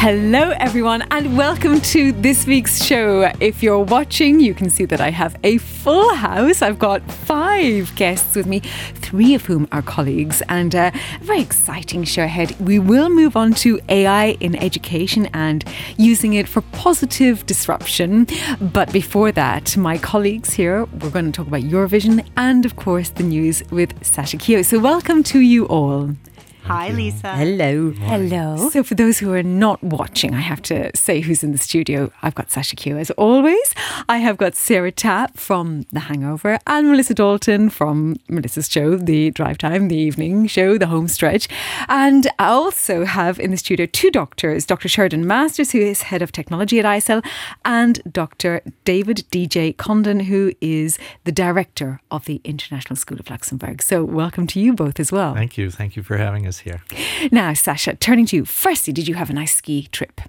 Hello, 0.00 0.54
everyone, 0.58 1.02
and 1.10 1.36
welcome 1.36 1.78
to 1.82 2.12
this 2.12 2.46
week's 2.46 2.82
show. 2.82 3.30
If 3.38 3.62
you're 3.62 3.84
watching, 3.84 4.40
you 4.40 4.54
can 4.54 4.70
see 4.70 4.86
that 4.86 4.98
I 4.98 5.10
have 5.10 5.36
a 5.44 5.58
full 5.58 6.14
house. 6.14 6.62
I've 6.62 6.78
got 6.78 7.02
five 7.10 7.94
guests 7.96 8.34
with 8.34 8.46
me, 8.46 8.60
three 8.94 9.34
of 9.34 9.44
whom 9.44 9.68
are 9.72 9.82
colleagues, 9.82 10.42
and 10.48 10.74
uh, 10.74 10.90
a 11.20 11.24
very 11.24 11.42
exciting 11.42 12.04
show 12.04 12.24
ahead. 12.24 12.58
We 12.58 12.78
will 12.78 13.10
move 13.10 13.36
on 13.36 13.52
to 13.56 13.78
AI 13.90 14.38
in 14.40 14.56
education 14.56 15.26
and 15.34 15.66
using 15.98 16.32
it 16.32 16.48
for 16.48 16.62
positive 16.72 17.44
disruption. 17.44 18.26
But 18.58 18.90
before 18.94 19.32
that, 19.32 19.76
my 19.76 19.98
colleagues 19.98 20.54
here, 20.54 20.86
we're 20.86 21.10
going 21.10 21.26
to 21.26 21.32
talk 21.32 21.46
about 21.46 21.60
Eurovision 21.60 22.26
and, 22.38 22.64
of 22.64 22.74
course, 22.76 23.10
the 23.10 23.22
news 23.22 23.62
with 23.70 24.02
Sasha 24.02 24.38
Kehoe. 24.38 24.62
So, 24.62 24.78
welcome 24.78 25.22
to 25.24 25.40
you 25.40 25.66
all. 25.66 26.16
Hi, 26.70 26.90
Lisa. 26.90 27.34
Hello. 27.34 27.90
Hello. 27.90 28.70
So, 28.70 28.84
for 28.84 28.94
those 28.94 29.18
who 29.18 29.32
are 29.32 29.42
not 29.42 29.82
watching, 29.82 30.34
I 30.34 30.40
have 30.40 30.62
to 30.62 30.96
say 30.96 31.18
who's 31.18 31.42
in 31.42 31.50
the 31.50 31.58
studio. 31.58 32.12
I've 32.22 32.36
got 32.36 32.52
Sasha 32.52 32.76
Q, 32.76 32.96
as 32.96 33.10
always. 33.12 33.74
I 34.08 34.18
have 34.18 34.36
got 34.36 34.54
Sarah 34.54 34.92
Tapp 34.92 35.36
from 35.36 35.84
The 35.90 35.98
Hangover 35.98 36.60
and 36.68 36.88
Melissa 36.88 37.12
Dalton 37.12 37.70
from 37.70 38.20
Melissa's 38.28 38.70
show, 38.70 38.94
The 38.94 39.32
Drive 39.32 39.58
Time, 39.58 39.88
The 39.88 39.96
Evening 39.96 40.46
Show, 40.46 40.78
The 40.78 40.86
Home 40.86 41.08
Stretch. 41.08 41.48
And 41.88 42.28
I 42.38 42.46
also 42.46 43.04
have 43.04 43.40
in 43.40 43.50
the 43.50 43.56
studio 43.56 43.86
two 43.86 44.12
doctors 44.12 44.64
Dr. 44.64 44.88
Sherriden 44.88 45.24
Masters, 45.24 45.72
who 45.72 45.80
is 45.80 46.02
head 46.02 46.22
of 46.22 46.30
technology 46.30 46.78
at 46.78 46.84
ISL, 46.84 47.26
and 47.64 48.00
Dr. 48.08 48.62
David 48.84 49.24
DJ 49.32 49.76
Condon, 49.76 50.20
who 50.20 50.52
is 50.60 51.00
the 51.24 51.32
director 51.32 52.00
of 52.12 52.26
the 52.26 52.40
International 52.44 52.94
School 52.94 53.18
of 53.18 53.28
Luxembourg. 53.28 53.82
So, 53.82 54.04
welcome 54.04 54.46
to 54.46 54.60
you 54.60 54.72
both 54.72 55.00
as 55.00 55.10
well. 55.10 55.34
Thank 55.34 55.58
you. 55.58 55.68
Thank 55.72 55.96
you 55.96 56.04
for 56.04 56.16
having 56.16 56.46
us 56.46 56.59
here. 56.60 56.82
Now, 57.30 57.52
Sasha, 57.54 57.96
turning 57.96 58.26
to 58.26 58.36
you. 58.36 58.44
Firstly, 58.44 58.92
did 58.92 59.08
you 59.08 59.14
have 59.14 59.30
a 59.30 59.32
nice 59.32 59.54
ski 59.54 59.88
trip? 59.90 60.20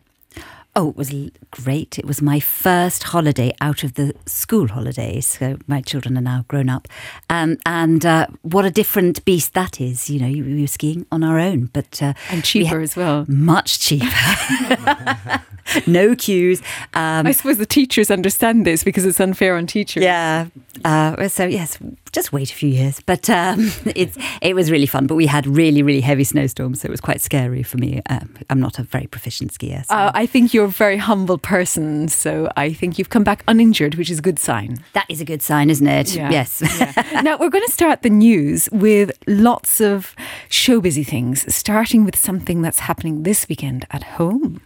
Oh, 0.73 0.89
it 0.89 0.95
was 0.95 1.13
great. 1.51 1.99
It 1.99 2.05
was 2.05 2.21
my 2.21 2.39
first 2.39 3.03
holiday 3.03 3.51
out 3.59 3.83
of 3.83 3.95
the 3.95 4.15
school 4.25 4.69
holidays. 4.69 5.27
So 5.27 5.57
my 5.67 5.81
children 5.81 6.17
are 6.17 6.21
now 6.21 6.45
grown 6.47 6.69
up. 6.69 6.87
Um, 7.29 7.57
and 7.65 8.05
uh, 8.05 8.27
what 8.43 8.63
a 8.63 8.71
different 8.71 9.25
beast 9.25 9.53
that 9.53 9.81
is. 9.81 10.09
You 10.09 10.21
know, 10.21 10.27
we 10.29 10.61
were 10.61 10.67
skiing 10.67 11.05
on 11.11 11.25
our 11.25 11.39
own, 11.39 11.65
but. 11.73 12.01
Uh, 12.01 12.13
and 12.29 12.45
cheaper 12.45 12.79
as 12.79 12.95
well. 12.95 13.25
Much 13.27 13.79
cheaper. 13.79 14.07
no 15.87 16.15
queues. 16.15 16.61
Um, 16.93 17.27
I 17.27 17.33
suppose 17.33 17.57
the 17.57 17.65
teachers 17.65 18.09
understand 18.09 18.65
this 18.65 18.81
because 18.81 19.05
it's 19.05 19.19
unfair 19.19 19.57
on 19.57 19.67
teachers. 19.67 20.03
Yeah. 20.03 20.47
Uh, 20.85 21.27
so, 21.27 21.43
yes, 21.45 21.77
just 22.11 22.33
wait 22.33 22.51
a 22.51 22.55
few 22.55 22.69
years. 22.69 23.01
But 23.05 23.29
um, 23.29 23.59
it's, 23.95 24.17
it 24.41 24.55
was 24.55 24.71
really 24.71 24.85
fun. 24.85 25.07
But 25.07 25.15
we 25.15 25.27
had 25.27 25.47
really, 25.47 25.83
really 25.83 26.01
heavy 26.01 26.23
snowstorms. 26.23 26.81
So 26.81 26.87
it 26.87 26.91
was 26.91 27.01
quite 27.01 27.21
scary 27.21 27.63
for 27.63 27.77
me. 27.77 28.01
Um, 28.09 28.35
I'm 28.49 28.59
not 28.59 28.79
a 28.79 28.83
very 28.83 29.07
proficient 29.07 29.53
skier. 29.53 29.85
So. 29.85 29.93
Uh, 29.93 30.11
I 30.13 30.25
think 30.25 30.53
you're 30.53 30.65
a 30.65 30.69
very 30.69 30.97
humble 30.97 31.37
person. 31.37 32.07
So 32.07 32.51
I 32.57 32.73
think 32.73 32.97
you've 32.97 33.09
come 33.09 33.23
back 33.23 33.43
uninjured, 33.47 33.95
which 33.95 34.09
is 34.09 34.19
a 34.19 34.21
good 34.21 34.39
sign. 34.39 34.83
That 34.93 35.05
is 35.09 35.21
a 35.21 35.25
good 35.25 35.41
sign, 35.41 35.69
isn't 35.69 35.87
it? 35.87 36.15
Yeah. 36.15 36.31
Yes. 36.31 36.61
Yeah. 36.79 37.21
now, 37.21 37.37
we're 37.37 37.49
going 37.49 37.65
to 37.65 37.71
start 37.71 38.01
the 38.01 38.09
news 38.09 38.69
with 38.71 39.11
lots 39.27 39.81
of 39.81 40.15
show 40.49 40.81
busy 40.81 41.03
things, 41.03 41.53
starting 41.53 42.05
with 42.05 42.15
something 42.15 42.61
that's 42.61 42.79
happening 42.79 43.23
this 43.23 43.47
weekend 43.47 43.85
at 43.91 44.03
home. 44.03 44.61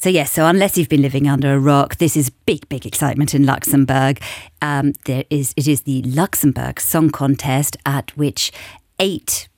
So 0.00 0.08
yes, 0.08 0.30
so 0.30 0.46
unless 0.46 0.78
you've 0.78 0.88
been 0.88 1.02
living 1.02 1.26
under 1.26 1.52
a 1.52 1.58
rock, 1.58 1.96
this 1.96 2.16
is 2.16 2.30
big, 2.30 2.68
big 2.68 2.86
excitement 2.86 3.34
in 3.34 3.44
Luxembourg. 3.44 4.22
Um, 4.62 4.92
there 5.06 5.24
is 5.28 5.52
it 5.56 5.66
is 5.66 5.82
the 5.82 6.02
Luxembourg 6.02 6.80
Song 6.80 7.10
Contest 7.10 7.76
at 7.84 8.16
which 8.16 8.52
eight 9.00 9.48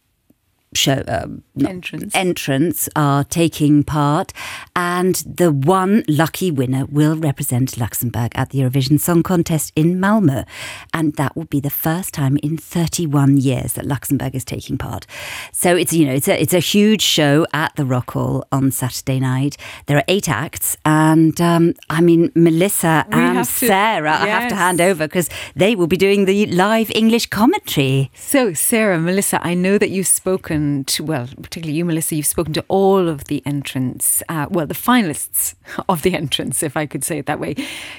show 0.75 1.03
um, 1.09 1.43
entrance. 1.67 2.15
entrants 2.15 2.89
are 2.97 3.25
taking 3.25 3.85
part, 3.85 4.33
and 4.75 5.17
the 5.27 5.53
one 5.53 6.05
lucky 6.09 6.51
winner 6.51 6.87
will 6.87 7.17
represent 7.17 7.79
Luxembourg 7.79 8.33
at 8.35 8.51
the 8.51 8.61
Eurovision 8.61 8.99
Song 8.99 9.23
Contest 9.23 9.73
in 9.77 9.97
Malmö, 9.97 10.47
and 10.93 11.15
that 11.15 11.37
will 11.37 11.45
be 11.45 11.61
the 11.61 11.71
first 11.71 12.15
time 12.15 12.37
in 12.43 12.57
31 12.57 13.37
years 13.39 13.75
that 13.75 13.87
Luxembourg 13.87 14.35
is 14.35 14.45
taking 14.45 14.79
part. 14.79 15.07
So 15.53 15.77
it's 15.77 15.93
you 15.93 16.07
know 16.07 16.13
it's 16.13 16.29
a 16.29 16.41
it's 16.41 16.55
a 16.55 16.61
huge 16.61 17.03
show 17.03 17.47
at 17.53 17.75
the 17.77 17.85
Rockhal 17.85 18.45
on 18.53 18.71
Saturday 18.71 19.21
night. 19.21 19.57
There 19.87 19.97
are 19.97 20.05
eight 20.09 20.29
acts, 20.29 20.77
and 20.85 21.41
um, 21.41 21.75
I 21.89 22.01
mean 22.01 22.33
Melissa 22.35 23.07
we 23.09 23.19
and 23.19 23.47
Sarah, 23.47 24.11
yes. 24.11 24.23
I 24.23 24.27
have 24.29 24.49
to 24.51 24.57
hand 24.57 24.81
over 24.81 25.07
because 25.07 25.29
they 25.55 25.75
will 25.75 25.87
be 25.87 25.97
doing 25.97 26.25
the 26.25 26.47
live 26.47 26.91
English 26.95 27.27
commentary. 27.27 28.11
So 28.15 28.55
Sarah, 28.55 28.99
Melissa, 28.99 29.45
I 29.45 29.55
know 29.55 29.79
that 29.79 29.91
you've 29.91 30.07
spoken 30.07 30.85
to, 30.85 31.05
well, 31.05 31.29
particularly 31.51 31.79
you, 31.79 31.85
Melissa, 31.85 32.15
you've 32.15 32.27
spoken 32.27 32.53
to 32.53 32.65
all 32.69 33.09
of 33.09 33.25
the 33.25 33.43
entrants, 33.45 34.23
uh, 34.29 34.47
well, 34.49 34.69
the 34.69 34.75
finalists 34.75 35.55
of 35.89 36.03
the 36.03 36.15
entrants, 36.15 36.63
if 36.63 36.77
I 36.77 36.87
could 36.87 37.03
say 37.03 37.19
it 37.19 37.27
that 37.27 37.41
way. 37.41 37.57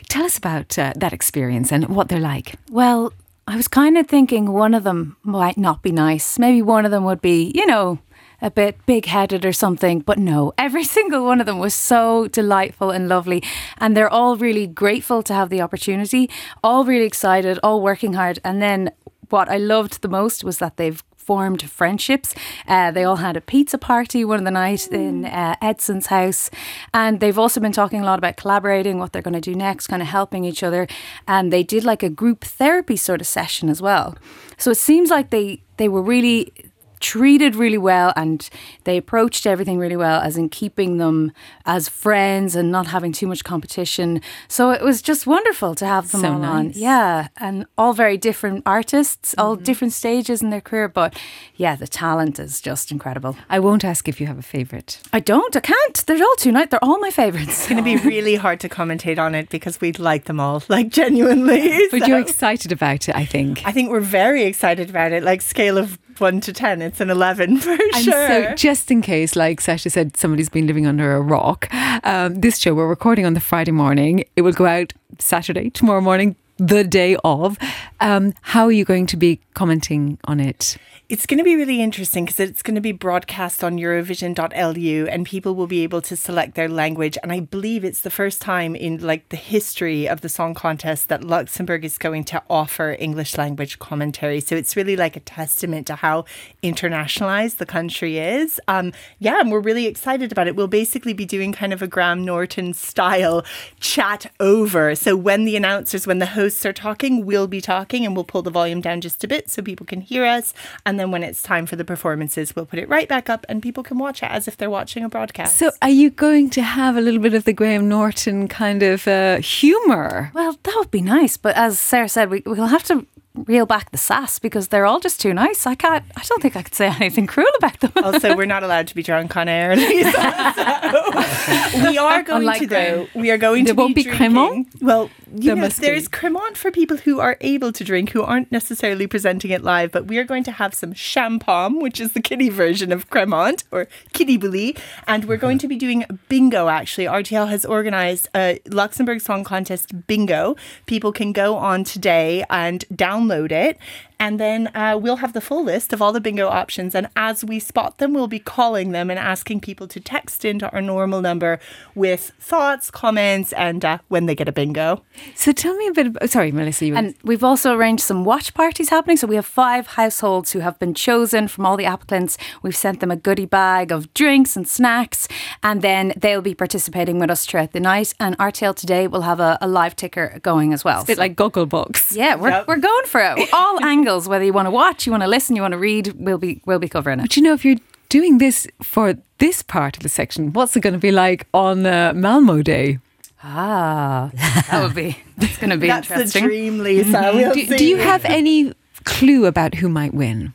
Tell 0.07 0.23
us 0.23 0.37
about 0.37 0.79
uh, 0.79 0.93
that 0.95 1.11
experience 1.11 1.69
and 1.69 1.89
what 1.89 2.07
they're 2.07 2.19
like. 2.19 2.55
Well, 2.69 3.11
I 3.47 3.57
was 3.57 3.67
kind 3.67 3.97
of 3.97 4.07
thinking 4.07 4.53
one 4.53 4.73
of 4.73 4.85
them 4.85 5.17
might 5.23 5.57
not 5.57 5.81
be 5.81 5.91
nice. 5.91 6.39
Maybe 6.39 6.61
one 6.61 6.85
of 6.85 6.91
them 6.91 7.03
would 7.03 7.21
be, 7.21 7.51
you 7.53 7.65
know, 7.65 7.99
a 8.41 8.49
bit 8.49 8.77
big 8.85 9.05
headed 9.05 9.43
or 9.43 9.51
something. 9.51 9.99
But 9.99 10.17
no, 10.17 10.53
every 10.57 10.83
single 10.97 11.25
one 11.25 11.41
of 11.41 11.45
them 11.45 11.59
was 11.59 11.73
so 11.73 12.29
delightful 12.29 12.89
and 12.89 13.09
lovely. 13.09 13.43
And 13.79 13.97
they're 13.97 14.09
all 14.09 14.37
really 14.37 14.65
grateful 14.65 15.23
to 15.23 15.33
have 15.33 15.49
the 15.49 15.59
opportunity, 15.59 16.29
all 16.63 16.85
really 16.85 17.05
excited, 17.05 17.59
all 17.61 17.81
working 17.81 18.13
hard. 18.13 18.39
And 18.45 18.61
then 18.61 18.91
what 19.29 19.49
I 19.49 19.57
loved 19.57 20.01
the 20.01 20.07
most 20.07 20.45
was 20.45 20.59
that 20.59 20.77
they've 20.77 21.03
formed 21.31 21.61
friendships. 21.61 22.35
Uh, 22.67 22.91
they 22.91 23.05
all 23.05 23.15
had 23.15 23.37
a 23.37 23.41
pizza 23.41 23.77
party 23.77 24.25
one 24.25 24.37
of 24.37 24.43
the 24.43 24.51
night 24.51 24.85
in 24.89 25.23
uh, 25.23 25.55
Edson's 25.61 26.07
house, 26.07 26.49
and 26.93 27.21
they've 27.21 27.39
also 27.39 27.61
been 27.61 27.71
talking 27.71 28.01
a 28.01 28.03
lot 28.03 28.19
about 28.19 28.35
collaborating, 28.35 28.97
what 28.97 29.13
they're 29.13 29.21
going 29.21 29.41
to 29.41 29.49
do 29.51 29.55
next, 29.55 29.87
kind 29.87 30.01
of 30.01 30.09
helping 30.09 30.43
each 30.43 30.61
other. 30.61 30.87
And 31.29 31.53
they 31.53 31.63
did 31.63 31.85
like 31.85 32.03
a 32.03 32.09
group 32.09 32.43
therapy 32.43 32.97
sort 32.97 33.21
of 33.21 33.27
session 33.27 33.69
as 33.69 33.81
well. 33.81 34.17
So 34.57 34.71
it 34.71 34.77
seems 34.77 35.09
like 35.09 35.29
they 35.29 35.61
they 35.77 35.87
were 35.87 36.01
really 36.01 36.51
treated 37.01 37.55
really 37.55 37.77
well 37.77 38.13
and 38.15 38.49
they 38.83 38.97
approached 38.97 39.45
everything 39.45 39.77
really 39.77 39.97
well, 39.97 40.21
as 40.21 40.37
in 40.37 40.49
keeping 40.49 40.97
them 40.97 41.31
as 41.65 41.89
friends 41.89 42.55
and 42.55 42.71
not 42.71 42.87
having 42.87 43.11
too 43.11 43.27
much 43.27 43.43
competition. 43.43 44.21
So 44.47 44.71
it 44.71 44.81
was 44.81 45.01
just 45.01 45.27
wonderful 45.27 45.75
to 45.75 45.85
have 45.85 46.11
them 46.11 46.21
so 46.21 46.33
all 46.33 46.39
nice. 46.39 46.49
on. 46.49 46.71
Yeah. 46.75 47.27
And 47.37 47.65
all 47.77 47.93
very 47.93 48.17
different 48.17 48.63
artists, 48.65 49.35
all 49.37 49.55
mm-hmm. 49.55 49.63
different 49.63 49.93
stages 49.93 50.41
in 50.41 50.49
their 50.49 50.61
career. 50.61 50.87
But 50.87 51.19
yeah, 51.55 51.75
the 51.75 51.87
talent 51.87 52.39
is 52.39 52.61
just 52.61 52.91
incredible. 52.91 53.35
I 53.49 53.59
won't 53.59 53.83
ask 53.83 54.07
if 54.07 54.21
you 54.21 54.27
have 54.27 54.37
a 54.37 54.43
favourite. 54.43 54.99
I 55.11 55.19
don't. 55.19 55.55
I 55.55 55.59
can't. 55.59 56.05
They're 56.05 56.23
all 56.23 56.35
too 56.35 56.51
nice. 56.51 56.69
They're 56.69 56.83
all 56.83 56.99
my 56.99 57.11
favourites. 57.11 57.49
It's 57.49 57.67
going 57.67 57.77
to 57.77 57.83
be 57.83 57.97
really 58.09 58.35
hard 58.35 58.59
to 58.61 58.69
commentate 58.69 59.19
on 59.19 59.35
it 59.35 59.49
because 59.49 59.81
we'd 59.81 59.99
like 59.99 60.25
them 60.25 60.39
all, 60.39 60.63
like 60.69 60.89
genuinely. 60.89 61.87
But 61.89 62.01
so. 62.01 62.05
you're 62.05 62.19
excited 62.19 62.71
about 62.71 63.09
it, 63.09 63.15
I 63.15 63.25
think. 63.25 63.61
I 63.65 63.71
think 63.71 63.89
we're 63.89 63.99
very 63.99 64.43
excited 64.43 64.89
about 64.89 65.11
it. 65.11 65.23
Like 65.23 65.41
scale 65.41 65.77
of 65.77 65.99
one 66.19 66.39
to 66.41 66.53
ten, 66.53 66.81
it's 66.91 66.99
an 66.99 67.09
eleven 67.09 67.57
for 67.65 67.71
and 67.71 68.03
sure. 68.03 68.27
So, 68.27 68.55
just 68.55 68.91
in 68.91 69.01
case, 69.01 69.35
like 69.35 69.61
Sasha 69.61 69.89
said, 69.89 70.17
somebody's 70.17 70.49
been 70.49 70.67
living 70.67 70.85
under 70.85 71.15
a 71.15 71.21
rock, 71.21 71.73
um, 72.03 72.35
this 72.41 72.57
show 72.57 72.73
we're 72.73 72.87
recording 72.87 73.25
on 73.25 73.33
the 73.33 73.39
Friday 73.39 73.71
morning. 73.71 74.25
It 74.35 74.41
will 74.41 74.51
go 74.51 74.65
out 74.65 74.93
Saturday, 75.17 75.69
tomorrow 75.69 76.01
morning, 76.01 76.35
the 76.57 76.83
day 76.83 77.17
of. 77.23 77.57
Um, 77.99 78.33
how 78.41 78.65
are 78.65 78.71
you 78.71 78.85
going 78.85 79.07
to 79.07 79.17
be 79.17 79.39
commenting 79.53 80.17
on 80.25 80.39
it? 80.39 80.77
It's 81.09 81.25
going 81.25 81.39
to 81.39 81.43
be 81.43 81.57
really 81.57 81.81
interesting 81.81 82.23
because 82.23 82.39
it's 82.39 82.63
going 82.63 82.75
to 82.75 82.81
be 82.81 82.93
broadcast 82.93 83.65
on 83.65 83.77
Eurovision.lu 83.77 85.07
and 85.07 85.25
people 85.25 85.55
will 85.55 85.67
be 85.67 85.83
able 85.83 86.01
to 86.03 86.15
select 86.15 86.55
their 86.55 86.69
language. 86.69 87.17
And 87.21 87.33
I 87.33 87.41
believe 87.41 87.83
it's 87.83 87.99
the 87.99 88.09
first 88.09 88.41
time 88.41 88.77
in 88.77 88.99
like 88.99 89.27
the 89.27 89.35
history 89.35 90.07
of 90.07 90.21
the 90.21 90.29
song 90.29 90.53
contest 90.53 91.09
that 91.09 91.21
Luxembourg 91.21 91.83
is 91.83 91.97
going 91.97 92.23
to 92.25 92.41
offer 92.49 92.95
English 92.97 93.37
language 93.37 93.77
commentary. 93.77 94.39
So 94.39 94.55
it's 94.55 94.77
really 94.77 94.95
like 94.95 95.17
a 95.17 95.19
testament 95.19 95.85
to 95.87 95.95
how 95.95 96.23
internationalized 96.63 97.57
the 97.57 97.65
country 97.65 98.17
is. 98.17 98.61
Um, 98.69 98.93
yeah, 99.19 99.41
and 99.41 99.51
we're 99.51 99.59
really 99.59 99.87
excited 99.87 100.31
about 100.31 100.47
it. 100.47 100.55
We'll 100.55 100.69
basically 100.69 101.13
be 101.13 101.25
doing 101.25 101.51
kind 101.51 101.73
of 101.73 101.81
a 101.81 101.87
Graham 101.87 102.23
Norton 102.23 102.73
style 102.73 103.43
chat 103.81 104.31
over. 104.39 104.95
So 104.95 105.17
when 105.17 105.43
the 105.43 105.57
announcers, 105.57 106.07
when 106.07 106.19
the 106.19 106.25
hosts 106.51 106.65
are 106.65 106.73
talking, 106.73 107.25
we'll 107.25 107.47
be 107.47 107.61
talking 107.61 108.05
and 108.05 108.13
we'll 108.13 108.25
pull 108.25 108.41
the 108.41 108.51
volume 108.51 108.81
down 108.81 108.99
just 108.99 109.23
a 109.23 109.27
bit 109.27 109.49
so 109.49 109.61
people 109.61 109.85
can 109.85 110.01
hear 110.01 110.25
us. 110.25 110.53
And 110.85 110.99
then 110.99 111.09
when 111.09 111.23
it's 111.23 111.41
time 111.41 111.65
for 111.65 111.77
the 111.77 111.85
performances, 111.85 112.53
we'll 112.55 112.65
put 112.65 112.77
it 112.77 112.89
right 112.89 113.07
back 113.07 113.29
up 113.29 113.45
and 113.47 113.63
people 113.63 113.83
can 113.83 113.97
watch 113.97 114.21
it 114.21 114.29
as 114.29 114.49
if 114.49 114.57
they're 114.57 114.69
watching 114.69 115.05
a 115.05 115.09
broadcast. 115.09 115.57
So, 115.57 115.71
are 115.81 115.89
you 115.89 116.09
going 116.09 116.49
to 116.51 116.61
have 116.61 116.97
a 116.97 117.01
little 117.01 117.21
bit 117.21 117.33
of 117.33 117.45
the 117.45 117.53
Graham 117.53 117.87
Norton 117.87 118.49
kind 118.49 118.83
of 118.83 119.07
uh, 119.07 119.37
humour? 119.37 120.31
Well, 120.33 120.57
that 120.63 120.75
would 120.75 120.91
be 120.91 121.01
nice. 121.01 121.37
But 121.37 121.55
as 121.55 121.79
Sarah 121.79 122.09
said, 122.09 122.29
we, 122.29 122.43
we'll 122.45 122.65
have 122.65 122.83
to 122.83 123.05
reel 123.33 123.65
back 123.65 123.91
the 123.91 123.97
sass 123.97 124.39
because 124.39 124.67
they're 124.67 124.85
all 124.85 124.99
just 124.99 125.21
too 125.21 125.33
nice. 125.33 125.65
I 125.65 125.75
can't. 125.75 126.03
I 126.17 126.23
don't 126.27 126.41
think 126.41 126.55
I 126.55 126.63
could 126.63 126.75
say 126.75 126.87
anything 126.87 127.27
cruel 127.27 127.47
about 127.57 127.79
them. 127.79 127.91
also, 128.03 128.35
we're 128.35 128.45
not 128.55 128.63
allowed 128.63 128.87
to 128.87 128.95
be 128.95 129.03
drunk 129.03 129.35
on 129.37 129.47
air. 129.47 129.75
Lisa, 129.75 130.11
so 130.11 131.87
we 131.89 131.97
are 131.97 132.23
going 132.23 132.41
Unlike 132.41 132.59
to 132.61 132.67
though. 132.67 133.07
We 133.15 133.31
are 133.31 133.37
going 133.37 133.63
there 133.63 133.73
to. 133.73 133.79
won't 133.81 133.95
be, 133.95 134.03
be 134.03 134.65
Well, 134.81 135.09
you 135.33 135.41
There 135.43 135.55
know, 135.55 135.61
must 135.61 135.79
be. 135.79 135.87
there's 135.87 136.09
Cremant 136.09 136.57
for 136.57 136.71
people 136.71 136.97
who 136.97 137.19
are 137.21 137.37
able 137.39 137.71
to 137.71 137.83
drink, 137.85 138.09
who 138.09 138.21
aren't 138.21 138.51
necessarily 138.51 139.07
presenting 139.07 139.51
it 139.51 139.63
live, 139.63 139.91
but 139.91 140.07
we 140.07 140.17
are 140.17 140.25
going 140.25 140.43
to 140.43 140.51
have 140.51 140.73
some 140.73 140.93
champagne, 140.93 141.79
which 141.79 142.01
is 142.01 142.11
the 142.11 142.21
kiddie 142.21 142.49
version 142.49 142.91
of 142.91 143.09
Cremant 143.09 143.63
or 143.71 143.87
kiddie 144.11 144.37
bully. 144.37 144.75
And 145.07 145.25
we're 145.25 145.37
going 145.37 145.57
to 145.59 145.67
be 145.69 145.77
doing 145.77 146.03
bingo, 146.27 146.67
actually. 146.67 147.05
RTL 147.05 147.47
has 147.49 147.63
organized 147.63 148.27
a 148.35 148.59
Luxembourg 148.67 149.21
Song 149.21 149.45
Contest 149.45 150.05
bingo. 150.07 150.57
People 150.85 151.13
can 151.13 151.31
go 151.31 151.55
on 151.55 151.85
today 151.85 152.43
and 152.49 152.83
download 152.93 153.20
it. 153.51 153.77
And 154.21 154.39
then 154.39 154.69
uh, 154.75 154.97
we'll 155.01 155.17
have 155.17 155.33
the 155.33 155.41
full 155.41 155.63
list 155.63 155.91
of 155.93 156.01
all 156.01 156.13
the 156.13 156.21
bingo 156.21 156.47
options. 156.47 156.93
And 156.93 157.07
as 157.15 157.43
we 157.43 157.57
spot 157.59 157.97
them, 157.97 158.13
we'll 158.13 158.27
be 158.27 158.39
calling 158.39 158.91
them 158.91 159.09
and 159.09 159.17
asking 159.19 159.61
people 159.61 159.87
to 159.87 159.99
text 159.99 160.45
into 160.45 160.69
our 160.71 160.81
normal 160.81 161.21
number 161.21 161.59
with 161.95 162.31
thoughts, 162.39 162.91
comments, 162.91 163.51
and 163.53 163.83
uh, 163.83 163.97
when 164.09 164.27
they 164.27 164.35
get 164.35 164.47
a 164.47 164.51
bingo. 164.51 165.03
So 165.33 165.51
tell 165.51 165.75
me 165.75 165.87
a 165.87 165.91
bit. 165.91 166.07
About, 166.07 166.29
sorry, 166.29 166.51
Melissa. 166.51 166.85
You 166.85 166.95
And 166.95 167.15
we've 167.23 167.43
also 167.43 167.73
arranged 167.75 168.03
some 168.03 168.23
watch 168.23 168.53
parties 168.53 168.89
happening. 168.89 169.17
So 169.17 169.25
we 169.25 169.35
have 169.35 169.45
five 169.47 169.87
households 169.87 170.51
who 170.51 170.59
have 170.59 170.77
been 170.77 170.93
chosen 170.93 171.47
from 171.47 171.65
all 171.65 171.75
the 171.75 171.85
applicants. 171.85 172.37
We've 172.61 172.75
sent 172.85 172.99
them 172.99 173.09
a 173.09 173.15
goodie 173.15 173.47
bag 173.47 173.91
of 173.91 174.13
drinks 174.13 174.55
and 174.55 174.67
snacks, 174.67 175.27
and 175.63 175.81
then 175.81 176.13
they'll 176.15 176.41
be 176.43 176.53
participating 176.53 177.17
with 177.17 177.31
us 177.31 177.47
throughout 177.47 177.71
the 177.71 177.79
night. 177.79 178.13
And 178.19 178.35
our 178.37 178.51
RTL 178.51 178.75
today 178.75 179.07
will 179.07 179.21
have 179.21 179.39
a, 179.39 179.57
a 179.61 179.67
live 179.67 179.95
ticker 179.95 180.37
going 180.43 180.73
as 180.73 180.83
well. 180.83 181.01
a 181.03 181.05
bit 181.05 181.17
like 181.17 181.35
Gogglebox. 181.37 182.15
yeah, 182.15 182.35
we're, 182.35 182.49
Yep. 182.49 182.67
we're 182.67 182.77
going 182.91 183.05
for 183.05 183.21
it. 183.21 183.49
All 183.53 183.81
angles, 183.95 184.10
whether 184.19 184.43
you 184.45 184.53
want 184.53 184.65
to 184.67 184.71
watch, 184.71 185.05
you 185.05 185.11
want 185.11 185.23
to 185.23 185.27
listen, 185.29 185.55
you 185.55 185.61
want 185.61 185.73
to 185.73 185.77
read, 185.77 186.13
we'll 186.17 186.37
be 186.37 186.61
we'll 186.65 186.79
be 186.79 186.89
covering 186.89 187.19
it. 187.19 187.23
But 187.23 187.37
you 187.37 187.43
know, 187.43 187.53
if 187.53 187.63
you're 187.65 187.77
doing 188.09 188.37
this 188.37 188.67
for 188.83 189.15
this 189.39 189.61
part 189.63 189.97
of 189.97 190.03
the 190.03 190.09
section, 190.09 190.53
what's 190.53 190.75
it 190.75 190.81
going 190.81 190.93
to 190.93 190.99
be 190.99 191.11
like 191.11 191.47
on 191.53 191.85
uh, 191.85 192.13
Malmo 192.15 192.61
Day? 192.61 192.99
Ah, 193.43 194.29
that 194.69 194.83
would 194.83 194.93
be 194.95 195.17
that's 195.37 195.57
going 195.57 195.71
to 195.71 195.77
be 195.77 195.87
That's 195.93 196.07
the 196.07 196.39
dream, 196.39 196.79
Lisa. 196.79 197.31
We'll 197.33 197.53
Do, 197.53 197.65
see. 197.65 197.77
do 197.77 197.85
you 197.85 197.97
have 197.97 198.23
any 198.25 198.73
clue 199.03 199.45
about 199.45 199.75
who 199.75 199.89
might 199.89 200.13
win? 200.13 200.53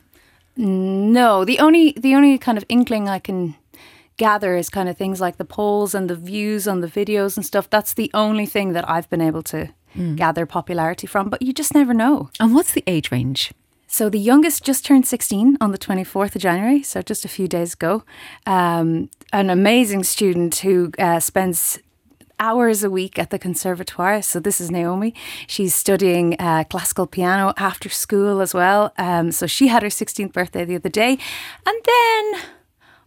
No, 0.55 1.45
the 1.45 1.59
only 1.59 1.93
the 1.97 2.15
only 2.15 2.37
kind 2.37 2.57
of 2.57 2.63
inkling 2.69 3.09
I 3.09 3.19
can 3.19 3.55
gather 4.17 4.55
is 4.55 4.69
kind 4.69 4.89
of 4.89 4.97
things 4.97 5.21
like 5.21 5.37
the 5.37 5.45
polls 5.45 5.95
and 5.95 6.09
the 6.09 6.15
views 6.15 6.67
on 6.67 6.81
the 6.81 6.87
videos 6.87 7.37
and 7.37 7.45
stuff. 7.45 7.69
That's 7.69 7.93
the 7.93 8.11
only 8.13 8.45
thing 8.45 8.73
that 8.73 8.89
I've 8.89 9.09
been 9.09 9.21
able 9.21 9.43
to 9.43 9.69
gather 10.15 10.45
popularity 10.45 11.07
from. 11.07 11.29
But 11.29 11.41
you 11.41 11.53
just 11.53 11.73
never 11.73 11.93
know. 11.93 12.29
And 12.39 12.53
what's 12.53 12.73
the 12.73 12.83
age 12.87 13.11
range? 13.11 13.51
So 13.87 14.09
the 14.09 14.19
youngest 14.19 14.63
just 14.63 14.85
turned 14.85 15.07
16 15.07 15.57
on 15.61 15.71
the 15.71 15.77
24th 15.77 16.35
of 16.35 16.41
January, 16.41 16.83
so 16.83 17.01
just 17.01 17.23
a 17.23 17.29
few 17.29 17.47
days 17.47 17.73
ago. 17.73 18.03
Um, 18.45 19.09
an 19.31 19.49
amazing 19.49 20.03
student 20.03 20.55
who 20.55 20.91
uh, 20.99 21.21
spends 21.21 21.79
hours 22.39 22.83
a 22.83 22.89
week 22.89 23.17
at 23.17 23.29
the 23.29 23.39
conservatoire. 23.39 24.21
So 24.21 24.39
this 24.39 24.61
is 24.61 24.69
Naomi. 24.69 25.15
She's 25.47 25.73
studying 25.73 26.35
uh, 26.39 26.65
classical 26.69 27.07
piano 27.07 27.53
after 27.57 27.89
school 27.89 28.41
as 28.41 28.53
well. 28.53 28.93
Um, 28.97 29.31
so 29.31 29.47
she 29.47 29.67
had 29.67 29.83
her 29.83 29.89
16th 29.89 30.33
birthday 30.33 30.65
the 30.65 30.75
other 30.75 30.89
day, 30.89 31.17
and 31.65 31.81
then. 31.85 32.41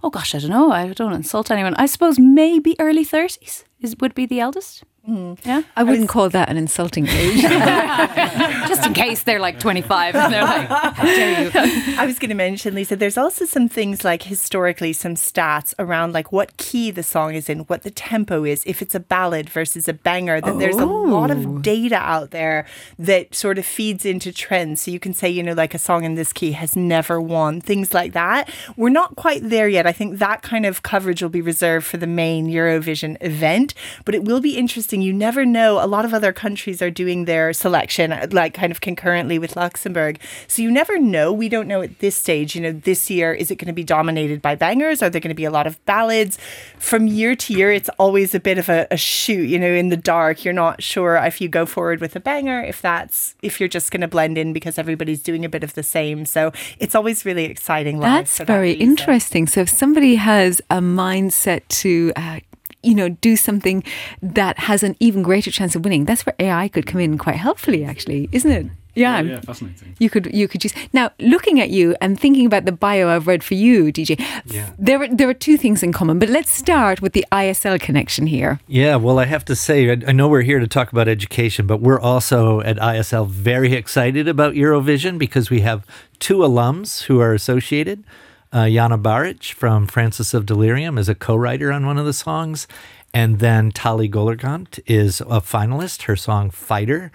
Oh 0.02 0.10
gosh, 0.10 0.34
I 0.34 0.38
don't 0.38 0.50
know. 0.50 0.70
I 0.72 0.88
don't 0.92 1.12
insult 1.12 1.50
anyone. 1.50 1.74
I 1.74 1.86
suppose 1.86 2.18
maybe 2.18 2.76
early 2.78 3.04
30s 3.04 3.64
is 3.80 3.96
would 4.00 4.14
be 4.14 4.26
the 4.26 4.40
eldest. 4.40 4.84
Mm. 5.10 5.44
Yeah. 5.44 5.62
I 5.76 5.82
wouldn't 5.82 6.08
call 6.08 6.28
that 6.30 6.48
an 6.48 6.56
insulting 6.56 7.06
age. 7.08 7.42
Just 8.68 8.86
in 8.86 8.94
case 8.94 9.24
they're 9.24 9.40
like 9.40 9.58
25 9.58 10.14
and 10.14 10.32
they're 10.32 10.44
like, 10.44 10.68
how 10.68 11.04
dare 11.04 11.42
you? 11.42 11.50
I 11.98 12.06
was 12.06 12.20
going 12.20 12.28
to 12.28 12.36
mention, 12.36 12.76
Lisa, 12.76 12.94
there's 12.94 13.18
also 13.18 13.44
some 13.44 13.68
things 13.68 14.04
like 14.04 14.22
historically 14.22 14.92
some 14.92 15.14
stats 15.14 15.74
around 15.80 16.12
like 16.12 16.30
what 16.30 16.56
key 16.58 16.92
the 16.92 17.02
song 17.02 17.34
is 17.34 17.48
in, 17.48 17.60
what 17.60 17.82
the 17.82 17.90
tempo 17.90 18.44
is, 18.44 18.62
if 18.66 18.82
it's 18.82 18.94
a 18.94 19.00
ballad 19.00 19.50
versus 19.50 19.88
a 19.88 19.92
banger. 19.92 20.40
That 20.40 20.60
there's 20.60 20.76
a 20.76 20.86
lot 20.86 21.32
of 21.32 21.44
oh. 21.44 21.58
data 21.58 21.96
out 21.96 22.30
there 22.30 22.66
that 22.98 23.34
sort 23.34 23.58
of 23.58 23.66
feeds 23.66 24.04
into 24.04 24.32
trends. 24.32 24.82
So 24.82 24.92
you 24.92 25.00
can 25.00 25.12
say, 25.12 25.28
you 25.28 25.42
know, 25.42 25.54
like 25.54 25.74
a 25.74 25.78
song 25.78 26.04
in 26.04 26.14
this 26.14 26.32
key 26.32 26.52
has 26.52 26.76
never 26.76 27.20
won, 27.20 27.60
things 27.60 27.92
like 27.92 28.12
that. 28.12 28.48
We're 28.76 28.90
not 28.90 29.16
quite 29.16 29.40
there 29.42 29.68
yet. 29.68 29.88
I 29.88 29.92
think 29.92 30.18
that 30.18 30.42
kind 30.42 30.64
of 30.64 30.84
coverage 30.84 31.20
will 31.20 31.30
be 31.30 31.40
reserved 31.40 31.84
for 31.86 31.96
the 31.96 32.06
main 32.06 32.46
Eurovision 32.46 33.16
event, 33.20 33.74
but 34.04 34.14
it 34.14 34.22
will 34.22 34.40
be 34.40 34.56
interesting. 34.56 34.99
You 35.02 35.12
never 35.12 35.44
know. 35.44 35.82
A 35.82 35.86
lot 35.86 36.04
of 36.04 36.14
other 36.14 36.32
countries 36.32 36.80
are 36.82 36.90
doing 36.90 37.24
their 37.24 37.52
selection, 37.52 38.12
uh, 38.12 38.26
like 38.30 38.54
kind 38.54 38.70
of 38.70 38.80
concurrently 38.80 39.38
with 39.38 39.56
Luxembourg. 39.56 40.18
So 40.48 40.62
you 40.62 40.70
never 40.70 40.98
know. 40.98 41.32
We 41.32 41.48
don't 41.48 41.68
know 41.68 41.82
at 41.82 41.98
this 41.98 42.16
stage, 42.16 42.54
you 42.54 42.62
know, 42.62 42.72
this 42.72 43.10
year, 43.10 43.32
is 43.32 43.50
it 43.50 43.56
going 43.56 43.66
to 43.66 43.72
be 43.72 43.84
dominated 43.84 44.42
by 44.42 44.54
bangers? 44.54 45.02
Are 45.02 45.10
there 45.10 45.20
going 45.20 45.30
to 45.30 45.34
be 45.34 45.44
a 45.44 45.50
lot 45.50 45.66
of 45.66 45.84
ballads? 45.84 46.38
From 46.78 47.06
year 47.06 47.34
to 47.34 47.52
year, 47.52 47.72
it's 47.72 47.88
always 47.98 48.34
a 48.34 48.40
bit 48.40 48.58
of 48.58 48.68
a, 48.68 48.86
a 48.90 48.96
shoot, 48.96 49.48
you 49.48 49.58
know, 49.58 49.72
in 49.72 49.88
the 49.88 49.96
dark. 49.96 50.44
You're 50.44 50.54
not 50.54 50.82
sure 50.82 51.16
if 51.16 51.40
you 51.40 51.48
go 51.48 51.66
forward 51.66 52.00
with 52.00 52.16
a 52.16 52.20
banger, 52.20 52.62
if 52.62 52.80
that's, 52.82 53.34
if 53.42 53.60
you're 53.60 53.68
just 53.68 53.90
going 53.90 54.00
to 54.00 54.08
blend 54.08 54.38
in 54.38 54.52
because 54.52 54.78
everybody's 54.78 55.22
doing 55.22 55.44
a 55.44 55.48
bit 55.48 55.64
of 55.64 55.74
the 55.74 55.82
same. 55.82 56.26
So 56.26 56.52
it's 56.78 56.94
always 56.94 57.24
really 57.24 57.44
exciting. 57.44 58.00
That's 58.00 58.38
for 58.38 58.44
that 58.44 58.52
very 58.52 58.72
interesting. 58.72 59.46
So 59.46 59.60
if 59.60 59.68
somebody 59.68 60.16
has 60.16 60.60
a 60.70 60.78
mindset 60.78 61.66
to, 61.68 62.12
uh, 62.16 62.40
you 62.82 62.94
know, 62.94 63.08
do 63.08 63.36
something 63.36 63.82
that 64.22 64.58
has 64.60 64.82
an 64.82 64.96
even 65.00 65.22
greater 65.22 65.50
chance 65.50 65.74
of 65.74 65.84
winning, 65.84 66.04
that's 66.04 66.24
where 66.26 66.34
AI 66.38 66.68
could 66.68 66.86
come 66.86 67.00
in 67.00 67.18
quite 67.18 67.36
helpfully, 67.36 67.84
actually, 67.84 68.28
isn't 68.32 68.50
it? 68.50 68.66
Yeah. 68.94 69.20
yeah, 69.20 69.40
fascinating. 69.40 69.96
You 69.98 70.10
could 70.10 70.26
you 70.34 70.48
could 70.48 70.64
use 70.64 70.74
now 70.92 71.10
looking 71.20 71.60
at 71.60 71.70
you 71.70 71.94
and 72.00 72.18
thinking 72.18 72.44
about 72.46 72.64
the 72.64 72.72
bio 72.72 73.08
I've 73.08 73.26
read 73.26 73.44
for 73.44 73.54
you, 73.54 73.92
DJ. 73.92 74.20
Yeah. 74.46 74.70
There 74.78 75.02
are 75.02 75.08
there 75.08 75.28
are 75.28 75.34
two 75.34 75.56
things 75.56 75.82
in 75.82 75.92
common, 75.92 76.18
but 76.18 76.28
let's 76.28 76.50
start 76.50 77.00
with 77.00 77.12
the 77.12 77.24
ISL 77.30 77.80
connection 77.80 78.26
here. 78.26 78.60
Yeah, 78.66 78.96
well, 78.96 79.18
I 79.18 79.26
have 79.26 79.44
to 79.46 79.56
say, 79.56 79.90
I, 79.90 79.96
I 80.08 80.12
know 80.12 80.28
we're 80.28 80.42
here 80.42 80.58
to 80.58 80.66
talk 80.66 80.90
about 80.92 81.08
education, 81.08 81.66
but 81.66 81.80
we're 81.80 82.00
also 82.00 82.60
at 82.62 82.76
ISL 82.78 83.28
very 83.28 83.74
excited 83.74 84.26
about 84.26 84.54
Eurovision 84.54 85.18
because 85.18 85.50
we 85.50 85.60
have 85.60 85.86
two 86.18 86.38
alums 86.38 87.04
who 87.04 87.20
are 87.20 87.32
associated. 87.32 88.02
Uh, 88.52 88.68
Jana 88.68 88.98
Bahrich 88.98 89.52
from 89.52 89.86
Francis 89.86 90.34
of 90.34 90.44
Delirium 90.44 90.98
is 90.98 91.08
a 91.08 91.14
co 91.14 91.36
writer 91.36 91.70
on 91.70 91.86
one 91.86 91.98
of 91.98 92.04
the 92.04 92.12
songs. 92.12 92.66
And 93.12 93.38
then 93.38 93.72
Tali 93.72 94.08
Golergant 94.08 94.80
is 94.86 95.20
a 95.20 95.40
finalist, 95.40 96.02
her 96.02 96.16
song 96.16 96.50
Fighter. 96.50 97.10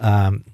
Um, 0.00 0.44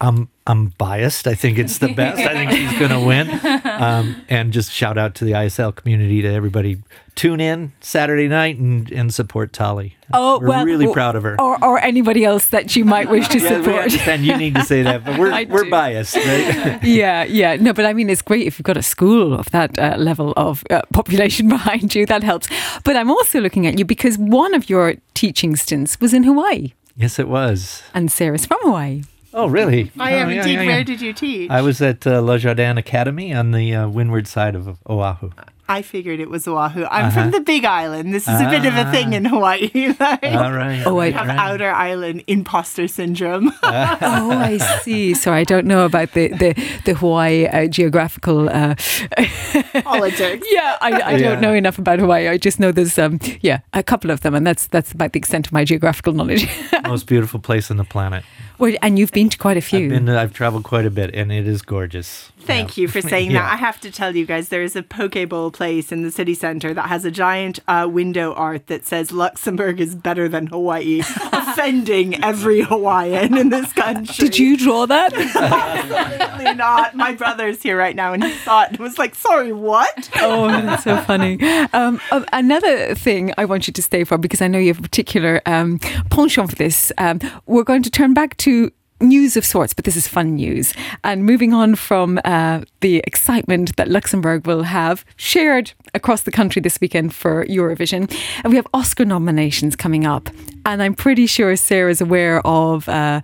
I'm 0.00 0.28
I'm 0.46 0.66
biased. 0.78 1.26
I 1.26 1.34
think 1.34 1.58
it's 1.58 1.78
the 1.78 1.92
best. 1.92 2.20
I 2.20 2.34
think 2.34 2.50
she's 2.52 2.78
going 2.78 2.90
to 2.92 3.00
win. 3.00 3.40
Um, 3.76 4.16
and 4.30 4.54
just 4.54 4.72
shout 4.72 4.96
out 4.96 5.14
to 5.16 5.24
the 5.26 5.32
ISL 5.32 5.74
community 5.74 6.22
to 6.22 6.28
everybody. 6.28 6.78
Tune 7.14 7.40
in 7.42 7.72
Saturday 7.80 8.26
night 8.26 8.56
and, 8.56 8.90
and 8.90 9.12
support 9.12 9.52
Tali. 9.52 9.96
Oh, 10.14 10.38
we're 10.40 10.48
well, 10.48 10.64
really 10.64 10.90
proud 10.90 11.14
of 11.14 11.24
her. 11.24 11.38
Or, 11.38 11.62
or 11.62 11.78
anybody 11.80 12.24
else 12.24 12.46
that 12.48 12.74
you 12.74 12.86
might 12.86 13.10
wish 13.10 13.28
to 13.28 13.38
Yeah, 13.38 13.48
support. 13.60 13.82
understand 13.82 14.24
you 14.24 14.34
need 14.38 14.54
to 14.54 14.62
say 14.62 14.80
that, 14.82 15.04
but 15.04 15.18
we're 15.18 15.30
I 15.30 15.44
we're 15.44 15.64
do. 15.64 15.70
biased, 15.70 16.16
right? 16.16 16.78
yeah, 16.82 17.24
yeah. 17.24 17.56
No, 17.56 17.74
but 17.74 17.84
I 17.84 17.92
mean, 17.92 18.08
it's 18.08 18.22
great 18.22 18.46
if 18.46 18.58
you've 18.58 18.64
got 18.64 18.78
a 18.78 18.82
school 18.82 19.34
of 19.34 19.50
that 19.50 19.78
uh, 19.78 19.96
level 19.98 20.32
of 20.38 20.64
uh, 20.70 20.80
population 20.94 21.48
behind 21.50 21.94
you. 21.94 22.06
That 22.06 22.22
helps. 22.22 22.48
But 22.82 22.96
I'm 22.96 23.10
also 23.10 23.40
looking 23.42 23.66
at 23.66 23.78
you 23.78 23.84
because 23.84 24.16
one 24.16 24.54
of 24.54 24.70
your 24.70 24.94
teaching 25.12 25.54
stints 25.54 26.00
was 26.00 26.14
in 26.14 26.22
Hawaii, 26.24 26.72
yes, 26.96 27.18
it 27.18 27.28
was. 27.28 27.82
and 27.92 28.10
Sarah's 28.10 28.46
from 28.46 28.58
Hawaii. 28.62 29.02
Oh, 29.36 29.46
really? 29.48 29.92
I 29.98 30.12
am 30.12 30.28
Oh, 30.28 30.30
yeah, 30.30 30.38
indeed. 30.40 30.54
yeah, 30.54 30.60
yeah. 30.62 30.66
Where 30.66 30.84
did 30.84 31.00
you 31.02 31.12
teach? 31.12 31.50
I 31.50 31.60
was 31.60 31.80
at 31.82 32.06
uh, 32.06 32.20
Le 32.20 32.38
Jardin 32.38 32.78
Academy 32.78 33.34
on 33.34 33.52
the 33.52 33.74
uh, 33.74 33.88
windward 33.88 34.26
side 34.26 34.54
of 34.56 34.78
Oahu. 34.88 35.30
I 35.68 35.82
figured 35.82 36.20
it 36.20 36.30
was 36.30 36.46
Oahu. 36.46 36.84
I'm 36.84 37.06
Uh-huh. 37.06 37.10
from 37.10 37.30
the 37.32 37.40
Big 37.40 37.64
Island. 37.64 38.14
This 38.14 38.28
is 38.28 38.40
a 38.40 38.48
bit 38.48 38.64
of 38.64 38.76
a 38.76 38.88
thing 38.92 39.14
in 39.14 39.24
Hawaii. 39.24 39.68
like, 40.00 40.22
All 40.24 40.52
right. 40.52 40.80
Oh, 40.86 40.96
I- 40.98 41.06
we 41.08 41.12
have 41.12 41.28
outer 41.28 41.70
island 41.72 42.22
imposter 42.28 42.86
syndrome. 42.88 43.52
Oh, 43.64 44.30
I 44.30 44.58
see. 44.84 45.12
So 45.14 45.32
I 45.32 45.42
don't 45.44 45.66
know 45.66 45.84
about 45.84 46.12
the 46.12 46.28
the, 46.28 46.54
the 46.84 46.94
Hawaii 46.94 47.46
uh, 47.46 47.66
geographical. 47.66 48.48
Uh, 48.48 48.76
Politics. 49.82 50.46
yeah, 50.50 50.76
I, 50.80 50.90
I 50.92 51.10
Yeah. 51.16 51.18
don't 51.28 51.40
know 51.40 51.52
enough 51.54 51.78
about 51.78 51.98
Hawaii. 51.98 52.28
I 52.28 52.38
just 52.38 52.60
know 52.60 52.70
there's 52.72 52.98
um 52.98 53.18
yeah 53.40 53.58
a 53.72 53.82
couple 53.82 54.10
of 54.12 54.20
them, 54.20 54.34
and 54.34 54.46
that's 54.46 54.68
that's 54.68 54.92
about 54.92 55.12
the 55.12 55.18
extent 55.18 55.46
of 55.46 55.52
my 55.52 55.64
geographical 55.64 56.12
knowledge. 56.12 56.46
Most 56.86 57.06
beautiful 57.08 57.40
place 57.40 57.70
on 57.72 57.76
the 57.76 57.84
planet. 57.84 58.22
Well, 58.58 58.74
and 58.82 58.98
you've 58.98 59.12
been 59.12 59.28
to 59.30 59.38
quite 59.38 59.56
a 59.56 59.60
few. 59.60 59.84
I've 59.84 59.90
been. 59.90 60.08
I've 60.08 60.32
traveled 60.32 60.64
quite 60.64 60.86
a 60.86 60.90
bit, 60.90 61.14
and 61.14 61.30
it 61.32 61.46
is 61.46 61.62
gorgeous. 61.62 62.30
Thank 62.40 62.76
Yeah. 62.76 62.82
you 62.82 62.88
for 62.88 63.00
saying 63.00 63.30
Yeah. 63.32 63.42
that. 63.42 63.52
I 63.54 63.56
have 63.56 63.80
to 63.80 63.90
tell 63.90 64.14
you 64.14 64.24
guys, 64.24 64.50
there 64.50 64.62
is 64.62 64.76
a 64.76 64.82
Pokeball 64.82 65.52
place 65.52 65.90
in 65.90 66.02
the 66.02 66.10
city 66.12 66.34
center 66.34 66.72
that 66.74 66.88
has 66.88 67.04
a 67.04 67.10
giant 67.10 67.58
uh, 67.66 67.88
window 67.90 68.32
art 68.34 68.68
that 68.68 68.86
says 68.86 69.10
Luxembourg 69.12 69.80
is 69.80 69.94
better 69.96 70.28
than 70.28 70.46
Hawaii, 70.46 71.00
offending 71.32 72.22
every 72.22 72.60
Hawaiian 72.62 73.36
in 73.36 73.48
this 73.48 73.72
country. 73.72 74.14
Did 74.28 74.38
you 74.38 74.56
draw 74.56 74.86
that? 74.86 75.12
Absolutely 75.36 76.54
not. 76.54 76.94
My 76.94 77.12
brother's 77.12 77.62
here 77.62 77.76
right 77.76 77.96
now, 77.96 78.12
and 78.12 78.22
he 78.22 78.32
saw 78.38 78.62
it 78.62 78.70
and 78.70 78.78
was 78.78 78.98
like, 78.98 79.14
"Sorry, 79.14 79.52
what?" 79.52 80.10
oh, 80.16 80.48
that's 80.48 80.84
so 80.84 80.96
funny. 80.98 81.42
Um, 81.72 82.00
uh, 82.10 82.24
another 82.32 82.94
thing 82.94 83.32
I 83.38 83.44
want 83.44 83.66
you 83.66 83.72
to 83.72 83.82
stay 83.82 84.04
for 84.04 84.18
because 84.18 84.40
I 84.42 84.46
know 84.48 84.58
you 84.58 84.68
have 84.68 84.78
a 84.78 84.82
particular 84.82 85.42
um, 85.46 85.78
penchant 86.10 86.50
for 86.50 86.56
this. 86.56 86.92
Um, 86.98 87.20
we're 87.46 87.64
going 87.64 87.82
to 87.82 87.90
turn 87.90 88.14
back 88.14 88.36
to 88.38 88.45
news 89.00 89.36
of 89.36 89.44
sorts, 89.44 89.74
but 89.74 89.84
this 89.84 89.96
is 89.96 90.08
fun 90.08 90.36
news. 90.36 90.72
And 91.04 91.24
moving 91.24 91.52
on 91.52 91.74
from 91.74 92.18
uh, 92.24 92.62
the 92.80 92.98
excitement 93.06 93.76
that 93.76 93.88
Luxembourg 93.88 94.46
will 94.46 94.62
have 94.62 95.04
shared 95.16 95.72
across 95.94 96.22
the 96.22 96.30
country 96.30 96.60
this 96.62 96.80
weekend 96.80 97.14
for 97.14 97.44
Eurovision, 97.46 98.10
and 98.42 98.50
we 98.50 98.56
have 98.56 98.66
Oscar 98.72 99.04
nominations 99.04 99.76
coming 99.76 100.06
up. 100.06 100.30
And 100.64 100.82
I'm 100.82 100.94
pretty 100.94 101.26
sure 101.26 101.56
Sarah's 101.56 102.00
aware 102.00 102.46
of. 102.46 102.88
Uh, 102.88 103.20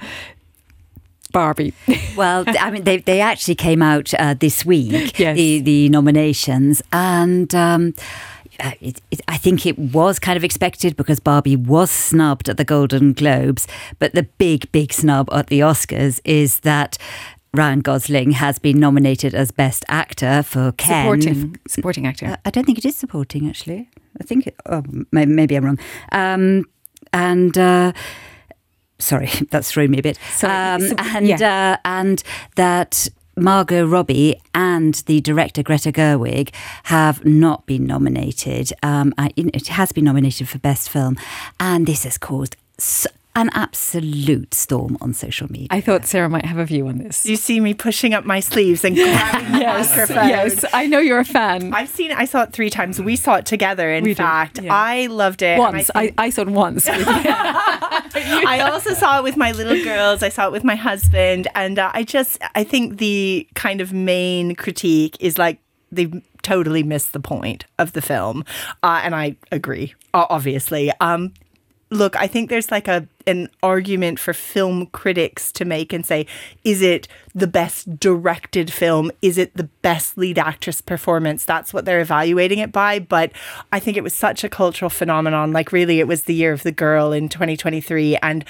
Barbie. 1.32 1.72
well, 2.16 2.44
I 2.46 2.70
mean, 2.70 2.84
they 2.84 2.98
they 2.98 3.22
actually 3.22 3.54
came 3.54 3.80
out 3.80 4.12
uh, 4.14 4.34
this 4.38 4.66
week. 4.66 5.18
Yes. 5.18 5.34
The 5.34 5.60
the 5.60 5.88
nominations 5.88 6.82
and. 6.92 7.54
Um, 7.54 7.94
it, 8.60 9.00
it, 9.10 9.20
I 9.28 9.36
think 9.36 9.66
it 9.66 9.78
was 9.78 10.18
kind 10.18 10.36
of 10.36 10.44
expected 10.44 10.96
because 10.96 11.20
Barbie 11.20 11.56
was 11.56 11.90
snubbed 11.90 12.48
at 12.48 12.56
the 12.56 12.64
Golden 12.64 13.12
Globes, 13.12 13.66
but 13.98 14.14
the 14.14 14.24
big, 14.24 14.70
big 14.72 14.92
snub 14.92 15.28
at 15.32 15.48
the 15.48 15.60
Oscars 15.60 16.20
is 16.24 16.60
that 16.60 16.98
Ryan 17.54 17.80
Gosling 17.80 18.32
has 18.32 18.58
been 18.58 18.80
nominated 18.80 19.34
as 19.34 19.50
Best 19.50 19.84
Actor 19.88 20.42
for 20.42 20.72
Ken. 20.72 21.04
Supporting, 21.04 21.56
supporting 21.68 22.06
actor. 22.06 22.26
Uh, 22.26 22.36
I 22.44 22.50
don't 22.50 22.64
think 22.64 22.78
it 22.78 22.84
is 22.84 22.96
supporting, 22.96 23.48
actually. 23.48 23.90
I 24.20 24.24
think, 24.24 24.46
it, 24.46 24.56
oh, 24.66 24.82
maybe, 25.10 25.32
maybe, 25.32 25.56
I'm 25.56 25.64
wrong. 25.64 25.78
Um, 26.12 26.64
and. 27.12 27.56
Uh, 27.56 27.92
sorry, 28.98 29.28
that's 29.50 29.70
thrown 29.70 29.90
me 29.90 29.98
a 29.98 30.02
bit. 30.02 30.18
Um, 30.42 30.82
and 30.98 31.26
yeah. 31.26 31.74
uh, 31.74 31.76
and 31.84 32.22
that 32.56 33.08
Margot 33.36 33.86
Robbie 33.86 34.40
and 34.54 34.94
the 35.06 35.20
director 35.20 35.62
Greta 35.62 35.90
Gerwig 35.90 36.52
have 36.84 37.24
not 37.24 37.66
been 37.66 37.86
nominated. 37.86 38.72
Um, 38.82 39.14
it 39.18 39.68
has 39.68 39.92
been 39.92 40.04
nominated 40.04 40.48
for 40.48 40.58
Best 40.58 40.90
Film, 40.90 41.16
and 41.58 41.86
this 41.86 42.04
has 42.04 42.18
caused 42.18 42.56
an 43.34 43.50
absolute 43.54 44.52
storm 44.52 44.98
on 45.00 45.14
social 45.14 45.50
media. 45.50 45.68
I 45.70 45.80
thought 45.80 46.04
Sarah 46.04 46.28
might 46.28 46.44
have 46.44 46.58
a 46.58 46.64
view 46.64 46.86
on 46.88 46.98
this. 46.98 47.24
You 47.24 47.36
see 47.36 47.60
me 47.60 47.72
pushing 47.72 48.12
up 48.12 48.24
my 48.24 48.40
sleeves 48.40 48.84
and 48.84 48.94
grabbing 48.96 49.60
yes, 49.60 49.90
the 49.90 49.96
microphone. 49.96 50.28
Yes, 50.28 50.64
I 50.72 50.86
know 50.86 50.98
you're 50.98 51.20
a 51.20 51.24
fan. 51.24 51.72
I've 51.72 51.88
seen 51.88 52.10
it. 52.10 52.18
I 52.18 52.26
saw 52.26 52.42
it 52.42 52.52
three 52.52 52.70
times. 52.70 53.00
We 53.00 53.16
saw 53.16 53.36
it 53.36 53.46
together. 53.46 53.90
In 53.90 54.04
we 54.04 54.14
fact, 54.14 54.60
yeah. 54.60 54.74
I 54.74 55.06
loved 55.06 55.42
it. 55.42 55.58
Once, 55.58 55.90
I, 55.94 56.04
I, 56.04 56.14
I, 56.18 56.30
saw 56.30 56.42
it 56.42 56.48
once. 56.48 56.86
I 56.88 58.68
also 58.70 58.92
saw 58.94 59.18
it 59.18 59.24
with 59.24 59.36
my 59.36 59.52
little 59.52 59.82
girls. 59.82 60.22
I 60.22 60.28
saw 60.28 60.46
it 60.46 60.52
with 60.52 60.64
my 60.64 60.76
husband, 60.76 61.48
and 61.54 61.78
uh, 61.78 61.90
I 61.94 62.02
just, 62.02 62.38
I 62.54 62.64
think 62.64 62.98
the 62.98 63.48
kind 63.54 63.80
of 63.80 63.92
main 63.92 64.54
critique 64.54 65.16
is 65.20 65.38
like 65.38 65.58
they 65.90 66.10
totally 66.42 66.82
missed 66.82 67.12
the 67.12 67.20
point 67.20 67.64
of 67.78 67.92
the 67.92 68.02
film, 68.02 68.44
uh, 68.82 69.00
and 69.02 69.14
I 69.14 69.36
agree. 69.50 69.94
Obviously, 70.12 70.90
um, 71.00 71.32
look, 71.92 72.16
I 72.16 72.26
think 72.26 72.50
there's 72.50 72.70
like 72.70 72.88
a 72.88 73.06
an 73.26 73.48
argument 73.62 74.18
for 74.18 74.32
film 74.32 74.86
critics 74.86 75.52
to 75.52 75.64
make 75.64 75.92
and 75.92 76.04
say, 76.04 76.26
is 76.64 76.82
it 76.82 77.08
the 77.34 77.46
best 77.46 77.98
directed 77.98 78.72
film? 78.72 79.10
Is 79.22 79.38
it 79.38 79.56
the 79.56 79.68
best 79.82 80.18
lead 80.18 80.38
actress 80.38 80.80
performance? 80.80 81.44
That's 81.44 81.72
what 81.72 81.84
they're 81.84 82.00
evaluating 82.00 82.58
it 82.58 82.72
by. 82.72 82.98
But 82.98 83.32
I 83.72 83.80
think 83.80 83.96
it 83.96 84.04
was 84.04 84.14
such 84.14 84.44
a 84.44 84.48
cultural 84.48 84.90
phenomenon. 84.90 85.52
Like, 85.52 85.72
really, 85.72 86.00
it 86.00 86.08
was 86.08 86.24
the 86.24 86.34
year 86.34 86.52
of 86.52 86.62
the 86.62 86.72
girl 86.72 87.12
in 87.12 87.28
2023. 87.28 88.16
And 88.16 88.44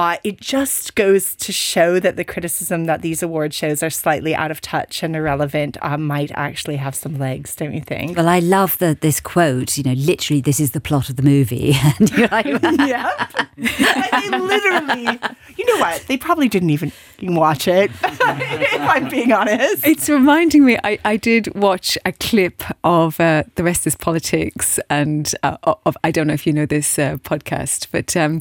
uh, 0.00 0.16
it 0.24 0.40
just 0.40 0.94
goes 0.94 1.34
to 1.34 1.52
show 1.52 2.00
that 2.00 2.16
the 2.16 2.24
criticism 2.24 2.86
that 2.86 3.02
these 3.02 3.22
award 3.22 3.52
shows 3.52 3.82
are 3.82 3.90
slightly 3.90 4.34
out 4.34 4.50
of 4.50 4.58
touch 4.62 5.02
and 5.02 5.14
irrelevant 5.14 5.76
uh, 5.82 5.98
might 5.98 6.30
actually 6.36 6.76
have 6.76 6.94
some 6.94 7.18
legs, 7.18 7.54
don't 7.54 7.74
you 7.74 7.82
think? 7.82 8.16
Well, 8.16 8.26
I 8.26 8.38
love 8.38 8.78
the, 8.78 8.96
this 8.98 9.20
quote. 9.20 9.76
You 9.76 9.84
know, 9.84 9.92
literally, 9.92 10.40
this 10.40 10.58
is 10.58 10.70
the 10.70 10.80
plot 10.80 11.10
of 11.10 11.16
the 11.16 11.22
movie. 11.22 11.74
and 11.98 12.10
you're 12.12 12.28
like, 12.28 12.46
yeah, 12.62 13.28
they 13.58 14.30
literally. 14.30 15.20
You 15.58 15.66
know 15.66 15.80
what? 15.82 16.06
They 16.08 16.16
probably 16.16 16.48
didn't 16.48 16.70
even 16.70 16.92
watch 17.22 17.68
it. 17.68 17.90
if 18.02 18.80
I'm 18.80 19.08
being 19.08 19.32
honest, 19.32 19.86
it's 19.86 20.08
reminding 20.08 20.64
me. 20.64 20.78
I, 20.82 20.98
I 21.04 21.16
did 21.16 21.54
watch 21.54 21.96
a 22.04 22.12
clip 22.12 22.62
of 22.84 23.20
uh, 23.20 23.44
the 23.54 23.64
rest 23.64 23.86
is 23.86 23.96
politics, 23.96 24.78
and 24.88 25.32
uh, 25.42 25.56
of 25.86 25.96
I 26.04 26.10
don't 26.10 26.26
know 26.26 26.34
if 26.34 26.46
you 26.46 26.52
know 26.52 26.66
this 26.66 26.98
uh, 26.98 27.16
podcast, 27.18 27.88
but. 27.90 28.16
Um, 28.16 28.40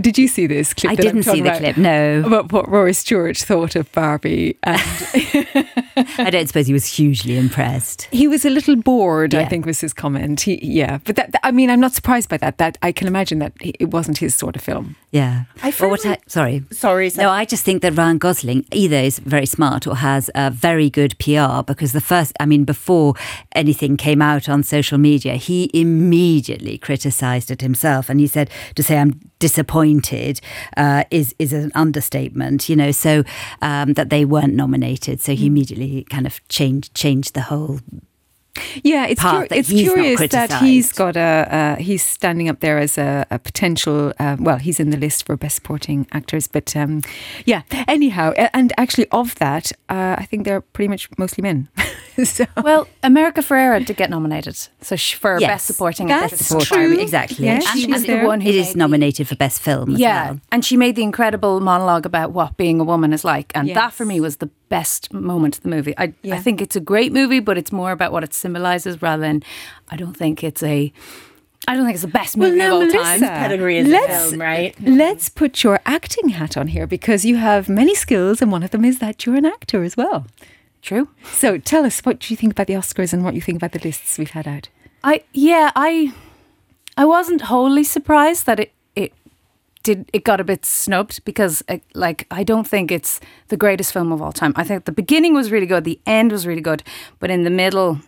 did 0.00 0.16
you 0.16 0.28
see 0.28 0.46
this 0.46 0.74
clip? 0.74 0.92
I 0.92 0.94
didn't 0.94 1.24
see 1.24 1.40
the 1.40 1.50
clip. 1.50 1.76
No. 1.76 2.22
About 2.24 2.52
what 2.52 2.68
Rory 2.68 2.92
Stewart 2.92 3.36
thought 3.36 3.74
of 3.74 3.90
Barbie, 3.92 4.56
and 4.62 4.80
I 6.18 6.30
don't 6.30 6.46
suppose 6.46 6.68
he 6.68 6.72
was 6.72 6.86
hugely 6.86 7.36
impressed. 7.36 8.04
He 8.12 8.28
was 8.28 8.44
a 8.44 8.50
little 8.50 8.76
bored. 8.76 9.32
Yeah. 9.32 9.40
I 9.40 9.44
think 9.46 9.66
was 9.66 9.80
his 9.80 9.92
comment. 9.92 10.42
He, 10.42 10.64
yeah, 10.64 10.98
but 11.04 11.16
that, 11.16 11.34
I 11.42 11.50
mean, 11.50 11.68
I'm 11.68 11.80
not 11.80 11.94
surprised 11.94 12.28
by 12.28 12.36
that. 12.38 12.58
That 12.58 12.78
I 12.82 12.92
can 12.92 13.08
imagine 13.08 13.40
that 13.40 13.54
it 13.60 13.90
wasn't 13.90 14.18
his 14.18 14.34
sort 14.34 14.54
of 14.54 14.62
film. 14.62 14.96
Yeah. 15.10 15.44
I 15.62 15.72
well, 15.80 15.90
what 15.90 16.06
I, 16.06 16.18
sorry. 16.26 16.64
Sorry. 16.70 17.10
No, 17.16 17.30
I 17.30 17.44
just 17.44 17.64
think 17.64 17.82
that 17.82 17.92
Ryan 18.08 18.16
Gosling 18.16 18.64
either 18.72 18.96
is 18.96 19.18
very 19.18 19.44
smart 19.44 19.86
or 19.86 19.96
has 19.96 20.30
a 20.34 20.50
very 20.50 20.88
good 20.88 21.18
PR 21.18 21.60
because 21.62 21.92
the 21.92 22.00
first, 22.00 22.32
I 22.40 22.46
mean, 22.46 22.64
before 22.64 23.12
anything 23.52 23.98
came 23.98 24.22
out 24.22 24.48
on 24.48 24.62
social 24.62 24.96
media, 24.96 25.34
he 25.34 25.70
immediately 25.74 26.78
criticised 26.78 27.50
it 27.50 27.60
himself, 27.60 28.08
and 28.08 28.18
he 28.18 28.26
said 28.26 28.48
to 28.76 28.82
say 28.82 28.96
I'm 28.96 29.20
disappointed 29.40 30.40
uh, 30.78 31.04
is 31.10 31.34
is 31.38 31.52
an 31.52 31.70
understatement, 31.74 32.70
you 32.70 32.76
know. 32.76 32.92
So 32.92 33.24
um, 33.60 33.92
that 33.92 34.08
they 34.08 34.24
weren't 34.24 34.54
nominated, 34.54 35.20
so 35.20 35.34
he 35.34 35.44
mm. 35.44 35.48
immediately 35.48 36.06
kind 36.08 36.26
of 36.26 36.40
changed 36.48 36.94
changed 36.94 37.34
the 37.34 37.42
whole 37.42 37.80
yeah, 38.82 39.06
it's 39.06 39.20
cur- 39.20 39.46
it's 39.50 39.68
curious 39.68 40.20
that 40.30 40.52
he's 40.62 40.92
got 40.92 41.16
a 41.16 41.20
uh, 41.20 41.76
he's 41.76 42.02
standing 42.02 42.48
up 42.48 42.60
there 42.60 42.78
as 42.78 42.98
a, 42.98 43.26
a 43.30 43.38
potential. 43.38 44.12
Uh, 44.18 44.36
well, 44.38 44.58
he's 44.58 44.80
in 44.80 44.90
the 44.90 44.96
list 44.96 45.26
for 45.26 45.36
best 45.36 45.56
supporting 45.56 46.06
actors, 46.12 46.46
but 46.46 46.74
um, 46.76 47.02
yeah. 47.44 47.62
Anyhow, 47.86 48.32
and 48.52 48.72
actually, 48.76 49.08
of 49.10 49.34
that, 49.36 49.72
uh, 49.88 50.16
I 50.18 50.24
think 50.24 50.44
they're 50.44 50.60
pretty 50.60 50.88
much 50.88 51.08
mostly 51.18 51.42
men. 51.42 51.68
so. 52.24 52.46
Well, 52.62 52.88
America 53.02 53.40
Ferrera 53.40 53.84
did 53.84 53.96
get 53.96 54.10
nominated, 54.10 54.56
so 54.80 54.96
for 54.96 55.38
yes, 55.40 55.48
best 55.48 55.66
supporting 55.66 56.08
That's 56.08 56.32
actress. 56.50 56.68
true. 56.68 56.98
Exactly, 56.98 57.44
yes, 57.44 57.66
and 57.70 57.80
she's 57.80 58.06
the 58.06 58.20
one 58.20 58.40
who 58.40 58.48
it 58.48 58.54
is 58.54 58.76
nominated 58.76 59.28
for 59.28 59.36
best 59.36 59.60
film. 59.60 59.96
yeah, 59.96 60.30
well. 60.30 60.40
and 60.52 60.64
she 60.64 60.76
made 60.76 60.96
the 60.96 61.02
incredible 61.02 61.60
monologue 61.60 62.06
about 62.06 62.32
what 62.32 62.56
being 62.56 62.80
a 62.80 62.84
woman 62.84 63.12
is 63.12 63.24
like, 63.24 63.52
and 63.54 63.68
yes. 63.68 63.74
that 63.74 63.92
for 63.92 64.04
me 64.04 64.20
was 64.20 64.38
the 64.38 64.50
best 64.68 65.12
moment 65.12 65.56
of 65.56 65.62
the 65.62 65.68
movie. 65.68 65.94
I, 65.96 66.14
yeah. 66.22 66.34
I 66.34 66.38
think 66.38 66.60
it's 66.60 66.76
a 66.76 66.80
great 66.80 67.12
movie, 67.12 67.40
but 67.40 67.58
it's 67.58 67.72
more 67.72 67.92
about 67.92 68.12
what 68.12 68.24
it 68.24 68.34
symbolizes 68.34 69.00
rather 69.02 69.22
than. 69.22 69.42
I 69.90 69.96
don't 69.96 70.16
think 70.16 70.44
it's 70.44 70.62
a. 70.62 70.92
I 71.66 71.74
don't 71.74 71.84
think 71.84 71.96
it's 71.96 72.02
the 72.02 72.08
best 72.08 72.36
movie 72.36 72.56
well, 72.56 72.80
now, 72.80 72.88
of 72.88 72.94
all 72.94 73.02
Melissa, 73.02 73.26
time. 73.26 73.38
Pedigree 73.40 73.78
is 73.78 73.88
let's, 73.88 74.30
film, 74.30 74.40
right? 74.40 74.74
Let's 74.80 75.28
put 75.28 75.62
your 75.62 75.80
acting 75.84 76.30
hat 76.30 76.56
on 76.56 76.68
here 76.68 76.86
because 76.86 77.24
you 77.24 77.36
have 77.36 77.68
many 77.68 77.94
skills, 77.94 78.40
and 78.40 78.50
one 78.50 78.62
of 78.62 78.70
them 78.70 78.84
is 78.84 79.00
that 79.00 79.26
you're 79.26 79.36
an 79.36 79.44
actor 79.44 79.82
as 79.82 79.96
well. 79.96 80.26
True. 80.80 81.08
So 81.32 81.58
tell 81.58 81.84
us 81.84 82.00
what 82.00 82.30
you 82.30 82.36
think 82.36 82.52
about 82.52 82.68
the 82.68 82.74
Oscars 82.74 83.12
and 83.12 83.24
what 83.24 83.34
you 83.34 83.40
think 83.40 83.56
about 83.56 83.72
the 83.72 83.80
lists 83.80 84.16
we've 84.18 84.30
had 84.30 84.46
out. 84.46 84.68
I 85.04 85.22
yeah 85.32 85.70
I 85.76 86.12
I 86.96 87.04
wasn't 87.04 87.42
wholly 87.42 87.84
surprised 87.84 88.46
that 88.46 88.60
it 88.60 88.72
did 89.82 90.08
it 90.12 90.24
got 90.24 90.40
a 90.40 90.44
bit 90.44 90.64
snubbed 90.64 91.24
because 91.24 91.62
uh, 91.68 91.78
like 91.94 92.26
I 92.30 92.44
don't 92.44 92.66
think 92.66 92.90
it's 92.90 93.20
the 93.48 93.56
greatest 93.56 93.92
film 93.92 94.12
of 94.12 94.20
all 94.20 94.32
time. 94.32 94.52
I 94.56 94.64
think 94.64 94.84
the 94.84 94.92
beginning 94.92 95.34
was 95.34 95.50
really 95.50 95.66
good, 95.66 95.84
the 95.84 96.00
end 96.06 96.32
was 96.32 96.46
really 96.46 96.60
good, 96.60 96.82
but 97.18 97.30
in 97.30 97.44
the 97.44 97.50
middle 97.50 98.00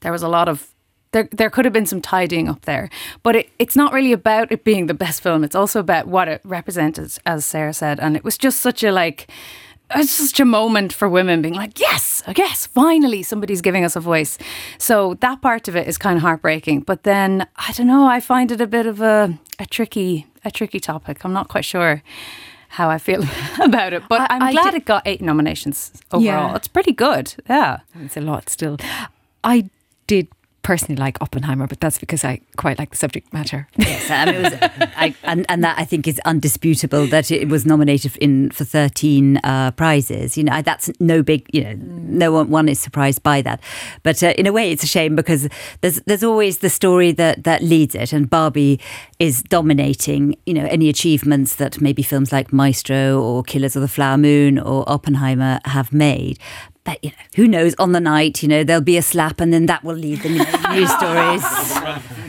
there 0.00 0.12
was 0.12 0.22
a 0.22 0.28
lot 0.28 0.48
of 0.48 0.74
there 1.12 1.28
there 1.32 1.50
could 1.50 1.64
have 1.64 1.72
been 1.72 1.86
some 1.86 2.00
tidying 2.00 2.48
up 2.48 2.62
there. 2.62 2.90
But 3.22 3.36
it, 3.36 3.50
it's 3.58 3.76
not 3.76 3.92
really 3.92 4.12
about 4.12 4.52
it 4.52 4.64
being 4.64 4.86
the 4.86 4.94
best 4.94 5.22
film. 5.22 5.44
It's 5.44 5.54
also 5.54 5.80
about 5.80 6.06
what 6.06 6.28
it 6.28 6.40
represented, 6.44 7.16
as 7.24 7.46
Sarah 7.46 7.72
said, 7.72 8.00
and 8.00 8.16
it 8.16 8.24
was 8.24 8.36
just 8.36 8.60
such 8.60 8.82
a 8.82 8.92
like 8.92 9.30
it's 9.94 10.10
such 10.10 10.40
a 10.40 10.44
moment 10.44 10.92
for 10.92 11.08
women 11.08 11.42
being 11.42 11.54
like, 11.54 11.78
yes, 11.78 12.22
yes, 12.36 12.66
finally 12.66 13.22
somebody's 13.22 13.60
giving 13.60 13.84
us 13.84 13.96
a 13.96 14.00
voice. 14.00 14.38
So 14.78 15.14
that 15.20 15.40
part 15.42 15.68
of 15.68 15.76
it 15.76 15.86
is 15.86 15.98
kind 15.98 16.16
of 16.16 16.22
heartbreaking. 16.22 16.80
But 16.80 17.02
then 17.02 17.46
I 17.56 17.72
don't 17.72 17.86
know, 17.86 18.06
I 18.06 18.20
find 18.20 18.50
it 18.50 18.60
a 18.60 18.66
bit 18.66 18.86
of 18.86 19.00
a, 19.00 19.38
a 19.58 19.66
tricky 19.66 20.26
a 20.44 20.50
tricky 20.50 20.80
topic. 20.80 21.24
I'm 21.24 21.32
not 21.32 21.48
quite 21.48 21.64
sure 21.64 22.02
how 22.68 22.90
I 22.90 22.98
feel 22.98 23.22
about 23.62 23.92
it, 23.92 24.02
but 24.08 24.30
I, 24.30 24.48
am 24.48 24.52
glad 24.52 24.72
did, 24.72 24.74
it 24.74 24.84
got 24.84 25.02
eight 25.06 25.20
nominations 25.20 25.92
overall. 26.12 26.22
Yeah. 26.24 26.56
It's 26.56 26.68
pretty 26.68 26.92
good. 26.92 27.34
Yeah, 27.48 27.80
it's 28.00 28.16
a 28.16 28.20
lot 28.20 28.48
still. 28.48 28.78
I 29.42 29.70
did 30.06 30.28
personally 30.64 30.96
like 30.96 31.20
Oppenheimer, 31.20 31.68
but 31.68 31.78
that's 31.78 31.98
because 31.98 32.24
I 32.24 32.40
quite 32.56 32.78
like 32.78 32.90
the 32.90 32.96
subject 32.96 33.32
matter. 33.32 33.68
Yes, 33.76 34.08
was, 34.08 34.70
I, 34.96 35.14
and, 35.22 35.46
and 35.48 35.62
that 35.62 35.78
I 35.78 35.84
think 35.84 36.08
is 36.08 36.18
undisputable 36.24 37.06
that 37.08 37.30
it 37.30 37.48
was 37.48 37.64
nominated 37.64 38.16
in 38.16 38.50
for 38.50 38.64
13 38.64 39.36
uh, 39.38 39.70
prizes. 39.72 40.36
You 40.36 40.44
know, 40.44 40.62
that's 40.62 40.90
no 40.98 41.22
big, 41.22 41.46
you 41.52 41.62
know, 41.62 41.74
no 41.78 42.32
one, 42.32 42.50
one 42.50 42.68
is 42.68 42.80
surprised 42.80 43.22
by 43.22 43.42
that. 43.42 43.60
But 44.02 44.22
uh, 44.22 44.34
in 44.38 44.46
a 44.46 44.52
way, 44.52 44.72
it's 44.72 44.82
a 44.82 44.88
shame 44.88 45.14
because 45.14 45.48
there's 45.82 46.00
there's 46.06 46.24
always 46.24 46.58
the 46.58 46.70
story 46.70 47.12
that, 47.12 47.44
that 47.44 47.62
leads 47.62 47.94
it, 47.94 48.12
and 48.12 48.28
Barbie 48.28 48.80
is 49.18 49.42
dominating, 49.42 50.36
you 50.46 50.54
know, 50.54 50.66
any 50.66 50.88
achievements 50.88 51.56
that 51.56 51.80
maybe 51.80 52.02
films 52.02 52.32
like 52.32 52.52
Maestro 52.52 53.20
or 53.20 53.42
Killers 53.42 53.76
of 53.76 53.82
the 53.82 53.88
Flower 53.88 54.16
Moon 54.16 54.58
or 54.58 54.88
Oppenheimer 54.90 55.60
have 55.66 55.92
made 55.92 56.38
but 56.84 57.02
you 57.02 57.10
know, 57.10 57.16
who 57.36 57.48
knows? 57.48 57.74
On 57.78 57.92
the 57.92 58.00
night, 58.00 58.42
you 58.42 58.48
know, 58.48 58.62
there'll 58.64 58.82
be 58.82 58.96
a 58.96 59.02
slap, 59.02 59.40
and 59.40 59.52
then 59.52 59.66
that 59.66 59.82
will 59.84 59.96
lead 59.96 60.20
the 60.20 60.28
you 60.28 60.38
news 60.74 60.90
stories. 60.92 61.42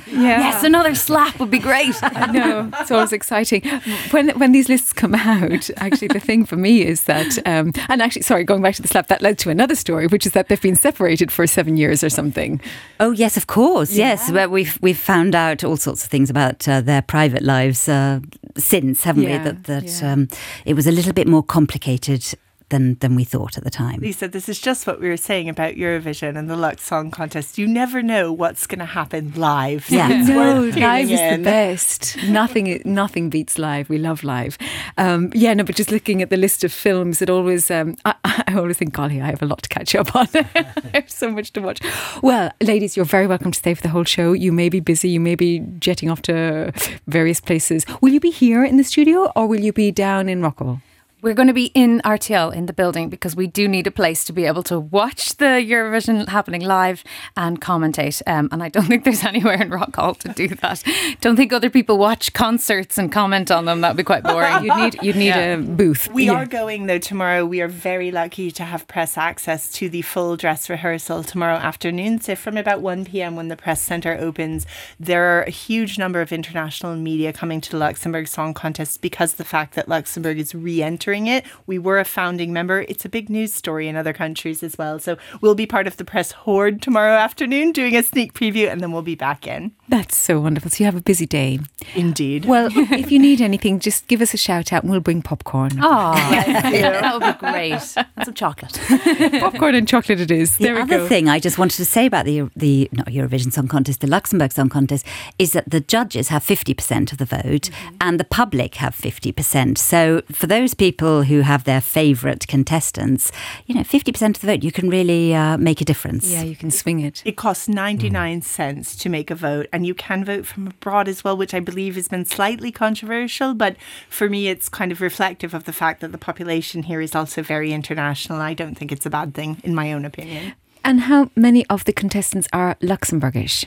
Yeah. 0.07 0.39
Yes, 0.39 0.63
another 0.63 0.95
slap 0.95 1.39
would 1.39 1.51
be 1.51 1.59
great. 1.59 1.93
I 2.01 2.31
know 2.31 2.69
it's 2.79 2.89
always 2.91 3.11
exciting 3.11 3.63
when 4.11 4.29
when 4.39 4.53
these 4.53 4.69
lists 4.69 4.93
come 4.93 5.13
out. 5.13 5.69
Actually, 5.77 6.07
the 6.09 6.19
thing 6.21 6.45
for 6.45 6.55
me 6.55 6.83
is 6.83 7.03
that, 7.03 7.37
um, 7.45 7.73
and 7.89 8.01
actually, 8.01 8.21
sorry, 8.21 8.43
going 8.45 8.61
back 8.61 8.75
to 8.75 8.81
the 8.81 8.87
slap, 8.87 9.07
that 9.07 9.21
led 9.21 9.37
to 9.39 9.49
another 9.49 9.75
story, 9.75 10.07
which 10.07 10.25
is 10.25 10.31
that 10.31 10.47
they've 10.47 10.61
been 10.61 10.75
separated 10.75 11.31
for 11.31 11.45
seven 11.47 11.75
years 11.75 12.01
or 12.03 12.09
something. 12.09 12.61
Oh 12.99 13.11
yes, 13.11 13.35
of 13.35 13.47
course, 13.47 13.91
yes. 13.93 14.31
Well, 14.31 14.49
we've 14.49 14.79
we've 14.81 14.97
found 14.97 15.35
out 15.35 15.63
all 15.65 15.75
sorts 15.77 16.03
of 16.05 16.09
things 16.09 16.29
about 16.29 16.65
uh, 16.67 16.79
their 16.79 17.01
private 17.01 17.41
lives 17.41 17.89
uh, 17.89 18.21
since, 18.57 19.03
haven't 19.03 19.23
Yeah, 19.23 19.37
we? 19.39 19.43
That 19.43 19.63
that 19.65 20.01
yeah. 20.01 20.13
um, 20.13 20.27
it 20.65 20.75
was 20.75 20.87
a 20.87 20.91
little 20.91 21.13
bit 21.13 21.27
more 21.27 21.43
complicated 21.43 22.23
than 22.69 22.95
than 22.95 23.15
we 23.15 23.23
thought 23.23 23.57
at 23.57 23.63
the 23.63 23.69
time. 23.69 23.99
Lisa, 23.99 24.27
this 24.27 24.49
is 24.49 24.59
just 24.59 24.87
what 24.87 24.99
we 24.99 25.07
were 25.09 25.17
saying 25.17 25.49
about 25.49 25.75
Eurovision 25.75 26.37
and 26.37 26.49
the 26.49 26.55
Lux 26.55 26.83
Song 26.83 27.11
Contest. 27.11 27.57
You 27.57 27.67
never 27.67 28.01
know 28.01 28.31
what's 28.31 28.65
going 28.67 28.79
to 28.79 28.85
happen 28.85 29.33
live. 29.35 29.89
Yeah. 29.89 30.09
It's 30.15 30.29
No, 30.29 30.37
worth 30.61 30.73
tuning 30.73 30.83
live 30.83 31.11
is 31.11 31.37
the 31.37 31.43
best. 31.43 32.17
Nothing, 32.27 32.81
nothing 32.85 33.29
beats 33.29 33.57
live. 33.59 33.89
We 33.89 33.97
love 33.97 34.23
live. 34.23 34.57
Um, 34.97 35.31
yeah, 35.33 35.53
no, 35.53 35.63
but 35.63 35.75
just 35.75 35.91
looking 35.91 36.21
at 36.21 36.29
the 36.29 36.37
list 36.37 36.63
of 36.63 36.71
films, 36.71 37.21
it 37.21 37.29
always, 37.29 37.69
um, 37.69 37.95
I, 38.05 38.15
I 38.23 38.55
always 38.55 38.77
think, 38.77 38.93
golly, 38.93 39.21
I 39.21 39.27
have 39.27 39.41
a 39.41 39.45
lot 39.45 39.61
to 39.63 39.69
catch 39.69 39.93
up 39.95 40.15
on. 40.15 40.27
I 40.35 40.65
have 40.93 41.09
so 41.11 41.29
much 41.29 41.51
to 41.53 41.61
watch. 41.61 41.81
Well, 42.21 42.51
ladies, 42.61 42.95
you're 42.95 43.05
very 43.05 43.27
welcome 43.27 43.51
to 43.51 43.57
stay 43.59 43.73
for 43.73 43.81
the 43.81 43.89
whole 43.89 44.03
show. 44.05 44.33
You 44.33 44.51
may 44.51 44.69
be 44.69 44.79
busy. 44.79 45.09
You 45.09 45.19
may 45.19 45.35
be 45.35 45.59
jetting 45.79 46.09
off 46.09 46.21
to 46.23 46.71
various 47.07 47.39
places. 47.41 47.85
Will 48.01 48.13
you 48.13 48.19
be 48.19 48.31
here 48.31 48.63
in 48.63 48.77
the 48.77 48.83
studio 48.83 49.31
or 49.35 49.47
will 49.47 49.59
you 49.59 49.73
be 49.73 49.91
down 49.91 50.29
in 50.29 50.41
Rockhal? 50.41 50.81
We're 51.25 51.33
going 51.33 51.47
to 51.47 51.55
be 51.55 51.71
in 51.73 52.01
RTL 52.05 52.53
in 52.53 52.67
the 52.67 52.71
building 52.71 53.09
because 53.09 53.35
we 53.35 53.47
do 53.47 53.67
need 53.67 53.87
a 53.87 53.91
place 53.91 54.23
to 54.25 54.31
be 54.31 54.45
able 54.45 54.61
to 54.61 54.79
watch 54.79 55.37
the 55.37 55.45
Eurovision 55.45 56.27
happening 56.27 56.61
live 56.61 57.03
and 57.35 57.59
commentate. 57.59 58.21
Um, 58.27 58.47
and 58.51 58.61
I 58.61 58.69
don't 58.69 58.85
think 58.87 59.05
there's 59.05 59.23
anywhere 59.23 59.59
in 59.59 59.71
Rockhal 59.71 60.19
to 60.19 60.27
do 60.29 60.49
that. 60.49 60.83
Don't 61.21 61.35
think 61.35 61.51
other 61.51 61.71
people 61.71 61.97
watch 61.97 62.33
concerts 62.33 62.99
and 62.99 63.11
comment 63.11 63.49
on 63.49 63.65
them. 63.65 63.81
That'd 63.81 63.97
be 63.97 64.03
quite 64.03 64.21
boring. 64.21 64.65
You'd 64.65 64.75
need, 64.75 64.97
you'd 65.01 65.15
need 65.15 65.31
a 65.35 65.57
booth. 65.57 66.11
We 66.13 66.25
Yeah. 66.27 66.33
are 66.33 66.45
going 66.45 66.85
though 66.85 66.99
tomorrow. 66.99 67.43
We 67.43 67.59
are 67.59 67.67
very 67.67 68.11
lucky 68.11 68.51
to 68.51 68.63
have 68.63 68.87
press 68.87 69.17
access 69.17 69.71
to 69.71 69.89
the 69.89 70.03
full 70.03 70.37
dress 70.37 70.69
rehearsal 70.69 71.23
tomorrow 71.23 71.55
afternoon. 71.55 72.21
So 72.21 72.35
from 72.35 72.55
about 72.55 72.81
1 72.81 73.03
p.m. 73.05 73.35
when 73.35 73.47
the 73.47 73.57
press 73.57 73.81
center 73.81 74.15
opens, 74.15 74.67
there 74.99 75.39
are 75.39 75.41
a 75.41 75.49
huge 75.49 75.97
number 75.97 76.21
of 76.21 76.31
international 76.31 76.95
media 76.95 77.33
coming 77.33 77.61
to 77.61 77.71
the 77.71 77.77
Luxembourg 77.79 78.27
Song 78.27 78.53
Contest 78.53 79.01
because 79.01 79.33
the 79.33 79.43
fact 79.43 79.73
that 79.73 79.89
Luxembourg 79.89 80.37
is 80.37 80.53
re-entering 80.53 81.14
it. 81.27 81.45
We 81.65 81.79
were 81.79 81.99
a 81.99 82.05
founding 82.05 82.51
member. 82.53 82.81
It's 82.89 83.05
a 83.05 83.09
big 83.09 83.29
news 83.29 83.53
story 83.53 83.87
in 83.87 83.95
other 83.95 84.13
countries 84.13 84.61
as 84.61 84.77
well. 84.77 84.99
So 84.99 85.17
we'll 85.41 85.55
be 85.55 85.65
part 85.65 85.87
of 85.87 85.95
the 85.97 86.03
press 86.05 86.31
horde 86.33 86.81
tomorrow 86.81 87.13
afternoon 87.15 87.71
doing 87.71 87.95
a 87.95 88.03
sneak 88.03 88.33
preview 88.33 88.69
and 88.71 88.81
then 88.81 88.91
we'll 88.91 89.01
be 89.01 89.15
back 89.15 89.47
in. 89.47 89.71
That's 89.87 90.17
so 90.17 90.39
wonderful. 90.41 90.69
So 90.71 90.83
you 90.83 90.85
have 90.85 90.95
a 90.95 91.01
busy 91.01 91.25
day. 91.25 91.59
Indeed. 91.95 92.45
Well, 92.45 92.69
if 92.73 93.11
you 93.11 93.19
need 93.19 93.39
anything, 93.39 93.79
just 93.79 94.07
give 94.07 94.21
us 94.21 94.33
a 94.33 94.37
shout 94.37 94.73
out 94.73 94.83
and 94.83 94.91
we'll 94.91 94.99
bring 94.99 95.21
popcorn. 95.21 95.71
Oh, 95.87 96.13
that 96.15 97.13
would 97.13 97.21
be 97.33 97.39
great. 97.39 97.71
And 98.17 98.25
some 98.25 98.33
chocolate. 98.33 98.73
popcorn 99.39 99.75
and 99.75 99.87
chocolate 99.87 100.19
it 100.19 100.31
is. 100.31 100.57
The 100.57 100.63
there 100.65 100.75
we 100.75 100.81
other 100.81 100.97
go. 100.99 101.07
thing 101.07 101.29
I 101.29 101.39
just 101.39 101.57
wanted 101.57 101.77
to 101.77 101.85
say 101.85 102.05
about 102.05 102.25
the 102.25 102.49
the 102.55 102.89
not 102.91 103.07
Eurovision 103.07 103.51
Song 103.53 103.67
Contest, 103.67 104.01
the 104.01 104.07
Luxembourg 104.07 104.51
Song 104.51 104.69
Contest, 104.69 105.05
is 105.39 105.53
that 105.53 105.69
the 105.69 105.79
judges 105.79 106.29
have 106.29 106.43
fifty 106.43 106.73
percent 106.73 107.11
of 107.11 107.17
the 107.19 107.25
vote, 107.25 107.69
Mm-hmm. 107.75 107.95
and 108.01 108.19
the 108.19 108.23
public 108.25 108.75
have 108.75 108.93
fifty 108.95 109.31
percent. 109.31 109.77
So 109.77 110.21
for 110.31 110.47
those 110.47 110.73
people 110.73 111.04
who 111.23 111.41
have 111.41 111.63
their 111.63 111.81
favourite 111.81 112.47
contestants, 112.47 113.31
you 113.65 113.75
know, 113.75 113.83
fifty 113.83 114.11
percent 114.11 114.37
of 114.37 114.41
the 114.41 114.47
vote, 114.47 114.63
you 114.63 114.71
can 114.71 114.89
really 114.89 115.33
uh, 115.33 115.57
make 115.57 115.81
a 115.81 115.85
difference. 115.85 116.29
Yeah, 116.29 116.43
you 116.43 116.55
can 116.55 116.71
swing 116.71 116.99
it. 116.99 117.21
It 117.25 117.37
costs 117.37 117.67
99 117.67 118.41
cents 118.41 118.95
to 118.97 119.09
make 119.09 119.31
a 119.31 119.35
vote, 119.35 119.67
and 119.71 119.85
you 119.85 119.93
can 119.93 120.25
vote 120.25 120.45
from 120.45 120.67
abroad 120.67 121.07
as 121.07 121.23
well, 121.23 121.37
which 121.37 121.53
I 121.53 121.59
believe 121.59 121.95
has 121.95 122.07
been 122.07 122.25
slightly 122.25 122.71
controversial. 122.71 123.53
But 123.53 123.75
for 124.09 124.29
me, 124.29 124.47
it's 124.47 124.69
kind 124.69 124.91
of 124.91 125.01
reflective 125.01 125.53
of 125.53 125.63
the 125.65 125.73
fact 125.73 126.01
that 126.01 126.11
the 126.11 126.17
population 126.17 126.83
here 126.83 127.01
is 127.01 127.15
also 127.15 127.41
very 127.41 127.71
international. 127.71 128.41
I 128.41 128.53
don't 128.53 128.75
think 128.75 128.91
it's 128.91 129.05
a 129.05 129.09
bad 129.09 129.33
thing, 129.33 129.57
in 129.63 129.73
my 129.75 129.93
own 129.93 130.05
opinion. 130.05 130.53
And 130.83 131.01
how 131.01 131.31
many 131.35 131.65
of 131.67 131.85
the 131.85 131.93
contestants 131.93 132.47
are 132.53 132.75
Luxembourgish? 132.81 133.65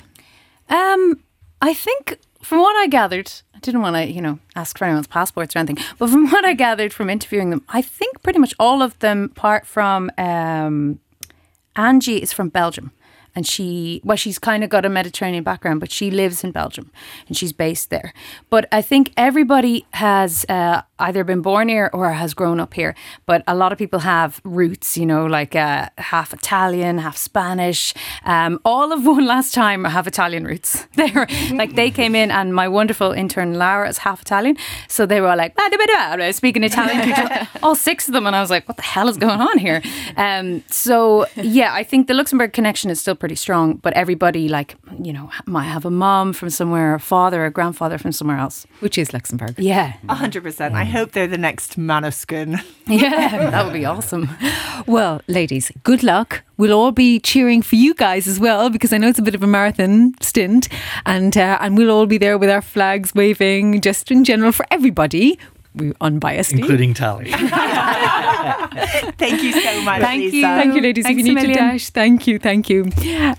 Um, 0.68 1.20
I 1.60 1.74
think 1.74 2.18
from 2.42 2.60
what 2.60 2.76
I 2.76 2.86
gathered, 2.86 3.30
I 3.54 3.58
didn't 3.58 3.82
want 3.82 3.96
to, 3.96 4.06
you 4.06 4.20
know, 4.20 4.38
ask 4.54 4.78
for 4.78 4.84
anyone's 4.84 5.06
passports 5.06 5.56
or 5.56 5.58
anything, 5.58 5.84
but 5.98 6.10
from 6.10 6.28
what 6.30 6.44
I 6.44 6.54
gathered 6.54 6.92
from 6.92 7.10
interviewing 7.10 7.50
them, 7.50 7.64
I 7.68 7.82
think 7.82 8.22
pretty 8.22 8.38
much 8.38 8.54
all 8.58 8.82
of 8.82 8.98
them, 9.00 9.24
apart 9.24 9.66
from 9.66 10.10
um, 10.18 11.00
Angie, 11.76 12.22
is 12.22 12.32
from 12.32 12.48
Belgium. 12.48 12.92
And 13.38 13.46
she, 13.46 14.00
well, 14.02 14.16
she's 14.16 14.36
kind 14.36 14.64
of 14.64 14.68
got 14.68 14.84
a 14.84 14.88
Mediterranean 14.88 15.44
background, 15.44 15.78
but 15.78 15.92
she 15.92 16.10
lives 16.10 16.42
in 16.42 16.50
Belgium 16.50 16.90
and 17.28 17.36
she's 17.36 17.52
based 17.52 17.88
there. 17.88 18.12
But 18.50 18.66
I 18.72 18.82
think 18.82 19.12
everybody 19.16 19.86
has 19.92 20.44
uh, 20.48 20.82
either 20.98 21.22
been 21.22 21.40
born 21.40 21.68
here 21.68 21.88
or 21.92 22.10
has 22.10 22.34
grown 22.34 22.58
up 22.58 22.74
here. 22.74 22.96
But 23.26 23.44
a 23.46 23.54
lot 23.54 23.70
of 23.70 23.78
people 23.78 24.00
have 24.00 24.40
roots, 24.42 24.98
you 24.98 25.06
know, 25.06 25.24
like 25.24 25.54
uh, 25.54 25.88
half 25.98 26.32
Italian, 26.32 26.98
half 26.98 27.16
Spanish. 27.16 27.94
Um, 28.24 28.58
all 28.64 28.92
of 28.92 29.06
one 29.06 29.24
last 29.24 29.54
time 29.54 29.84
have 29.84 30.08
Italian 30.08 30.44
roots. 30.44 30.86
They 30.98 31.12
were 31.12 31.28
like 31.52 31.76
they 31.76 31.92
came 31.92 32.16
in, 32.16 32.32
and 32.32 32.52
my 32.52 32.66
wonderful 32.66 33.12
intern 33.12 33.54
Lara 33.54 33.88
is 33.88 33.98
half 33.98 34.20
Italian, 34.20 34.56
so 34.88 35.06
they 35.06 35.20
were 35.20 35.36
like 35.36 35.54
speaking 36.32 36.64
Italian. 36.64 37.02
to 37.02 37.48
all 37.62 37.76
six 37.76 38.08
of 38.08 38.14
them, 38.14 38.26
and 38.26 38.34
I 38.34 38.40
was 38.40 38.50
like, 38.50 38.66
"What 38.66 38.78
the 38.78 38.82
hell 38.82 39.08
is 39.08 39.16
going 39.16 39.40
on 39.40 39.58
here?" 39.58 39.80
Um, 40.16 40.64
so 40.70 41.26
yeah, 41.36 41.72
I 41.72 41.84
think 41.84 42.08
the 42.08 42.14
Luxembourg 42.14 42.52
connection 42.52 42.90
is 42.90 43.00
still 43.00 43.14
pretty 43.14 43.27
strong, 43.36 43.76
but 43.76 43.92
everybody 43.94 44.48
like 44.48 44.76
you 45.02 45.12
know 45.12 45.30
might 45.46 45.64
have 45.64 45.84
a 45.84 45.90
mom 45.90 46.32
from 46.32 46.50
somewhere, 46.50 46.94
a 46.94 47.00
father, 47.00 47.44
a 47.44 47.50
grandfather 47.50 47.98
from 47.98 48.12
somewhere 48.12 48.38
else. 48.38 48.66
Which 48.80 48.98
is 48.98 49.12
Luxembourg. 49.12 49.54
Yeah, 49.58 49.94
100%. 50.08 50.72
I 50.72 50.84
hope 50.84 51.12
they're 51.12 51.26
the 51.26 51.38
next 51.38 51.78
Måneskin. 51.78 52.62
yeah, 52.86 53.50
that 53.50 53.64
would 53.64 53.72
be 53.72 53.84
awesome. 53.84 54.30
Well, 54.86 55.22
ladies, 55.26 55.70
good 55.82 56.02
luck. 56.02 56.42
We'll 56.56 56.72
all 56.72 56.92
be 56.92 57.20
cheering 57.20 57.62
for 57.62 57.76
you 57.76 57.94
guys 57.94 58.26
as 58.26 58.40
well 58.40 58.68
because 58.70 58.92
I 58.92 58.98
know 58.98 59.08
it's 59.08 59.18
a 59.18 59.22
bit 59.22 59.34
of 59.34 59.42
a 59.42 59.46
marathon 59.46 60.14
stint, 60.20 60.68
and 61.06 61.36
uh, 61.36 61.58
and 61.60 61.76
we'll 61.76 61.90
all 61.90 62.06
be 62.06 62.18
there 62.18 62.38
with 62.38 62.50
our 62.50 62.62
flags 62.62 63.14
waving, 63.14 63.80
just 63.80 64.10
in 64.10 64.24
general 64.24 64.52
for 64.52 64.66
everybody. 64.70 65.38
We 65.78 65.92
unbiasedly. 65.92 66.58
including 66.60 66.94
Tali. 66.94 67.30
Thank 69.18 69.42
you 69.42 69.52
so 69.52 69.80
much, 69.82 70.00
Thank 70.00 70.20
Lisa. 70.22 70.36
you. 70.36 70.42
Thank 70.42 70.74
you, 70.74 70.80
ladies. 70.80 71.04
Thanks 71.04 71.20
if 71.20 71.26
you 71.26 71.34
need 71.34 71.46
to 71.46 71.52
dash, 71.54 71.90
thank 71.90 72.26
you, 72.26 72.38
thank 72.38 72.68
you. 72.70 72.90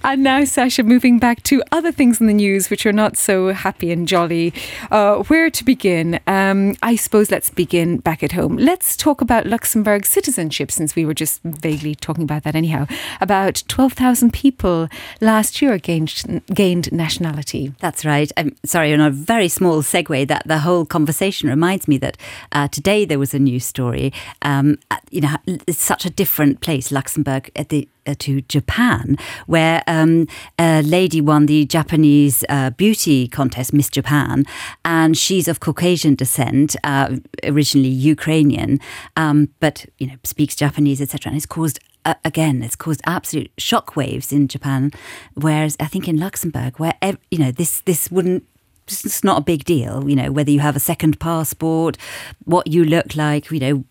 And 0.04 0.24
now, 0.24 0.44
Sasha, 0.44 0.84
moving 0.84 1.20
back 1.20 1.44
to 1.44 1.64
other 1.72 1.92
things 1.92 2.20
in 2.20 2.28
the 2.28 2.34
news 2.34 2.70
which 2.70 2.86
are 2.86 2.92
not 2.94 3.18
so 3.18 3.50
happy 3.54 3.92
and 3.92 4.08
jolly. 4.08 4.54
Uh, 4.92 5.24
where 5.24 5.50
to 5.50 5.64
begin? 5.64 6.20
Um, 6.28 6.76
I 6.84 6.96
suppose 6.96 7.32
let's 7.32 7.50
begin 7.50 7.98
back 7.98 8.24
at 8.24 8.34
home. 8.34 8.58
Let's 8.58 8.96
talk 8.98 9.22
about 9.22 9.46
Luxembourg 9.46 10.06
citizenship, 10.06 10.72
since 10.72 10.96
we 10.96 11.06
were 11.06 11.14
just 11.14 11.42
vaguely 11.44 11.96
talking 11.96 12.24
about 12.24 12.44
that 12.44 12.56
anyhow. 12.56 12.86
About 13.22 13.64
12,000 13.68 14.32
people 14.34 14.88
last 15.22 15.62
year 15.62 15.78
gained, 15.78 16.42
gained 16.54 16.92
nationality. 16.92 17.74
That's 17.80 18.06
right. 18.06 18.32
I'm 18.38 18.56
sorry, 18.66 18.94
on 18.94 19.00
a 19.02 19.10
very 19.12 19.48
small 19.48 19.82
segue, 19.82 20.28
that 20.28 20.44
the 20.46 20.60
whole 20.60 20.86
conversation 20.86 21.50
reminds 21.50 21.88
me 21.88 21.98
that 22.00 22.18
uh, 22.52 22.68
today 22.68 23.06
there 23.06 23.20
was 23.20 23.34
a 23.34 23.40
news 23.40 23.66
story. 23.66 24.14
Um, 24.42 24.78
you 25.12 25.22
know, 25.22 25.36
it's 25.46 25.82
such 25.82 26.06
a 26.06 26.10
different 26.10 26.62
place, 26.62 26.92
Luxembourg, 26.92 27.52
at 27.56 27.70
the 27.70 27.88
uh, 28.06 28.16
to 28.20 28.42
Japan, 28.42 29.18
where 29.46 29.84
um, 29.88 30.28
a 30.58 30.82
lady 30.82 31.22
won 31.22 31.46
the 31.46 31.66
Japanese 31.66 32.44
uh, 32.50 32.72
beauty 32.72 33.28
contest, 33.28 33.74
Miss 33.74 33.90
Japan, 33.90 34.46
and 34.84 35.18
she's 35.18 35.48
of 35.48 35.60
Caucasian 35.60 36.16
descent, 36.16 36.76
uh, 36.84 37.18
originally 37.44 37.90
Ukrainian, 37.90 38.80
um, 39.16 39.50
but 39.60 39.86
you 40.00 40.08
know 40.08 40.16
speaks 40.24 40.56
Japanese, 40.56 41.02
etc. 41.02 41.30
And 41.30 41.38
it's 41.38 41.46
caused 41.46 41.80
uh, 42.06 42.16
again, 42.24 42.64
it's 42.64 42.76
caused 42.76 43.02
absolute 43.06 43.56
shockwaves 43.58 44.32
in 44.32 44.48
Japan. 44.48 44.92
Whereas 45.36 45.76
I 45.80 45.86
think 45.86 46.08
in 46.08 46.18
Luxembourg, 46.18 46.80
where 46.80 46.94
you 47.30 47.38
know 47.38 47.52
this 47.52 47.82
this 47.82 48.10
wouldn't. 48.12 48.46
It's 48.92 49.24
not 49.24 49.38
a 49.38 49.42
big 49.42 49.64
deal, 49.64 50.10
you 50.10 50.16
know, 50.16 50.32
whether 50.32 50.52
you 50.52 50.60
have 50.60 50.76
a 50.76 50.80
second 50.80 51.20
passport, 51.20 51.98
what 52.46 52.68
you 52.68 52.84
look 52.84 53.16
like, 53.16 53.52
you 53.52 53.60
know, 53.60 53.84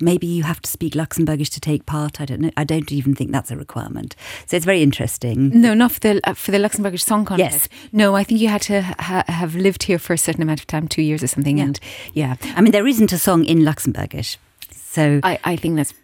maybe 0.00 0.26
you 0.26 0.42
have 0.42 0.60
to 0.62 0.70
speak 0.70 0.94
Luxembourgish 0.94 1.50
to 1.50 1.60
take 1.60 1.86
part. 1.86 2.20
I 2.20 2.24
don't 2.24 2.40
know. 2.40 2.50
I 2.56 2.64
don't 2.64 2.90
even 2.90 3.14
think 3.14 3.32
that's 3.32 3.50
a 3.50 3.56
requirement. 3.56 4.16
So 4.46 4.56
it's 4.56 4.66
very 4.66 4.82
interesting. 4.82 5.60
No, 5.60 5.74
not 5.74 5.92
for 5.92 6.00
the 6.00 6.20
uh, 6.24 6.34
for 6.34 6.50
the 6.50 6.58
Luxembourgish 6.58 7.02
Song 7.02 7.24
Contest. 7.24 7.68
Yes. 7.70 7.90
No, 7.92 8.16
I 8.16 8.24
think 8.24 8.40
you 8.40 8.48
had 8.48 8.62
to 8.62 8.82
ha- 8.82 9.24
have 9.28 9.54
lived 9.54 9.84
here 9.84 9.98
for 9.98 10.12
a 10.12 10.18
certain 10.18 10.42
amount 10.42 10.60
of 10.60 10.66
time, 10.66 10.88
two 10.88 11.02
years 11.02 11.22
or 11.22 11.26
something. 11.26 11.58
Yeah. 11.58 11.64
And 11.64 11.80
yeah, 12.14 12.36
I 12.56 12.60
mean, 12.60 12.72
there 12.72 12.86
isn't 12.86 13.12
a 13.12 13.18
song 13.18 13.44
in 13.44 13.58
Luxembourgish. 13.58 14.38
So 14.72 15.20
I, 15.22 15.38
I 15.44 15.56
think 15.56 15.76
that's 15.76 15.94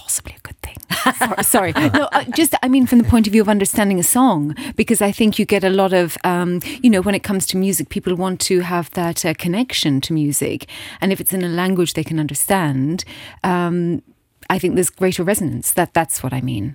possibly 0.00 0.34
a 0.36 0.40
good 0.40 0.56
thing. 0.62 0.76
sorry, 1.44 1.72
sorry. 1.72 1.90
no, 1.98 2.08
uh, 2.12 2.24
just 2.34 2.54
I 2.62 2.68
mean 2.68 2.86
from 2.86 2.98
the 2.98 3.08
point 3.08 3.26
of 3.26 3.32
view 3.32 3.42
of 3.42 3.48
understanding 3.48 3.98
a 3.98 4.02
song, 4.02 4.54
because 4.76 5.02
I 5.02 5.12
think 5.12 5.38
you 5.38 5.44
get 5.44 5.62
a 5.62 5.70
lot 5.70 5.92
of, 5.92 6.16
um, 6.24 6.60
you 6.82 6.90
know, 6.90 7.02
when 7.02 7.14
it 7.14 7.22
comes 7.22 7.46
to 7.48 7.56
music, 7.56 7.90
people 7.90 8.14
want 8.14 8.40
to 8.42 8.60
have 8.60 8.90
that 8.92 9.24
uh, 9.24 9.34
connection 9.34 10.00
to 10.02 10.12
music, 10.12 10.68
and 11.00 11.12
if 11.12 11.20
it's 11.20 11.32
in 11.32 11.42
a 11.42 11.48
language 11.48 11.94
they 11.94 12.04
can 12.04 12.18
understand. 12.18 13.04
Um, 13.44 14.02
I 14.48 14.58
think 14.58 14.74
there's 14.74 14.90
greater 14.90 15.22
resonance. 15.22 15.72
That 15.72 15.94
that's 15.94 16.22
what 16.22 16.32
I 16.32 16.40
mean. 16.40 16.74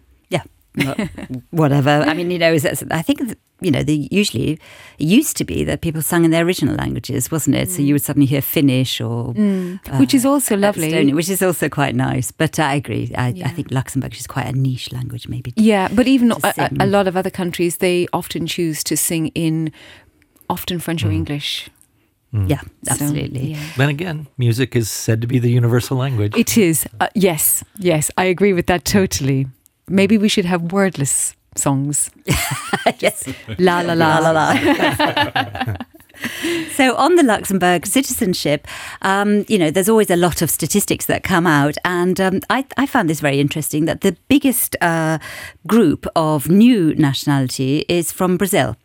Yeah. 0.77 1.07
Well, 1.29 1.41
Whatever. 1.51 2.03
I 2.09 2.13
mean, 2.13 2.31
you 2.31 2.37
know, 2.39 2.53
is 2.53 2.63
that- 2.63 2.83
I 2.91 3.01
think, 3.01 3.19
you 3.61 3.71
know, 3.71 3.81
the, 3.83 4.07
usually 4.11 4.53
it 4.99 5.05
used 5.05 5.37
to 5.37 5.45
be 5.45 5.63
that 5.63 5.81
people 5.81 6.01
sung 6.01 6.25
in 6.25 6.31
their 6.31 6.45
original 6.45 6.75
languages, 6.75 7.31
wasn't 7.31 7.55
it? 7.55 7.69
So 7.71 7.81
you 7.81 7.93
would 7.93 8.03
suddenly 8.03 8.25
hear 8.27 8.41
Finnish 8.41 8.99
or. 9.01 9.29
uh, 9.31 9.97
Which 9.97 10.13
is 10.13 10.25
also 10.25 10.55
lovely. 10.57 10.91
Estonian, 10.91 11.15
which 11.15 11.29
is 11.29 11.41
also 11.41 11.69
quite 11.69 11.95
nice. 11.95 12.31
But 12.31 12.59
I 12.59 12.75
agree. 12.75 13.11
I, 13.15 13.29
Yeah. 13.29 13.47
I 13.47 13.51
think 13.51 13.69
Luxembourgish 13.69 14.19
is 14.19 14.27
quite 14.27 14.47
a 14.47 14.53
niche 14.53 14.91
language, 14.91 15.27
maybe. 15.27 15.53
Yeah, 15.55 15.87
but 15.91 16.07
even 16.07 16.31
a, 16.31 16.69
a, 16.79 16.85
lot 16.85 17.07
of 17.07 17.15
other 17.17 17.31
countries, 17.31 17.77
they 17.77 18.07
often 18.13 18.45
choose 18.47 18.83
to 18.83 18.95
sing 18.97 19.27
in 19.33 19.71
often 20.49 20.79
French 20.79 21.03
Mm. 21.03 21.07
or 21.09 21.11
English. 21.11 21.69
Yeah, 22.47 22.59
So, 22.83 22.91
absolutely. 22.91 23.51
yeah. 23.51 23.63
Then 23.77 23.87
again, 23.87 24.27
music 24.37 24.75
is 24.75 24.89
said 24.91 25.21
to 25.21 25.27
be 25.27 25.39
the 25.39 25.49
universal 25.49 25.95
language. 25.95 26.35
It 26.35 26.57
is. 26.57 26.85
Uh, 26.99 27.07
yes, 27.15 27.63
yes, 27.79 28.11
I 28.17 28.25
agree 28.25 28.51
with 28.51 28.65
that 28.67 28.83
totally. 28.83 29.47
Maybe 29.87 30.17
we 30.17 30.29
should 30.29 30.45
have 30.45 30.71
wordless 30.71 31.35
songs. 31.55 32.09
yes. 32.99 33.27
La 33.57 33.81
la 33.81 33.93
la 33.93 34.19
La, 34.19 34.31
la, 34.31 34.53
so 36.73 36.95
on 36.95 37.15
the 37.15 37.23
Luxembourg 37.23 37.85
citizenship, 37.85 38.67
um, 39.01 39.45
you 39.47 39.57
know, 39.57 39.71
there's 39.71 39.89
always 39.89 40.09
a 40.09 40.15
lot 40.15 40.41
of 40.41 40.49
statistics 40.49 41.05
that 41.05 41.23
come 41.23 41.47
out, 41.47 41.75
and 41.83 42.19
um, 42.19 42.41
I, 42.49 42.65
I 42.77 42.85
found 42.85 43.09
this 43.09 43.19
very 43.19 43.39
interesting. 43.39 43.85
That 43.85 44.01
the 44.01 44.15
biggest 44.27 44.75
uh, 44.81 45.19
group 45.67 46.05
of 46.15 46.49
new 46.49 46.93
nationality 46.95 47.85
is 47.87 48.11
from 48.11 48.37
Brazil. 48.37 48.75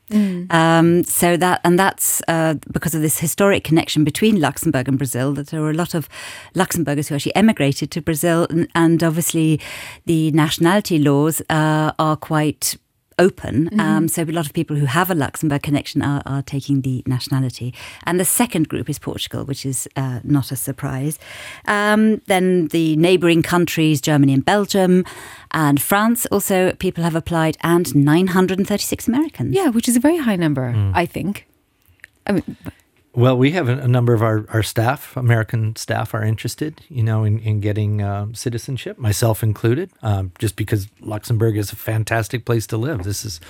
Um, 0.51 1.05
so 1.05 1.37
that 1.37 1.61
and 1.64 1.79
that's 1.79 2.23
uh, 2.29 2.55
because 2.73 2.94
of 2.94 3.03
this 3.03 3.18
historic 3.18 3.64
connection 3.64 4.05
between 4.05 4.40
Luxembourg 4.40 4.88
and 4.88 4.99
Brazil. 4.99 5.33
That 5.33 5.49
there 5.49 5.61
were 5.61 5.70
a 5.70 5.75
lot 5.75 5.94
of 5.94 6.09
Luxembourgers 6.55 7.09
who 7.09 7.14
actually 7.14 7.37
emigrated 7.37 7.90
to 7.92 8.03
Brazil, 8.03 8.46
and, 8.51 8.68
and 8.75 9.03
obviously 9.03 9.61
the 10.07 10.31
nationality 10.33 10.99
laws 10.99 11.42
uh, 11.51 11.92
are 11.99 12.16
quite 12.16 12.77
open. 13.21 13.69
Um, 13.81 14.09
so 14.09 14.23
a 14.23 14.25
lot 14.41 14.47
of 14.47 14.53
people 14.53 14.77
who 14.77 14.87
have 14.87 15.11
a 15.11 15.15
Luxembourg 15.15 15.63
connection 15.63 16.03
are, 16.03 16.23
are 16.27 16.43
taking 16.43 16.83
the 16.83 17.03
nationality. 17.07 17.73
And 18.07 18.19
the 18.19 18.25
second 18.25 18.69
group 18.69 18.89
is 18.91 18.99
Portugal, 18.99 19.45
which 19.45 19.65
is 19.67 19.89
uh, 19.97 20.21
not 20.25 20.51
a 20.53 20.57
surprise. 20.57 21.19
Um, 21.67 22.03
then 22.27 22.69
the 22.69 22.97
neighbouring 22.97 23.43
countries, 23.43 24.01
Germany 24.01 24.33
and 24.35 24.45
Belgium, 24.45 25.05
and 25.53 25.81
France 25.81 26.27
also 26.33 26.73
people 26.73 27.05
have 27.05 27.15
applied, 27.15 27.57
and 27.63 27.95
936 27.95 29.09
Americans. 29.09 29.55
Yeah, 29.55 29.69
which 29.69 29.89
is 29.89 29.97
a 29.97 30.01
very 30.01 30.19
high 30.19 30.37
number, 30.37 30.73
Mm. 30.73 30.93
I 30.95 31.07
think. 31.07 31.47
I 32.27 32.33
mean, 32.33 32.57
Well, 33.12 33.37
we 33.37 33.51
have 33.53 33.68
a, 33.68 33.88
number 33.88 34.14
of 34.14 34.23
our, 34.23 34.46
our 34.51 34.62
staff, 34.62 35.16
American 35.16 35.75
staff, 35.75 36.14
are 36.14 36.23
interested, 36.23 36.81
you 36.88 37.03
know, 37.03 37.25
in, 37.25 37.40
in 37.40 37.59
getting 37.59 38.01
um, 38.03 38.35
citizenship, 38.37 38.99
myself 38.99 39.42
included, 39.42 39.90
um, 40.03 40.31
just 40.38 40.55
because 40.55 40.87
Luxembourg 41.01 41.57
is 41.57 41.73
a 41.73 41.77
fantastic 41.77 42.44
place 42.44 42.68
to 42.68 42.77
live. 42.77 43.03
This 43.03 43.25
is 43.25 43.40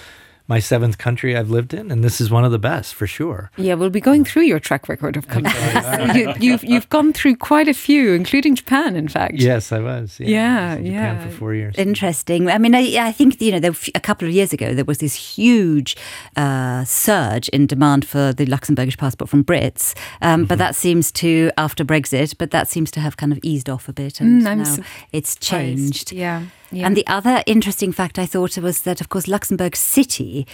my 0.50 0.58
seventh 0.58 0.98
country 0.98 1.36
I've 1.36 1.48
lived 1.48 1.72
in, 1.72 1.90
and 1.90 2.02
this 2.04 2.20
is 2.20 2.28
one 2.30 2.44
of 2.44 2.50
the 2.52 2.58
best 2.58 2.94
for 2.94 3.06
sure. 3.06 3.50
yeah, 3.56 3.74
we'll 3.74 3.88
be 3.88 4.00
going 4.00 4.24
through 4.24 4.42
your 4.42 4.58
track 4.60 4.88
record 4.88 5.16
of 5.16 5.28
countries. 5.28 6.14
you, 6.16 6.34
you've 6.40 6.64
you've 6.64 6.88
gone 6.90 7.12
through 7.14 7.36
quite 7.36 7.68
a 7.68 7.72
few, 7.74 8.12
including 8.12 8.56
Japan, 8.56 8.96
in 8.96 9.08
fact. 9.08 9.34
Yes, 9.36 9.72
I 9.72 9.78
was. 9.78 10.18
Yeah, 10.20 10.72
I 10.72 10.74
was 10.74 10.78
in 10.80 10.84
Japan 10.92 11.14
yeah. 11.16 11.24
for 11.28 11.30
four 11.36 11.54
years. 11.54 11.74
Interesting. 11.78 12.50
I 12.50 12.58
mean, 12.58 12.74
I, 12.74 12.96
I 13.08 13.12
think 13.12 13.40
you 13.40 13.52
know, 13.52 13.60
there, 13.60 13.72
a 13.94 14.00
couple 14.00 14.26
of 14.28 14.34
years 14.34 14.52
ago, 14.52 14.74
there 14.74 14.84
was 14.84 14.98
this 14.98 15.14
huge 15.14 15.96
uh, 16.36 16.84
surge 16.84 17.48
in 17.50 17.66
demand 17.66 18.04
for 18.06 18.32
the 18.32 18.44
Luxembourgish 18.46 18.98
passport 18.98 19.30
from 19.30 19.44
Brits, 19.44 19.94
um, 20.20 20.44
but 20.44 20.58
that 20.58 20.74
seems 20.74 21.12
to 21.12 21.50
after 21.56 21.84
Brexit, 21.84 22.34
but 22.38 22.50
that 22.50 22.66
seems 22.68 22.90
to 22.90 23.00
have 23.00 23.16
kind 23.16 23.32
of 23.32 23.38
eased 23.42 23.70
off 23.70 23.88
a 23.88 23.92
bit, 23.92 24.20
and 24.20 24.42
Mm, 24.42 24.56
now 24.56 24.64
su- 24.64 24.82
it's 25.12 25.36
changed. 25.36 26.10
Yeah. 26.12 26.42
Yeah. 26.72 26.86
And 26.86 26.96
the 26.96 27.06
other 27.06 27.42
interesting 27.46 27.92
fact 27.92 28.18
I 28.18 28.26
thought 28.26 28.56
was 28.58 28.82
that, 28.82 29.00
of 29.00 29.08
course, 29.08 29.26
Luxembourg 29.28 29.76
City. 29.76 30.46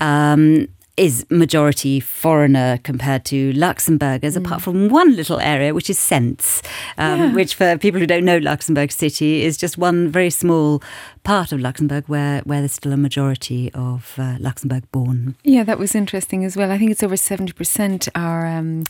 Um, 0.00 0.68
is 0.96 1.26
majority 1.28 1.98
foreigner 1.98 2.78
compared 2.84 3.24
to 3.24 3.52
Luxembourgers, 3.54 4.36
apart 4.36 4.62
from 4.62 4.88
one 4.88 5.16
little 5.16 5.40
area, 5.40 5.74
which 5.74 5.90
is 5.90 5.98
Cents, 5.98 6.62
um, 6.98 7.18
Yeah. 7.18 7.32
which 7.32 7.56
for 7.56 7.76
people 7.76 7.98
who 7.98 8.06
don't 8.06 8.24
know 8.24 8.38
Luxembourg 8.38 8.92
City 8.92 9.42
is 9.42 9.56
just 9.56 9.76
one 9.76 10.08
very 10.08 10.30
small 10.30 10.80
part 11.24 11.50
of 11.50 11.58
Luxembourg 11.58 12.04
where, 12.06 12.42
where 12.42 12.60
there's 12.60 12.74
still 12.74 12.92
a 12.92 12.96
majority 12.96 13.72
of 13.74 14.14
uh, 14.18 14.36
Luxembourg 14.38 14.84
born. 14.92 15.34
Yeah, 15.42 15.64
that 15.64 15.80
was 15.80 15.96
interesting 15.96 16.44
as 16.44 16.56
well. 16.56 16.70
I 16.70 16.78
think 16.78 16.92
it's 16.92 17.02
over 17.02 17.16
70% 17.16 18.08
are 18.14 18.46
um, 18.46 18.84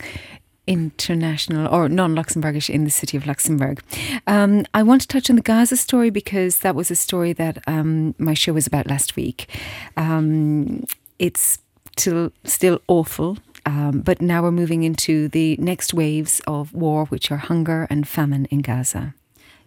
international 0.67 1.73
or 1.73 1.89
non 1.89 2.15
Luxembourgish 2.15 2.69
in 2.69 2.83
the 2.83 2.89
city 2.89 3.17
of 3.17 3.25
Luxembourg. 3.25 3.81
Um, 4.27 4.65
I 4.73 4.83
want 4.83 5.01
to 5.01 5.07
touch 5.07 5.29
on 5.29 5.35
the 5.35 5.41
Gaza 5.41 5.77
story 5.77 6.09
because 6.09 6.59
that 6.59 6.75
was 6.75 6.91
a 6.91 6.95
story 6.95 7.33
that 7.33 7.63
um, 7.67 8.15
my 8.17 8.33
show 8.33 8.53
was 8.53 8.67
about 8.67 8.87
last 8.87 9.15
week. 9.15 9.49
Um, 9.97 10.85
it's 11.19 11.59
still, 11.97 12.31
still 12.43 12.81
awful. 12.87 13.37
Um, 13.67 14.01
but 14.01 14.21
now 14.21 14.43
we're 14.43 14.51
moving 14.51 14.83
into 14.83 15.27
the 15.27 15.57
next 15.57 15.93
waves 15.93 16.39
of 16.45 16.71
war, 16.73 17.05
which 17.05 17.31
are 17.31 17.37
hunger 17.37 17.87
and 17.89 18.07
famine 18.07 18.45
in 18.45 18.59
Gaza. 18.59 19.15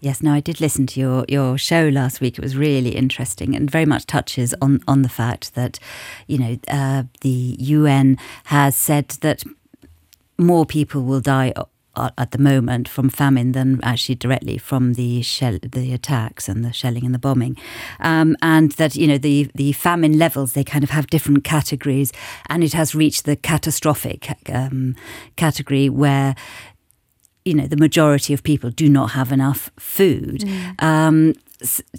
Yes, 0.00 0.22
no, 0.22 0.32
I 0.32 0.38
did 0.38 0.60
listen 0.60 0.86
to 0.88 1.00
your, 1.00 1.24
your 1.28 1.58
show 1.58 1.88
last 1.88 2.20
week. 2.20 2.38
It 2.38 2.42
was 2.42 2.56
really 2.56 2.90
interesting 2.90 3.56
and 3.56 3.68
very 3.68 3.84
much 3.84 4.06
touches 4.06 4.54
on, 4.62 4.80
on 4.86 5.02
the 5.02 5.08
fact 5.08 5.56
that, 5.56 5.80
you 6.28 6.38
know, 6.38 6.58
uh, 6.68 7.02
the 7.22 7.56
UN 7.58 8.16
has 8.44 8.76
said 8.76 9.08
that 9.22 9.42
more 10.38 10.64
people 10.66 11.02
will 11.02 11.20
die 11.20 11.52
o- 11.56 11.68
o- 11.96 12.10
at 12.16 12.30
the 12.30 12.38
moment 12.38 12.88
from 12.88 13.08
famine 13.10 13.52
than 13.52 13.80
actually 13.82 14.14
directly 14.14 14.58
from 14.58 14.94
the 14.94 15.20
shell, 15.22 15.58
the 15.62 15.92
attacks 15.92 16.48
and 16.48 16.64
the 16.64 16.72
shelling 16.72 17.04
and 17.04 17.14
the 17.14 17.18
bombing, 17.18 17.56
um, 18.00 18.36
and 18.40 18.72
that 18.72 18.94
you 18.96 19.06
know 19.06 19.18
the 19.18 19.50
the 19.54 19.72
famine 19.72 20.18
levels 20.18 20.52
they 20.52 20.64
kind 20.64 20.84
of 20.84 20.90
have 20.90 21.06
different 21.08 21.44
categories, 21.44 22.12
and 22.48 22.62
it 22.62 22.72
has 22.72 22.94
reached 22.94 23.24
the 23.24 23.36
catastrophic 23.36 24.28
um, 24.52 24.94
category 25.36 25.88
where 25.88 26.34
you 27.44 27.54
know 27.54 27.66
the 27.66 27.76
majority 27.76 28.32
of 28.34 28.42
people 28.42 28.70
do 28.70 28.88
not 28.88 29.10
have 29.12 29.32
enough 29.32 29.70
food 29.78 30.44
um, 30.78 31.34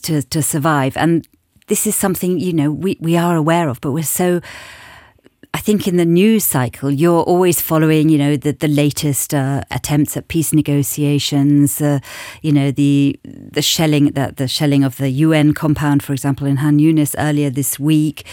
to 0.02 0.22
to 0.22 0.42
survive, 0.42 0.96
and 0.98 1.28
this 1.68 1.86
is 1.86 1.96
something 1.96 2.40
you 2.40 2.54
know 2.54 2.72
we 2.72 2.98
we 3.02 3.18
are 3.18 3.36
aware 3.36 3.68
of, 3.70 3.80
but 3.82 3.92
we're 3.92 4.04
so. 4.04 4.40
I 5.54 5.62
think 5.62 5.88
in 5.88 5.98
the 5.98 6.06
news 6.06 6.44
cycle, 6.44 6.92
you're 6.92 7.24
always 7.24 7.60
following, 7.60 8.08
you 8.10 8.20
know, 8.20 8.38
the, 8.38 8.52
the 8.52 8.68
latest 8.68 9.34
uh, 9.34 9.64
attempts 9.72 10.16
at 10.16 10.28
peace 10.28 10.54
negotiations. 10.54 11.82
Uh, 11.82 12.00
you 12.44 12.52
know, 12.52 12.70
the 12.70 13.20
the 13.24 13.62
shelling 13.62 14.12
that 14.12 14.38
the 14.38 14.48
shelling 14.48 14.84
of 14.84 14.98
the 14.98 15.10
UN 15.10 15.54
compound, 15.54 16.04
for 16.04 16.14
example, 16.14 16.46
in 16.46 16.58
Han 16.58 16.78
Yunis 16.78 17.16
earlier 17.18 17.50
this 17.50 17.80
week, 17.80 18.26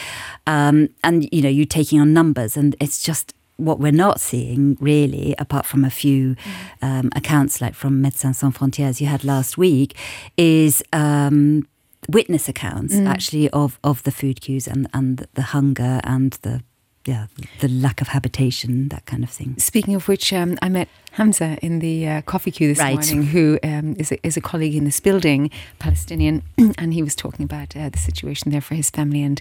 um, 0.47 0.91
and 1.03 1.27
you 1.33 1.41
know, 1.41 1.49
you 1.49 1.65
taking 1.65 2.01
on 2.01 2.13
numbers, 2.13 2.55
and 2.55 2.77
it's 2.81 3.03
just 3.03 3.35
what 3.57 3.81
we're 3.81 3.93
not 3.93 4.21
seeing 4.21 4.77
really, 4.79 5.35
apart 5.39 5.65
from 5.65 5.87
a 5.87 5.91
few 5.91 6.37
um, 6.83 7.11
accounts 7.17 7.63
like 7.63 7.75
from 7.75 8.03
Médecins 8.03 8.37
Sans 8.37 8.55
Frontières 8.55 9.01
you 9.01 9.07
had 9.07 9.25
last 9.25 9.57
week, 9.57 9.97
is. 10.37 10.83
Um, 10.93 11.67
witness 12.09 12.49
accounts 12.49 12.95
actually 12.95 13.51
of, 13.51 13.81
of 13.83 14.01
the 14.05 14.13
food 14.13 14.41
queues 14.41 14.69
and, 14.69 14.87
and 14.95 15.27
the 15.35 15.43
hunger 15.43 16.01
and 16.05 16.35
the 16.43 16.63
yeah 17.07 17.27
the 17.61 17.69
lack 17.69 18.01
of 18.01 18.09
habitation 18.09 18.89
that 18.89 19.05
kind 19.07 19.23
of 19.25 19.31
thing 19.31 19.55
Speaking 19.59 19.95
of 19.95 20.09
which, 20.09 20.33
um, 20.33 20.59
I 20.63 20.69
met 20.69 20.89
Hamza 21.13 21.57
in 21.63 21.79
the 21.79 22.07
uh, 22.09 22.21
coffee 22.23 22.51
queue 22.51 22.69
this 22.69 22.79
Right. 22.79 22.95
morning, 22.95 23.23
who 23.35 23.59
um, 23.63 23.95
is, 23.99 24.13
a, 24.13 24.17
is 24.27 24.37
a 24.37 24.41
colleague 24.41 24.75
in 24.75 24.85
this 24.85 25.01
building, 25.01 25.51
Palestinian, 25.79 26.43
and 26.79 26.93
he 26.93 27.03
was 27.03 27.15
talking 27.15 27.45
about 27.45 27.77
uh, 27.77 27.89
the 27.89 27.99
situation 27.99 28.51
there 28.51 28.61
for 28.61 28.75
his 28.75 28.91
family 28.91 29.23
and 29.23 29.41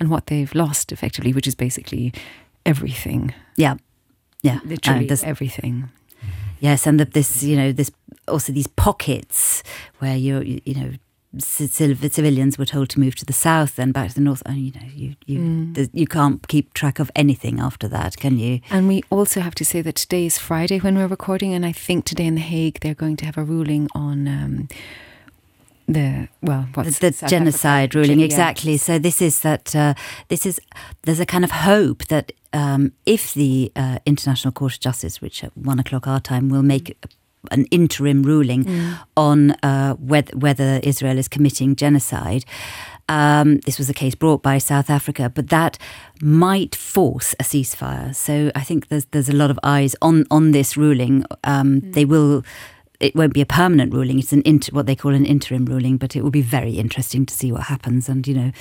and 0.00 0.08
what 0.10 0.26
they've 0.26 0.54
lost 0.54 0.90
effectively, 0.92 1.32
which 1.32 1.46
is 1.46 1.54
basically 1.54 2.12
everything, 2.66 3.34
yeah 3.56 3.74
yeah 4.42 4.56
Uh, 4.56 4.68
literally 4.68 5.06
there's- 5.06 5.24
everything. 5.24 5.88
yes 6.60 6.86
and 6.86 6.98
that 7.00 7.12
this 7.12 7.42
you 7.42 7.56
know 7.56 7.72
this 7.72 7.90
also 8.28 8.52
these 8.52 8.68
pockets 8.76 9.62
where 10.00 10.16
you're 10.16 10.42
you, 10.42 10.60
you 10.64 10.74
know 10.74 10.90
civilians 11.38 12.58
were 12.58 12.66
told 12.66 12.88
to 12.90 13.00
move 13.00 13.14
to 13.16 13.24
the 13.24 13.32
south 13.32 13.76
then 13.76 13.92
back 13.92 14.08
to 14.08 14.14
the 14.14 14.20
north. 14.20 14.42
And 14.46 14.58
you 14.58 14.72
know 14.72 14.86
you 14.94 15.14
you 15.26 15.72
there's- 15.72 15.90
you 15.92 16.06
can't 16.06 16.46
keep 16.48 16.74
track 16.74 16.98
of 16.98 17.10
anything 17.16 17.60
after 17.60 17.88
that 17.88 18.16
can 18.16 18.38
you? 18.38 18.60
And 18.70 18.88
we 18.88 19.02
also 19.10 19.40
have 19.40 19.54
to 19.56 19.64
say 19.64 19.82
that 19.82 19.96
today 19.96 20.26
is 20.26 20.38
Friday 20.38 20.78
when 20.78 20.96
we're 20.96 21.06
recording, 21.06 21.54
and 21.54 21.64
I 21.64 21.72
think 21.72 22.04
today 22.04 22.26
in 22.26 22.34
The 22.34 22.40
Hague 22.42 22.78
they're 22.80 22.94
going 22.94 23.16
to 23.16 23.24
have 23.26 23.38
a 23.38 23.44
ruling 23.44 23.88
on 23.94 24.28
um, 24.28 24.68
the 25.88 26.28
well, 26.42 26.68
what's 26.74 26.98
the, 26.98 27.10
the 27.10 27.26
genocide 27.28 27.90
Africa? 27.90 27.98
ruling 27.98 28.20
exactly. 28.20 28.76
So 28.76 28.98
this 28.98 29.20
is 29.20 29.40
that 29.40 29.74
uh, 29.74 29.94
this 30.28 30.46
is 30.46 30.60
there's 31.02 31.20
a 31.20 31.26
kind 31.26 31.44
of 31.44 31.50
hope 31.50 32.06
that 32.06 32.32
um, 32.52 32.92
if 33.06 33.32
the 33.34 33.72
uh, 33.76 33.98
international 34.06 34.52
court 34.52 34.74
of 34.74 34.80
justice 34.80 35.20
which 35.20 35.42
at 35.42 35.56
one 35.56 35.78
o'clock 35.78 36.06
our 36.06 36.20
time 36.20 36.48
will 36.50 36.62
make 36.62 36.96
an 37.50 37.66
interim 37.70 38.22
ruling 38.22 38.66
on 39.16 39.50
uh, 39.62 39.94
whether, 39.94 40.36
whether 40.36 40.80
israel 40.82 41.18
is 41.18 41.28
committing 41.28 41.74
genocide 41.74 42.44
um, 43.08 43.58
this 43.58 43.78
was 43.78 43.90
a 43.90 43.94
case 43.94 44.14
brought 44.14 44.42
by 44.42 44.58
South 44.58 44.88
Africa, 44.88 45.28
but 45.28 45.48
that 45.48 45.76
might 46.22 46.74
force 46.74 47.34
a 47.34 47.42
ceasefire. 47.42 48.14
So 48.14 48.50
I 48.54 48.62
think 48.62 48.88
there's 48.88 49.06
there's 49.06 49.28
a 49.28 49.36
lot 49.36 49.50
of 49.50 49.58
eyes 49.62 49.94
on 50.00 50.24
on 50.30 50.52
this 50.52 50.76
ruling. 50.76 51.24
Um, 51.44 51.80
They 51.92 52.04
will 52.04 52.42
it 53.00 53.16
won't 53.16 53.34
be 53.34 53.40
a 53.40 53.46
permanent 53.46 53.92
ruling. 53.92 54.20
It's 54.20 54.32
an 54.32 54.42
inter, 54.44 54.70
what 54.72 54.86
they 54.86 54.94
call 54.94 55.12
an 55.12 55.26
interim 55.26 55.64
ruling, 55.64 55.96
but 55.96 56.14
it 56.14 56.22
will 56.22 56.30
be 56.30 56.40
very 56.40 56.74
interesting 56.74 57.26
to 57.26 57.34
see 57.34 57.50
what 57.50 57.62
happens. 57.62 58.08
And 58.08 58.26
you 58.28 58.34
know, 58.34 58.52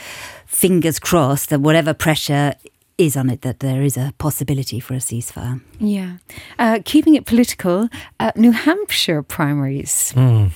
fingers 0.47 0.99
crossed 0.99 1.49
that 1.49 1.61
whatever 1.61 1.93
pressure 1.93 2.55
is 2.97 3.17
on 3.17 3.29
it, 3.29 3.41
that 3.41 3.59
there 3.59 3.81
is 3.81 3.97
a 3.97 4.13
possibility 4.17 4.79
for 4.79 4.93
a 4.93 4.97
ceasefire. 4.97 5.61
Yeah. 5.79 6.17
Uh, 6.59 6.79
keeping 6.85 7.15
it 7.15 7.25
political, 7.25 7.89
uh, 8.19 8.31
New 8.35 8.51
Hampshire 8.51 9.23
primaries. 9.23 10.13
Mm. 10.15 10.51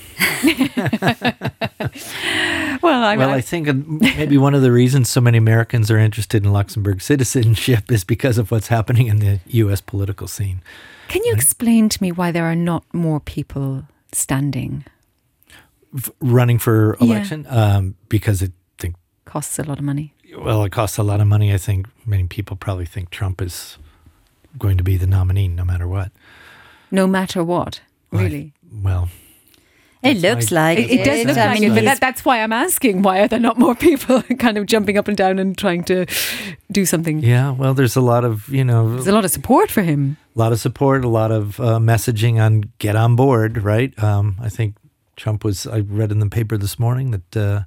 well, 2.82 3.04
I, 3.04 3.18
well, 3.18 3.32
I 3.32 3.42
think 3.42 3.68
uh, 3.68 3.74
maybe 4.18 4.38
one 4.38 4.54
of 4.54 4.62
the 4.62 4.72
reasons 4.72 5.10
so 5.10 5.22
many 5.22 5.38
Americans 5.38 5.90
are 5.90 5.98
interested 5.98 6.44
in 6.44 6.52
Luxembourg 6.52 7.02
citizenship 7.02 7.92
is 7.92 8.04
because 8.04 8.38
of 8.38 8.52
what's 8.52 8.68
happening 8.68 9.08
in 9.08 9.20
the 9.20 9.40
U.S. 9.48 9.82
political 9.82 10.28
scene. 10.28 10.62
Can 11.08 11.24
you 11.24 11.34
right? 11.34 11.42
explain 11.42 11.90
to 11.90 12.02
me 12.02 12.12
why 12.12 12.32
there 12.32 12.46
are 12.46 12.56
not 12.56 12.84
more 12.94 13.20
people 13.20 13.84
standing? 14.12 14.86
F- 15.96 16.12
running 16.20 16.60
for 16.60 16.98
election? 17.00 17.44
Yeah. 17.44 17.76
Um, 17.76 17.96
because 18.10 18.42
it 18.42 18.52
think, 18.78 18.96
costs 19.26 19.60
a 19.60 19.64
lot 19.64 19.78
of 19.78 19.84
money. 19.86 20.15
Well, 20.38 20.64
it 20.64 20.72
costs 20.72 20.98
a 20.98 21.04
lot 21.04 21.22
of 21.22 21.28
money. 21.28 21.54
I 21.54 21.58
think 21.58 21.88
many 22.06 22.28
people 22.28 22.56
probably 22.58 22.86
think 22.86 23.10
Trump 23.10 23.42
is 23.42 23.78
going 24.58 24.78
to 24.78 24.84
be 24.84 24.98
the 24.98 25.08
nominee 25.08 25.48
no 25.48 25.66
matter 25.66 25.88
what. 25.88 26.12
No 26.92 27.08
matter 27.08 27.44
what, 27.44 27.82
really? 28.12 28.54
I, 28.64 28.82
well, 28.84 29.10
it 30.06 30.18
looks 30.18 30.52
like 30.52 30.78
it, 30.78 30.92
it 30.92 31.04
does 31.04 31.26
look 31.26 31.36
like 31.36 31.62
it, 31.62 31.70
but 31.74 31.84
that, 31.84 32.00
that's 32.00 32.24
why 32.24 32.42
I'm 32.42 32.54
asking 32.54 33.02
why 33.02 33.22
are 33.22 33.28
there 33.28 33.40
not 33.40 33.58
more 33.58 33.76
people 33.88 34.22
kind 34.22 34.58
of 34.58 34.68
jumping 34.68 34.98
up 34.98 35.08
and 35.08 35.18
down 35.18 35.40
and 35.40 35.58
trying 35.58 35.84
to 35.86 36.06
do 36.72 36.86
something? 36.86 37.20
Yeah, 37.20 37.52
well, 37.52 37.74
there's 37.74 37.96
a 37.96 38.02
lot 38.02 38.24
of 38.24 38.48
you 38.50 38.64
know, 38.64 38.94
there's 38.94 39.08
a 39.08 39.12
lot 39.12 39.26
of 39.26 39.32
support 39.32 39.72
for 39.72 39.82
him. 39.82 40.18
A 40.36 40.40
lot 40.40 40.52
of 40.52 40.60
support, 40.60 41.04
a 41.04 41.10
lot 41.10 41.32
of 41.32 41.60
uh, 41.60 41.80
messaging 41.80 42.40
on 42.40 42.72
get 42.78 42.96
on 42.96 43.16
board, 43.16 43.64
right? 43.64 43.98
Um, 44.02 44.36
I 44.40 44.50
think 44.50 44.76
Trump 45.16 45.44
was. 45.44 45.66
I 45.68 45.80
read 45.80 46.12
in 46.12 46.20
the 46.20 46.30
paper 46.30 46.58
this 46.58 46.78
morning 46.78 47.12
that 47.12 47.38
uh, 47.38 47.64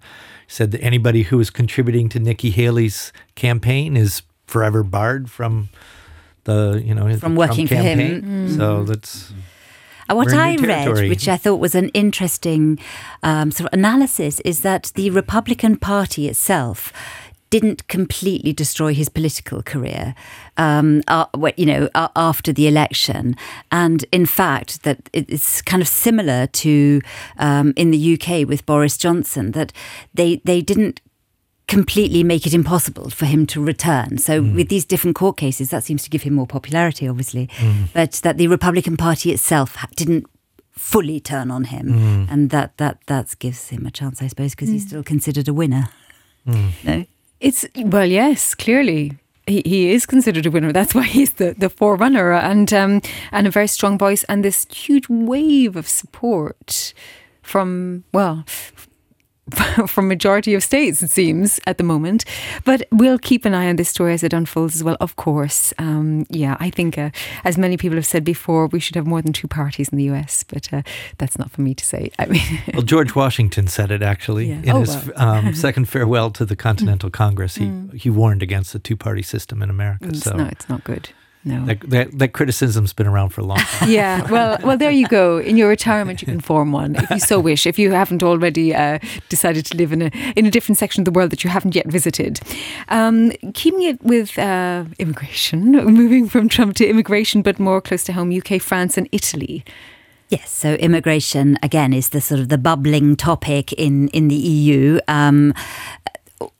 said 0.47 0.71
that 0.73 0.83
anybody 0.83 1.23
who 1.23 1.41
is 1.41 1.51
contributing 1.51 2.09
to 2.11 2.19
Nikki 2.19 2.51
Haley's 2.51 3.13
campaign 3.35 3.97
is 3.97 4.23
forever 4.47 4.83
barred 4.83 5.31
from 5.31 5.69
the 6.45 6.83
you 6.85 6.95
know 6.95 7.17
from 7.19 7.37
working 7.37 7.67
Trump 7.67 7.83
for 7.83 7.89
campaign. 7.89 8.23
him. 8.23 8.49
Mm. 8.49 8.57
So 8.57 8.85
that's. 8.85 9.33
Uh, 10.11 10.15
what 10.15 10.33
I 10.33 10.57
read, 10.57 10.89
which 10.89 11.29
I 11.29 11.37
thought 11.37 11.57
was 11.57 11.75
an 11.75 11.91
interesting 11.91 12.79
um, 13.23 13.51
sort 13.51 13.71
of 13.71 13.79
analysis, 13.79 14.41
is 14.41 14.63
that 14.63 14.91
the 14.95 15.11
Republican 15.11 15.77
Party 15.77 16.29
itself 16.29 16.95
didn't 17.51 17.87
completely 17.89 18.53
destroy 18.53 18.93
his 18.95 19.09
political 19.09 19.63
career, 19.63 20.15
um, 20.57 21.03
uh, 21.09 21.27
you 21.57 21.67
know, 21.67 21.89
uh, 21.95 22.09
after 22.15 22.53
the 22.53 22.69
election, 22.69 23.37
and 23.73 24.05
in 24.13 24.27
fact 24.27 24.83
that 24.83 25.09
it's 25.13 25.63
kind 25.63 25.83
of 25.83 25.89
similar 25.89 26.47
to 26.47 27.01
um, 27.39 27.73
in 27.77 27.91
the 27.91 28.15
UK 28.15 28.47
with 28.47 28.67
Boris 28.67 28.97
Johnson 28.97 29.53
that 29.53 29.73
they 30.15 30.41
they 30.45 30.61
didn't 30.61 31.01
completely 31.69 32.25
make 32.25 32.47
it 32.47 32.55
impossible 32.55 33.11
for 33.11 33.27
him 33.27 33.47
to 33.47 33.63
return. 33.63 34.19
So 34.19 34.43
mm. 34.43 34.55
with 34.57 34.69
these 34.69 34.87
different 34.87 35.15
court 35.17 35.37
cases, 35.37 35.69
that 35.71 35.85
seems 35.85 36.03
to 36.03 36.11
give 36.11 36.23
him 36.23 36.35
more 36.35 36.47
popularity, 36.47 37.07
obviously, 37.07 37.47
mm. 37.59 37.89
but 37.93 38.13
that 38.25 38.39
the 38.39 38.49
Republican 38.49 38.97
Party 38.97 39.31
itself 39.31 39.77
didn't 39.95 40.27
fully 40.73 41.21
turn 41.21 41.51
on 41.51 41.65
him, 41.65 41.89
mm. 41.89 42.33
and 42.33 42.51
that 42.51 42.77
that 42.79 42.99
that 43.07 43.39
gives 43.39 43.69
him 43.69 43.87
a 43.87 43.91
chance, 43.91 44.23
I 44.23 44.29
suppose, 44.29 44.53
because 44.55 44.69
he's 44.71 44.85
mm. 44.85 44.89
still 44.89 45.03
considered 45.03 45.49
a 45.49 45.53
winner. 45.53 45.91
Mm. 46.47 46.85
No? 46.85 47.05
It's 47.41 47.67
well, 47.77 48.07
yes, 48.07 48.55
clearly. 48.55 49.19
He, 49.47 49.63
he 49.65 49.91
is 49.91 50.05
considered 50.05 50.45
a 50.47 50.51
winner. 50.51 50.73
That's 50.73 50.95
why 50.95 51.05
he's 51.05 51.35
the, 51.35 51.55
the 51.57 51.71
forerunner 51.71 52.33
and 52.33 52.73
um, 52.73 53.01
and 53.33 53.47
a 53.47 53.51
very 53.51 53.69
strong 53.69 53.97
voice 53.97 54.25
and 54.25 54.45
this 54.45 54.67
huge 54.71 55.09
wave 55.09 55.77
of 55.77 55.89
support 55.89 56.93
from 57.43 58.05
well 58.13 58.45
from 59.87 60.09
majority 60.09 60.55
of 60.55 60.63
states, 60.63 61.03
it 61.03 61.11
seems, 61.11 61.61
at 61.67 61.79
the 61.79 61.85
moment. 61.85 62.25
But 62.65 62.87
we'll 62.91 63.19
keep 63.19 63.45
an 63.45 63.55
eye 63.55 63.69
on 63.69 63.77
this 63.77 63.89
story 63.89 64.15
as 64.15 64.23
it 64.23 64.33
unfolds 64.33 64.77
as 64.77 64.85
well, 64.85 64.97
of 65.01 65.17
course. 65.17 65.73
Um, 65.79 66.27
yeah, 66.31 66.57
I 66.61 66.71
think, 66.71 66.99
uh, 66.99 67.11
as 67.45 67.59
many 67.59 67.77
people 67.77 67.97
have 67.97 68.07
said 68.07 68.25
before, 68.25 68.67
we 68.67 68.81
should 68.81 68.97
have 68.97 69.07
more 69.07 69.23
than 69.23 69.33
two 69.33 69.49
parties 69.49 69.89
in 69.89 69.99
the 69.99 70.05
US, 70.05 70.45
but 70.45 70.73
uh, 70.73 70.83
that's 71.19 71.39
not 71.39 71.51
for 71.51 71.63
me 71.63 71.75
to 71.75 71.85
say. 71.85 72.11
I 72.19 72.27
mean, 72.27 72.43
well, 72.75 72.83
George 72.83 73.15
Washington 73.15 73.67
said 73.67 73.91
it 73.91 74.03
actually 74.03 74.49
yeah. 74.49 74.63
in 74.63 74.71
oh, 74.71 74.81
his 74.81 75.07
well. 75.07 75.19
um, 75.19 75.55
second 75.69 75.89
farewell 75.89 76.31
to 76.33 76.45
the 76.45 76.57
Continental 76.57 77.11
Congress. 77.11 77.57
He 77.57 77.67
mm. 77.67 77.95
he 77.95 78.11
warned 78.11 78.43
against 78.43 78.73
the 78.73 78.79
two 78.79 78.97
party 78.97 79.23
system 79.23 79.63
in 79.63 79.71
America. 79.71 80.09
It's 80.09 80.23
so 80.23 80.37
no, 80.37 80.47
it's 80.47 80.69
not 80.69 80.85
good. 80.85 81.11
No. 81.49 81.65
That, 81.65 81.81
that, 81.81 82.19
that, 82.19 82.33
criticism's 82.35 82.93
been 82.93 83.07
around 83.07 83.31
for 83.31 83.41
a 83.41 83.45
long 83.45 83.57
time. 83.59 83.91
yeah. 83.91 84.31
Well, 84.31 84.59
well, 84.63 84.77
there 84.77 84.91
you 84.91 85.09
go. 85.09 85.39
In 85.39 85.57
your 85.57 85.69
retirement, 85.69 86.21
you 86.21 86.27
can 86.27 86.41
form 86.41 86.73
one 86.73 86.95
if 86.97 87.11
you 87.11 87.21
so 87.21 87.41
wish. 87.51 87.67
If 87.67 87.79
you 87.79 87.91
haven't 87.93 88.23
already 88.23 88.75
uh, 88.75 88.99
decided 89.31 89.65
to 89.67 89.77
live 89.77 89.93
in 89.93 90.03
a 90.03 90.11
in 90.37 90.45
a 90.45 90.51
different 90.51 90.77
section 90.77 91.01
of 91.01 91.05
the 91.07 91.11
world 91.11 91.31
that 91.31 91.43
you 91.45 91.51
haven't 91.51 91.75
yet 91.75 91.87
visited. 91.87 92.41
Um, 92.91 93.33
keeping 93.55 93.83
it 93.83 94.03
with 94.05 94.39
uh, 94.39 94.85
immigration, 94.99 95.73
moving 95.73 96.29
from 96.29 96.49
Trump 96.49 96.75
to 96.77 96.87
immigration, 96.87 97.41
but 97.41 97.59
more 97.59 97.81
close 97.81 98.05
to 98.05 98.13
home, 98.13 98.31
UK, 98.37 98.61
France, 98.61 98.99
and 98.99 99.09
Italy. 99.11 99.65
Yes, 100.29 100.51
so 100.51 100.75
immigration 100.75 101.59
again 101.63 101.95
is 101.95 102.11
the 102.11 102.21
sort 102.21 102.41
of 102.41 102.51
the 102.51 102.59
bubbling 102.59 103.17
topic 103.17 103.73
in 103.73 104.09
in 104.09 104.29
the 104.29 104.37
EU. 104.37 105.01
Um, 105.09 105.55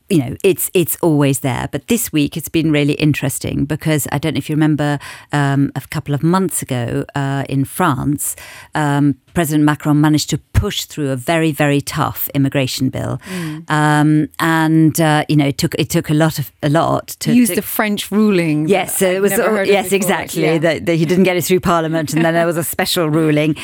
you 0.09 0.19
know, 0.19 0.37
it's 0.43 0.71
it's 0.73 0.97
always 1.03 1.41
there. 1.41 1.69
But 1.71 1.89
this 1.89 2.13
week 2.13 2.37
it's 2.37 2.49
been 2.49 2.73
really 2.73 2.95
interesting 2.95 3.65
because 3.65 4.09
I 4.11 4.19
don't 4.19 4.35
know 4.35 4.39
if 4.39 4.49
you 4.49 4.55
remember 4.55 4.99
um, 5.33 5.71
a 5.75 5.81
couple 5.81 6.15
of 6.15 6.23
months 6.23 6.63
ago 6.63 7.05
uh, 7.15 7.45
in 7.49 7.65
France, 7.65 8.35
um, 8.75 9.17
President 9.35 9.65
Macron 9.65 10.01
managed 10.01 10.31
to 10.31 10.39
push 10.59 10.85
through 10.85 11.11
a 11.11 11.17
very, 11.17 11.53
very 11.53 11.81
tough 11.81 12.29
immigration 12.35 12.91
bill, 12.91 13.21
mm. 13.31 13.71
um, 13.71 14.29
and 14.39 15.01
uh, 15.01 15.25
you 15.29 15.37
know 15.37 15.47
it 15.47 15.59
took 15.59 15.75
it 15.77 15.89
took 15.89 16.11
a 16.11 16.15
lot 16.15 16.39
of 16.39 16.51
a 16.63 16.69
lot 16.69 17.09
to 17.21 17.33
use 17.33 17.51
the 17.51 17.63
French 17.63 18.11
ruling. 18.11 18.69
Yes, 18.69 19.01
it 19.01 19.23
was 19.23 19.33
yes, 19.33 19.93
exactly. 19.93 20.43
Yeah. 20.43 20.59
That, 20.59 20.87
that, 20.87 20.95
he 20.97 21.05
didn't 21.05 21.25
get 21.25 21.37
it 21.37 21.45
through 21.45 21.61
Parliament, 21.61 22.13
and 22.13 22.25
then 22.25 22.35
there 22.35 22.47
was 22.47 22.57
a 22.57 22.65
special 22.65 23.09
ruling. 23.21 23.57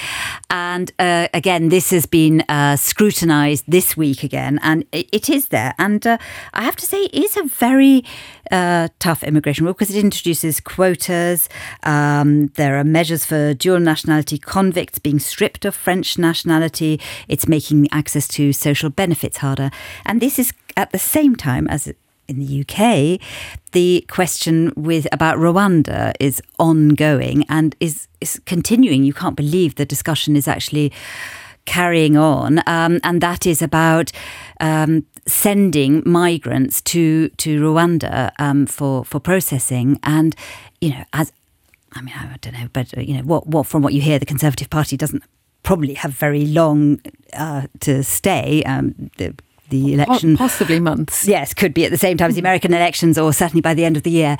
And 0.50 0.92
uh, 0.98 1.28
again, 1.34 1.68
this 1.68 1.90
has 1.90 2.06
been 2.06 2.44
uh, 2.48 2.76
scrutinised 2.76 3.64
this 3.66 3.96
week 3.96 4.22
again, 4.22 4.60
and 4.62 4.84
it, 4.92 5.08
it 5.12 5.28
is 5.28 5.48
there. 5.48 5.74
And 5.78 6.06
uh, 6.06 6.18
I 6.52 6.62
have 6.62 6.76
to 6.76 6.86
say, 6.86 7.04
it 7.04 7.24
is 7.24 7.36
a 7.36 7.44
very 7.44 8.04
uh, 8.50 8.88
tough 8.98 9.22
immigration 9.22 9.64
rule 9.64 9.74
because 9.74 9.94
it 9.94 10.00
introduces 10.00 10.60
quotas. 10.60 11.48
Um, 11.82 12.48
there 12.54 12.78
are 12.78 12.84
measures 12.84 13.24
for 13.24 13.54
dual 13.54 13.80
nationality 13.80 14.38
convicts 14.38 14.98
being 14.98 15.18
stripped 15.18 15.64
of 15.64 15.74
French 15.74 16.18
nationality. 16.18 17.00
It's 17.28 17.48
making 17.48 17.88
access 17.92 18.28
to 18.28 18.52
social 18.52 18.90
benefits 18.90 19.38
harder. 19.38 19.70
And 20.04 20.20
this 20.20 20.38
is 20.38 20.52
at 20.76 20.92
the 20.92 20.98
same 20.98 21.36
time 21.36 21.66
as 21.68 21.92
in 22.26 22.38
the 22.38 22.60
UK, 22.62 23.20
the 23.72 24.04
question 24.08 24.72
with 24.76 25.06
about 25.12 25.38
Rwanda 25.38 26.14
is 26.20 26.42
ongoing 26.58 27.44
and 27.48 27.76
is 27.80 28.08
is 28.20 28.40
continuing. 28.46 29.04
You 29.04 29.12
can't 29.12 29.36
believe 29.36 29.74
the 29.74 29.84
discussion 29.84 30.36
is 30.36 30.48
actually 30.48 30.92
carrying 31.66 32.16
on, 32.16 32.62
um, 32.66 33.00
and 33.04 33.20
that 33.20 33.46
is 33.46 33.62
about 33.62 34.12
um, 34.60 35.06
sending 35.26 36.02
migrants 36.04 36.80
to 36.82 37.28
to 37.28 37.60
Rwanda 37.60 38.32
um, 38.38 38.66
for 38.66 39.04
for 39.04 39.20
processing. 39.20 39.98
And 40.02 40.34
you 40.80 40.90
know, 40.90 41.04
as 41.12 41.32
I 41.92 42.02
mean, 42.02 42.14
I 42.16 42.36
don't 42.40 42.54
know, 42.54 42.68
but 42.72 42.92
you 42.96 43.14
know, 43.14 43.22
what 43.22 43.46
what 43.46 43.66
from 43.66 43.82
what 43.82 43.92
you 43.92 44.00
hear, 44.00 44.18
the 44.18 44.26
Conservative 44.26 44.70
Party 44.70 44.96
doesn't 44.96 45.22
probably 45.62 45.94
have 45.94 46.12
very 46.12 46.46
long 46.46 47.00
uh, 47.32 47.66
to 47.80 48.04
stay. 48.04 48.62
Um, 48.64 49.10
the, 49.16 49.34
the 49.70 49.94
election. 49.94 50.36
Possibly 50.36 50.78
months. 50.78 51.26
Yes, 51.26 51.54
could 51.54 51.74
be 51.74 51.84
at 51.84 51.90
the 51.90 51.98
same 51.98 52.16
time 52.16 52.28
as 52.28 52.34
the 52.34 52.40
American 52.40 52.72
elections 52.74 53.18
or 53.18 53.32
certainly 53.32 53.62
by 53.62 53.74
the 53.74 53.84
end 53.84 53.96
of 53.96 54.02
the 54.02 54.10
year. 54.10 54.36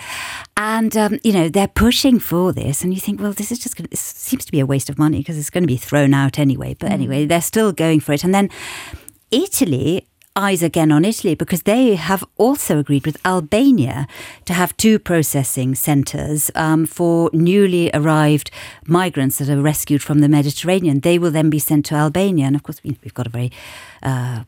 And, 0.56 0.96
um, 0.96 1.18
you 1.24 1.32
know, 1.32 1.48
they're 1.48 1.66
pushing 1.66 2.18
for 2.18 2.52
this. 2.52 2.84
And 2.84 2.94
you 2.94 3.00
think, 3.00 3.20
well, 3.20 3.32
this 3.32 3.50
is 3.50 3.58
just 3.58 3.76
to, 3.78 3.82
this 3.84 4.00
seems 4.00 4.44
to 4.44 4.52
be 4.52 4.60
a 4.60 4.66
waste 4.66 4.90
of 4.90 4.98
money 4.98 5.18
because 5.18 5.38
it's 5.38 5.50
going 5.50 5.64
to 5.64 5.68
be 5.68 5.78
thrown 5.78 6.14
out 6.14 6.38
anyway. 6.38 6.76
But 6.78 6.90
mm. 6.90 6.94
anyway, 6.94 7.26
they're 7.26 7.40
still 7.40 7.72
going 7.72 8.00
for 8.00 8.12
it. 8.12 8.22
And 8.22 8.34
then 8.34 8.50
Italy 9.34 10.06
eyes 10.36 10.62
again 10.64 10.90
on 10.90 11.04
Italy 11.04 11.34
because 11.34 11.62
they 11.62 11.94
have 11.94 12.24
also 12.36 12.78
agreed 12.78 13.06
with 13.06 13.24
Albania 13.24 14.08
to 14.44 14.52
have 14.52 14.76
two 14.76 14.98
processing 14.98 15.74
centres 15.76 16.50
um, 16.56 16.86
for 16.86 17.30
newly 17.32 17.88
arrived 17.94 18.50
migrants 18.86 19.38
that 19.38 19.48
are 19.48 19.60
rescued 19.62 20.02
from 20.02 20.18
the 20.20 20.28
Mediterranean. 20.28 21.00
They 21.00 21.18
will 21.18 21.30
then 21.30 21.50
be 21.50 21.60
sent 21.60 21.86
to 21.86 21.94
Albania. 21.94 22.46
And 22.46 22.56
of 22.56 22.64
course, 22.64 22.82
we've 22.82 23.14
got 23.14 23.28
a 23.28 23.30
very 23.30 23.52
uh, 24.02 24.42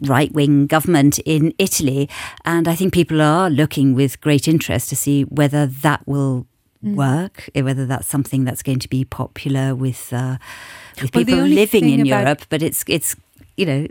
right 0.00 0.32
wing 0.32 0.66
government 0.66 1.20
in 1.20 1.54
Italy. 1.58 2.08
And 2.44 2.66
I 2.66 2.74
think 2.74 2.92
people 2.92 3.22
are 3.22 3.48
looking 3.48 3.94
with 3.94 4.20
great 4.20 4.48
interest 4.48 4.88
to 4.88 4.96
see 4.96 5.22
whether 5.22 5.66
that 5.66 6.06
will 6.06 6.46
mm. 6.84 6.96
work, 6.96 7.48
eh, 7.54 7.62
whether 7.62 7.86
that's 7.86 8.08
something 8.08 8.44
that's 8.44 8.64
going 8.64 8.80
to 8.80 8.88
be 8.88 9.04
popular 9.04 9.74
with. 9.74 10.12
Uh, 10.12 10.38
with 11.00 11.14
well, 11.14 11.24
people 11.24 11.38
living 11.38 11.90
in 11.90 12.06
Europe, 12.06 12.42
but 12.48 12.60
it's 12.60 12.82
it's 12.88 13.14
you 13.56 13.64
know 13.64 13.86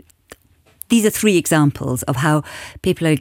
these 0.88 1.04
are 1.04 1.10
three 1.10 1.36
examples 1.36 2.02
of 2.04 2.16
how 2.16 2.42
people, 2.82 3.06
are, 3.06 3.16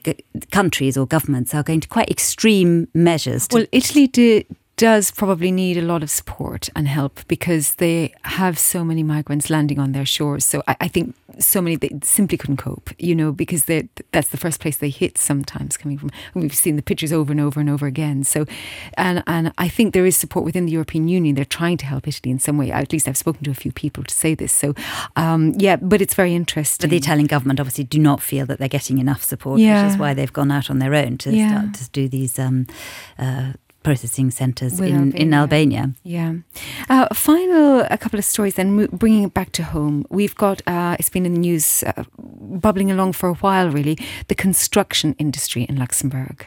countries 0.51 0.97
or 0.97 1.05
governments, 1.05 1.53
are 1.53 1.63
going 1.63 1.79
to 1.81 1.87
quite 1.87 2.09
extreme 2.09 2.87
measures. 2.93 3.47
well, 3.51 3.65
Italy 3.71 4.07
did 4.07 4.45
does 4.77 5.09
probably 5.09 5.51
need 5.51 5.75
a 5.75 5.81
lot 5.81 6.03
of 6.03 6.09
support 6.09 6.69
and 6.75 6.87
help 6.87 7.27
because 7.27 7.75
they 7.75 8.13
have 8.25 8.59
so 8.59 8.83
many 8.85 9.01
migrants 9.01 9.49
landing 9.49 9.79
on 9.79 9.91
their 9.91 10.05
shores. 10.05 10.45
So 10.45 10.61
I, 10.67 10.75
I 10.81 10.87
think 10.87 11.15
so 11.39 11.61
many 11.61 11.75
they 11.75 11.89
simply 12.03 12.37
couldn't 12.37 12.57
cope, 12.57 12.91
you 12.99 13.15
know, 13.15 13.31
because 13.31 13.65
that's 13.65 14.29
the 14.29 14.37
first 14.37 14.59
place 14.61 14.77
they 14.77 14.89
hit 14.91 15.17
sometimes 15.17 15.77
coming 15.77 15.97
from. 15.97 16.11
We've 16.35 16.53
seen 16.53 16.75
the 16.75 16.83
pictures 16.83 17.11
over 17.11 17.31
and 17.31 17.41
over 17.41 17.59
and 17.59 17.69
over 17.71 17.87
again. 17.87 18.23
So, 18.23 18.45
and 18.95 19.23
and 19.25 19.51
I 19.57 19.67
think 19.67 19.93
there 19.95 20.05
is 20.05 20.15
support 20.15 20.45
within 20.45 20.67
the 20.67 20.71
European 20.73 21.07
Union. 21.07 21.33
They're 21.35 21.43
trying 21.45 21.77
to 21.77 21.85
help 21.87 22.07
Italy 22.07 22.29
in 22.31 22.37
some 22.39 22.57
way. 22.59 22.71
At 22.71 22.93
least 22.93 23.07
I've 23.07 23.17
spoken 23.17 23.43
to 23.45 23.51
a 23.51 23.55
few 23.55 23.71
people 23.71 24.03
to 24.03 24.13
say 24.13 24.35
this. 24.35 24.53
So, 24.53 24.75
um, 25.15 25.53
yeah, 25.57 25.77
but 25.77 26.01
it's 26.03 26.13
very 26.13 26.35
interesting. 26.35 26.83
But 26.87 26.91
the 26.91 26.97
Italian 26.97 27.25
government 27.27 27.59
obviously 27.59 27.83
do 27.85 27.97
not 27.99 28.21
feel 28.21 28.45
that 28.45 28.59
they're 28.59 28.67
getting 28.67 28.99
enough 28.99 29.23
support, 29.23 29.59
Yeah. 29.59 29.83
which 29.83 29.93
is 29.93 29.97
why 29.99 30.13
they've 30.13 30.31
gone 30.33 30.51
out 30.51 30.69
on 30.69 30.77
their 30.77 30.93
own 30.93 31.17
to 31.19 31.31
Yeah. 31.31 31.49
start 31.49 31.73
to 31.75 31.89
do 31.89 32.07
these 32.07 32.37
um, 32.37 32.67
uh, 33.17 33.53
processing 33.87 34.29
centres 34.31 34.81
in, 34.81 35.13
in 35.15 35.33
Albania. 35.33 35.93
Yeah. 36.03 36.33
Uh, 36.89 37.07
final, 37.13 37.87
a 37.89 37.97
couple 37.97 38.19
of 38.19 38.25
stories 38.25 38.55
then, 38.55 38.87
bringing 38.87 39.23
it 39.23 39.33
back 39.33 39.53
to 39.53 39.63
home. 39.63 40.05
We've 40.09 40.35
got, 40.35 40.61
uh, 40.67 40.97
it's 40.99 41.09
been 41.09 41.25
in 41.25 41.33
the 41.33 41.39
news, 41.39 41.83
uh, 41.83 42.03
bubbling 42.65 42.91
along 42.91 43.13
for 43.13 43.29
a 43.29 43.35
while 43.35 43.69
really, 43.69 43.97
the 44.27 44.35
construction 44.35 45.15
industry 45.17 45.63
in 45.69 45.77
Luxembourg. 45.77 46.45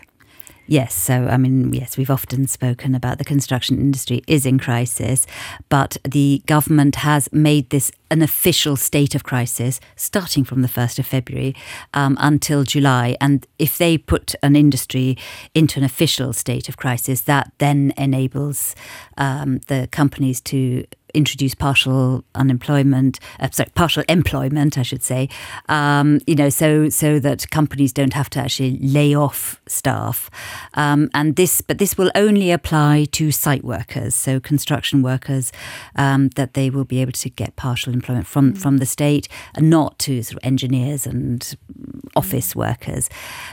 Yes, 0.70 0.94
so 0.94 1.26
I 1.26 1.36
mean, 1.36 1.72
yes, 1.72 1.98
we've 1.98 2.12
often 2.12 2.46
spoken 2.46 2.94
about 2.94 3.18
the 3.18 3.24
construction 3.24 3.80
industry 3.80 4.22
is 4.28 4.46
in 4.46 4.60
crisis, 4.60 5.26
but 5.68 5.96
the 6.04 6.44
government 6.46 6.94
has 6.94 7.28
made 7.32 7.70
this 7.70 7.90
an 8.08 8.22
official 8.22 8.76
state 8.76 9.16
of 9.16 9.24
crisis 9.24 9.80
starting 9.96 10.44
from 10.44 10.62
the 10.62 10.68
1st 10.68 11.00
of 11.00 11.06
February 11.06 11.56
um, 11.92 12.16
until 12.20 12.62
July. 12.62 13.16
And 13.20 13.48
if 13.58 13.78
they 13.78 13.98
put 13.98 14.36
an 14.44 14.54
industry 14.54 15.18
into 15.56 15.80
an 15.80 15.84
official 15.84 16.32
state 16.32 16.68
of 16.68 16.76
crisis, 16.76 17.22
that 17.22 17.50
then 17.58 17.92
enables 17.96 18.76
um, 19.18 19.58
the 19.66 19.88
companies 19.90 20.40
to 20.42 20.84
introduce 21.14 21.54
partial 21.54 22.24
unemployment, 22.34 23.18
uh, 23.40 23.48
sorry, 23.50 23.70
partial 23.74 24.04
employment, 24.08 24.78
I 24.78 24.82
should 24.82 25.02
say. 25.02 25.28
Um, 25.68 26.20
you 26.26 26.36
know, 26.36 26.48
so 26.48 26.88
so 26.88 27.18
that 27.18 27.50
companies 27.50 27.92
don't 27.92 28.12
have 28.12 28.30
to 28.30 28.40
actually 28.40 28.78
lay 28.78 29.14
off 29.14 29.59
staff. 29.70 30.30
Um, 30.74 31.08
and 31.14 31.36
this, 31.36 31.60
but 31.60 31.78
this 31.78 31.96
will 31.96 32.10
only 32.14 32.50
apply 32.50 33.06
to 33.12 33.30
site 33.30 33.64
workers, 33.64 34.14
so 34.14 34.40
construction 34.40 35.02
workers, 35.02 35.52
um, 35.96 36.28
that 36.36 36.54
they 36.54 36.70
will 36.70 36.84
be 36.84 37.00
able 37.00 37.12
to 37.12 37.30
get 37.30 37.56
partial 37.56 37.92
employment 37.92 38.26
from 38.26 38.54
from 38.54 38.78
the 38.78 38.86
state, 38.86 39.28
and 39.54 39.70
not 39.70 39.98
to 40.00 40.22
sort 40.22 40.42
of 40.42 40.46
engineers 40.46 41.06
and 41.06 41.56
office 42.16 42.56
workers. 42.56 43.08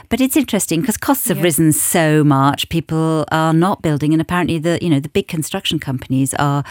But 0.08 0.20
it's 0.20 0.36
interesting 0.36 0.80
because 0.80 0.96
costs 0.96 1.28
have 1.28 1.38
Yeah. 1.38 1.44
risen 1.44 1.72
so 1.72 2.24
much. 2.24 2.68
People 2.68 3.24
are 3.30 3.52
not 3.52 3.82
building, 3.82 4.12
and 4.12 4.20
apparently 4.20 4.58
the 4.58 4.78
you 4.82 4.90
know 4.90 5.00
the 5.00 5.08
big 5.08 5.28
construction 5.28 5.78
companies 5.78 6.34
are 6.34 6.64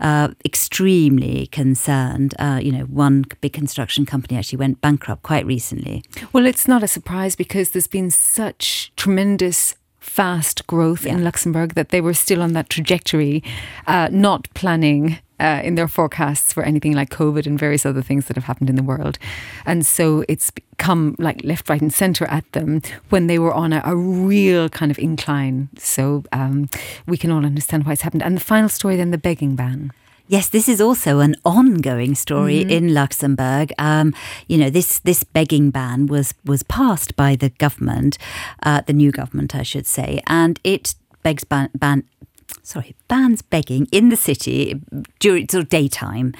uh, 0.00 0.28
extremely 0.44 1.46
concerned. 1.48 2.34
Uh, 2.38 2.60
you 2.62 2.70
know, 2.72 2.84
one 2.84 3.24
big 3.40 3.52
construction 3.52 4.06
company 4.06 4.38
actually 4.38 4.58
went 4.58 4.80
bankrupt 4.80 5.22
quite 5.22 5.44
recently. 5.46 6.02
Well, 6.32 6.46
it's 6.46 6.68
not 6.68 6.82
a 6.82 6.88
surprise 6.88 7.34
because 7.36 7.70
there's 7.70 7.88
been 7.88 8.10
such 8.10 8.91
tremendous 9.02 9.74
fast 9.98 10.64
growth 10.68 11.04
in 11.04 11.24
Luxembourg 11.24 11.74
that 11.74 11.88
they 11.88 12.00
were 12.00 12.14
still 12.14 12.40
on 12.40 12.52
that 12.52 12.70
trajectory, 12.70 13.42
uh, 13.88 14.08
not 14.12 14.48
planning. 14.54 15.18
Uh, 15.40 15.60
in 15.64 15.74
their 15.74 15.88
forecasts 15.88 16.52
for 16.52 16.62
anything 16.62 16.92
like 16.92 17.10
COVID 17.10 17.46
and 17.46 17.58
various 17.58 17.84
other 17.84 18.00
things 18.00 18.26
that 18.26 18.36
have 18.36 18.44
happened 18.44 18.70
in 18.70 18.76
the 18.76 18.82
world. 18.84 19.18
And 19.66 19.84
so 19.84 20.24
it's 20.28 20.52
come 20.78 21.16
like 21.18 21.42
left, 21.42 21.68
right, 21.68 21.82
and 21.82 21.92
centre 21.92 22.26
at 22.26 22.44
them 22.52 22.80
when 23.08 23.26
they 23.26 23.40
were 23.40 23.52
on 23.52 23.72
a, 23.72 23.82
a 23.84 23.96
real 23.96 24.68
kind 24.68 24.92
of 24.92 25.00
incline. 25.00 25.68
So 25.76 26.22
um, 26.30 26.68
we 27.08 27.16
can 27.16 27.32
all 27.32 27.44
understand 27.44 27.86
why 27.86 27.94
it's 27.94 28.02
happened. 28.02 28.22
And 28.22 28.36
the 28.36 28.40
final 28.40 28.68
story 28.68 28.94
then 28.94 29.10
the 29.10 29.18
begging 29.18 29.56
ban. 29.56 29.90
Yes, 30.32 30.48
this 30.48 30.66
is 30.66 30.80
also 30.80 31.20
an 31.20 31.36
ongoing 31.44 32.14
story 32.14 32.62
in 32.62 32.94
Luxembourg. 32.94 33.70
Um, 33.76 34.14
you 34.48 34.56
know, 34.56 34.70
this 34.70 34.98
this 35.00 35.24
begging 35.24 35.70
ban 35.70 36.06
was 36.06 36.32
was 36.42 36.62
passed 36.62 37.16
by 37.16 37.36
the 37.36 37.50
government, 37.50 38.16
uh, 38.62 38.80
the 38.86 38.94
new 38.94 39.12
government, 39.12 39.54
I 39.54 39.62
should 39.62 39.86
say, 39.86 40.22
and 40.26 40.58
it 40.64 40.94
begs 41.22 41.44
ban, 41.44 41.68
ban 41.74 42.04
sorry 42.62 42.94
bans 43.08 43.42
begging 43.42 43.88
in 43.92 44.08
the 44.08 44.16
city 44.16 44.80
during 45.20 45.48
sort 45.50 45.64
of 45.64 45.68
daytime. 45.68 46.32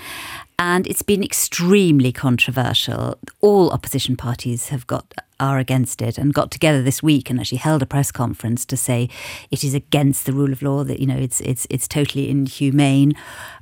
And 0.63 0.87
it's 0.87 1.03
been 1.03 1.25
extremely 1.25 2.13
controversial. 2.13 3.19
All 3.41 3.73
opposition 3.73 4.17
parties 4.17 4.69
have 4.69 4.87
got 4.87 5.13
are 5.41 5.59
against 5.59 6.01
it 6.01 6.19
and 6.19 6.33
got 6.33 6.53
together 6.53 6.85
this 6.85 7.03
week 7.03 7.29
and 7.29 7.41
actually 7.41 7.59
held 7.59 7.83
a 7.83 7.87
press 7.87 8.13
conference 8.13 8.65
to 8.65 8.77
say 8.77 9.09
it 9.51 9.65
is 9.65 9.75
against 9.75 10.25
the 10.25 10.33
rule 10.33 10.53
of 10.53 10.63
law 10.63 10.85
that 10.85 11.01
you 11.01 11.07
know 11.07 11.17
it's 11.17 11.41
it's 11.41 11.67
it's 11.69 11.89
totally 11.89 12.31
inhumane 12.31 13.13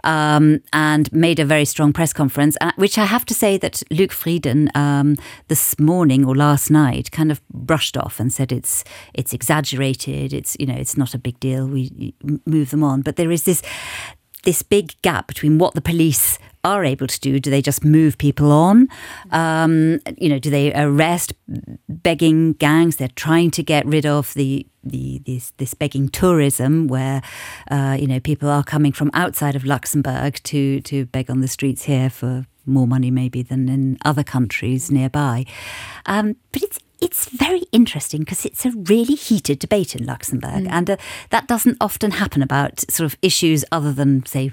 um, 0.04 0.60
and 0.74 1.10
made 1.10 1.38
a 1.40 1.44
very 1.46 1.64
strong 1.64 1.90
press 1.90 2.12
conference 2.12 2.54
uh, 2.60 2.70
which 2.76 2.98
I 2.98 3.06
have 3.06 3.24
to 3.24 3.32
say 3.32 3.56
that 3.56 3.82
Luke 3.90 4.12
Frieden 4.12 4.70
um, 4.74 5.16
this 5.48 5.78
morning 5.78 6.26
or 6.26 6.34
last 6.36 6.70
night 6.70 7.10
kind 7.10 7.32
of 7.32 7.40
brushed 7.48 7.96
off 7.96 8.20
and 8.20 8.30
said 8.30 8.52
it's 8.52 8.84
it's 9.14 9.32
exaggerated 9.32 10.34
it's 10.34 10.54
you 10.60 10.66
know 10.66 10.76
it's 10.76 10.98
not 10.98 11.14
a 11.14 11.18
big 11.18 11.40
deal 11.40 11.66
we 11.66 12.12
move 12.44 12.68
them 12.68 12.84
on 12.84 13.00
but 13.00 13.16
there 13.16 13.30
is 13.30 13.44
this 13.44 13.62
this 14.44 14.62
big 14.62 15.00
gap 15.02 15.26
between 15.26 15.58
what 15.58 15.74
the 15.74 15.80
police 15.80 16.38
are 16.64 16.84
able 16.84 17.06
to 17.06 17.20
do. 17.20 17.40
Do 17.40 17.50
they 17.50 17.62
just 17.62 17.84
move 17.84 18.18
people 18.18 18.52
on? 18.52 18.88
Um, 19.30 20.00
you 20.18 20.28
know, 20.28 20.38
do 20.38 20.50
they 20.50 20.72
arrest 20.74 21.32
begging 21.88 22.54
gangs? 22.54 22.96
They're 22.96 23.08
trying 23.08 23.50
to 23.52 23.62
get 23.62 23.86
rid 23.86 24.06
of 24.06 24.34
the 24.34 24.66
the 24.82 25.20
this, 25.26 25.52
this 25.58 25.74
begging 25.74 26.08
tourism, 26.08 26.86
where 26.88 27.22
uh, 27.70 27.96
you 27.98 28.06
know 28.06 28.20
people 28.20 28.48
are 28.48 28.64
coming 28.64 28.92
from 28.92 29.10
outside 29.14 29.56
of 29.56 29.64
Luxembourg 29.64 30.40
to 30.44 30.80
to 30.82 31.06
beg 31.06 31.30
on 31.30 31.40
the 31.40 31.48
streets 31.48 31.84
here 31.84 32.10
for 32.10 32.46
more 32.66 32.86
money 32.86 33.10
maybe 33.10 33.42
than 33.42 33.68
in 33.68 33.98
other 34.04 34.22
countries 34.22 34.90
nearby. 34.90 35.44
Um, 36.06 36.36
but 36.52 36.62
it's 36.62 36.78
it's 37.00 37.28
very 37.30 37.62
interesting 37.72 38.20
because 38.20 38.44
it's 38.44 38.66
a 38.66 38.72
really 38.72 39.14
heated 39.14 39.58
debate 39.58 39.96
in 39.96 40.04
Luxembourg, 40.04 40.66
and 40.68 40.90
uh, 40.90 40.96
that 41.30 41.48
doesn't 41.48 41.78
often 41.80 42.12
happen 42.12 42.42
about 42.42 42.80
sort 42.90 43.06
of 43.06 43.18
issues 43.22 43.64
other 43.72 43.92
than, 43.92 44.24
say, 44.26 44.52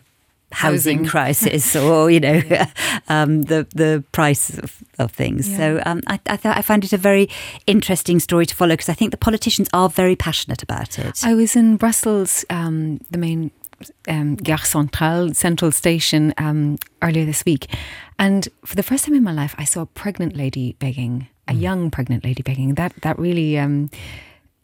housing, 0.52 1.00
Housing. 1.00 1.06
crisis 1.06 1.76
or 1.84 2.10
you 2.10 2.20
know 2.20 2.42
um, 3.10 3.44
the 3.44 3.68
the 3.76 4.04
price 4.12 4.58
of, 4.58 4.84
of 5.00 5.12
things. 5.12 5.56
So 5.56 5.82
um, 5.86 6.02
I 6.08 6.20
I, 6.28 6.38
th- 6.38 6.56
I 6.58 6.62
find 6.62 6.84
it 6.84 6.94
a 6.94 6.98
very 6.98 7.30
interesting 7.66 8.20
story 8.20 8.46
to 8.46 8.56
follow 8.56 8.74
because 8.74 8.90
I 8.90 8.94
think 8.94 9.12
the 9.12 9.18
politicians 9.18 9.70
are 9.74 9.90
very 9.90 10.16
passionate 10.16 10.64
about 10.64 10.98
it. 11.00 11.24
I 11.24 11.34
was 11.34 11.56
in 11.56 11.78
Brussels, 11.78 12.46
um, 12.50 13.00
the 13.12 13.18
main 13.18 13.52
um, 14.08 14.36
Gare 14.36 14.58
Centrale, 14.58 15.34
Central 15.34 15.72
Station, 15.72 16.34
um, 16.38 16.78
earlier 17.02 17.26
this 17.26 17.46
week. 17.46 17.68
And 18.18 18.48
for 18.66 18.76
the 18.76 18.84
first 18.84 19.06
time 19.06 19.14
in 19.16 19.24
my 19.24 19.32
life, 19.34 19.54
I 19.60 19.66
saw 19.66 19.82
a 19.82 19.86
pregnant 19.86 20.36
lady 20.36 20.76
begging, 20.80 21.28
a 21.48 21.54
young 21.54 21.92
pregnant 21.92 22.24
lady 22.24 22.42
begging. 22.42 22.74
That 22.76 22.94
that 23.02 23.20
really, 23.20 23.60
um, 23.60 23.90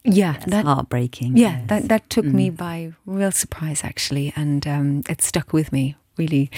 yeah, 0.04 0.34
It's 0.36 0.44
that, 0.46 0.64
heartbreaking. 0.64 1.36
yeah, 1.36 1.58
yes. 1.58 1.68
that 1.68 1.88
that 1.88 2.10
took 2.10 2.24
me 2.26 2.50
by 2.50 2.92
real 3.06 3.32
surprise 3.32 3.82
actually, 3.84 4.32
and 4.36 4.66
um, 4.66 5.02
it 5.08 5.22
stuck 5.22 5.52
with 5.52 5.72
me 5.72 5.96
really. 6.16 6.50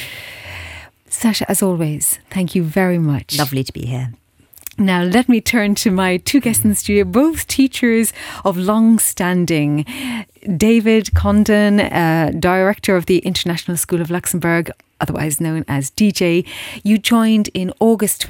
Sasha, 1.08 1.48
as 1.50 1.62
always, 1.62 2.18
thank 2.30 2.54
you 2.54 2.62
very 2.64 2.98
much. 2.98 3.38
Lovely 3.38 3.64
to 3.64 3.72
be 3.72 3.86
here. 3.86 4.12
Now, 4.78 5.02
let 5.04 5.28
me 5.28 5.40
turn 5.40 5.74
to 5.76 5.90
my 5.90 6.18
two 6.18 6.40
guests 6.40 6.62
in 6.62 6.68
the 6.68 6.76
studio, 6.76 7.04
both 7.04 7.46
teachers 7.46 8.12
of 8.44 8.58
long 8.58 8.98
standing. 8.98 9.86
David 10.56 11.14
Condon, 11.14 11.80
uh, 11.80 12.32
director 12.38 12.94
of 12.96 13.06
the 13.06 13.18
International 13.20 13.78
School 13.78 14.02
of 14.02 14.10
Luxembourg, 14.10 14.70
otherwise 15.00 15.40
known 15.40 15.64
as 15.66 15.90
DJ. 15.90 16.44
You 16.84 16.98
joined 16.98 17.48
in 17.54 17.72
August 17.80 18.26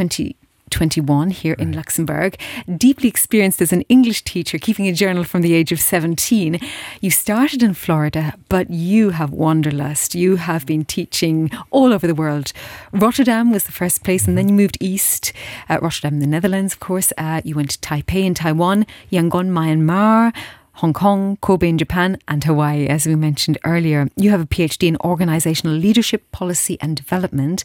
2021 0.70 1.30
here 1.30 1.54
in 1.54 1.72
Luxembourg, 1.72 2.36
deeply 2.76 3.08
experienced 3.08 3.62
as 3.62 3.72
an 3.72 3.82
English 3.82 4.24
teacher, 4.24 4.58
keeping 4.58 4.88
a 4.88 4.92
journal 4.92 5.22
from 5.22 5.42
the 5.42 5.54
age 5.54 5.70
of 5.70 5.80
17. 5.80 6.58
You 7.00 7.10
started 7.10 7.62
in 7.62 7.74
Florida, 7.74 8.34
but 8.48 8.70
you 8.70 9.10
have 9.10 9.30
wanderlust. 9.30 10.14
You 10.14 10.36
have 10.36 10.66
been 10.66 10.84
teaching 10.84 11.50
all 11.70 11.92
over 11.92 12.06
the 12.06 12.14
world. 12.14 12.52
Rotterdam 12.92 13.52
was 13.52 13.64
the 13.64 13.72
first 13.72 14.02
place, 14.02 14.26
and 14.26 14.36
then 14.36 14.48
you 14.48 14.54
moved 14.54 14.76
east. 14.80 15.32
Uh, 15.68 15.78
Rotterdam, 15.80 16.20
the 16.20 16.26
Netherlands, 16.26 16.74
of 16.74 16.80
course. 16.80 17.12
Uh, 17.16 17.40
you 17.44 17.54
went 17.54 17.70
to 17.70 17.78
Taipei 17.78 18.24
in 18.24 18.34
Taiwan, 18.34 18.86
Yangon, 19.10 19.50
Myanmar. 19.50 20.32
Hong 20.80 20.92
Kong, 20.92 21.38
Kobe 21.40 21.70
in 21.70 21.78
Japan, 21.78 22.18
and 22.28 22.44
Hawaii, 22.44 22.86
as 22.86 23.06
we 23.06 23.14
mentioned 23.14 23.56
earlier. 23.64 24.08
You 24.14 24.28
have 24.28 24.42
a 24.42 24.46
PhD 24.46 24.88
in 24.88 24.98
organizational 24.98 25.74
leadership, 25.74 26.30
policy, 26.32 26.76
and 26.82 26.94
development. 26.94 27.64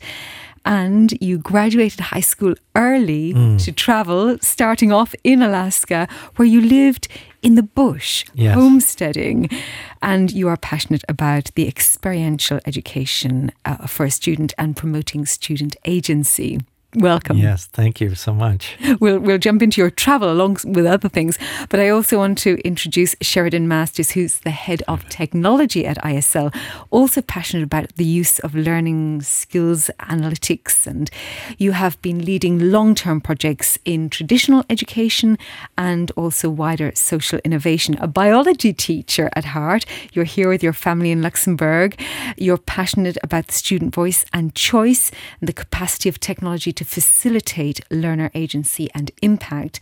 And 0.64 1.14
you 1.20 1.38
graduated 1.40 2.00
high 2.00 2.20
school 2.22 2.54
early 2.76 3.34
to 3.58 3.72
travel, 3.72 4.38
starting 4.42 4.92
off 4.92 5.16
in 5.24 5.42
Alaska, 5.42 6.08
where 6.36 6.48
you 6.48 6.62
lived 6.62 7.08
in 7.42 7.56
the 7.56 7.64
bush, 7.64 8.26
Yes. 8.36 8.54
homesteading. 8.54 9.50
And 10.02 10.32
you 10.32 10.48
are 10.48 10.58
passionate 10.58 11.04
about 11.10 11.50
the 11.56 11.68
experiential 11.68 12.60
education 12.68 13.52
uh, 13.66 13.88
for 13.88 14.06
a 14.06 14.12
student 14.12 14.54
and 14.58 14.78
promoting 14.78 15.26
student 15.26 15.76
agency. 15.86 16.60
Welcome. 16.96 17.38
Yes, 17.38 17.68
thank 17.68 18.02
you 18.02 18.16
so 18.16 18.34
much. 18.34 18.78
We'll, 19.00 19.20
we'll 19.20 19.40
jump 19.40 19.64
into 19.64 19.82
your 19.82 19.90
travel 19.90 20.30
along 20.32 20.58
with 20.64 20.86
other 20.86 21.10
things. 21.10 21.40
But 21.70 21.80
I 21.80 21.90
also 21.90 22.18
want 22.18 22.38
to 22.40 22.58
introduce 22.64 23.16
Sherriden 23.16 23.64
Masters, 23.64 24.12
who's 24.12 24.40
the 24.40 24.52
head 24.52 24.84
of 24.88 25.08
technology 25.10 25.88
at 25.88 25.98
ISL, 26.04 26.54
also 26.92 27.22
passionate 27.22 27.64
about 27.64 27.96
the 27.96 28.06
use 28.06 28.38
of 28.40 28.54
learning 28.54 29.22
skills 29.22 29.90
analytics. 30.02 30.86
And 30.86 31.10
you 31.58 31.72
have 31.72 32.00
been 32.02 32.24
leading 32.24 32.72
long 32.72 32.94
term 32.94 33.22
projects 33.22 33.80
in 33.86 34.10
traditional 34.10 34.66
education 34.70 35.38
and 35.78 36.12
also 36.12 36.50
wider 36.50 36.92
social 36.94 37.40
innovation. 37.46 37.98
A 38.00 38.08
biology 38.08 38.74
teacher 38.74 39.32
at 39.36 39.46
heart, 39.46 39.86
you're 40.14 40.26
here 40.26 40.50
with 40.50 40.62
your 40.62 40.74
family 40.74 41.12
in 41.12 41.22
Luxembourg. 41.22 42.00
You're 42.38 42.58
passionate 42.58 43.18
about 43.24 43.48
the 43.48 43.54
student 43.54 43.96
voice 43.96 44.26
and 44.34 44.54
choice 44.54 45.12
and 45.40 45.48
the 45.48 45.54
capacity 45.54 46.10
of 46.10 46.20
technology 46.20 46.72
to 46.74 46.81
facilitate 46.86 47.82
learner 47.90 48.32
agency 48.34 48.90
and 48.94 49.12
impact, 49.22 49.80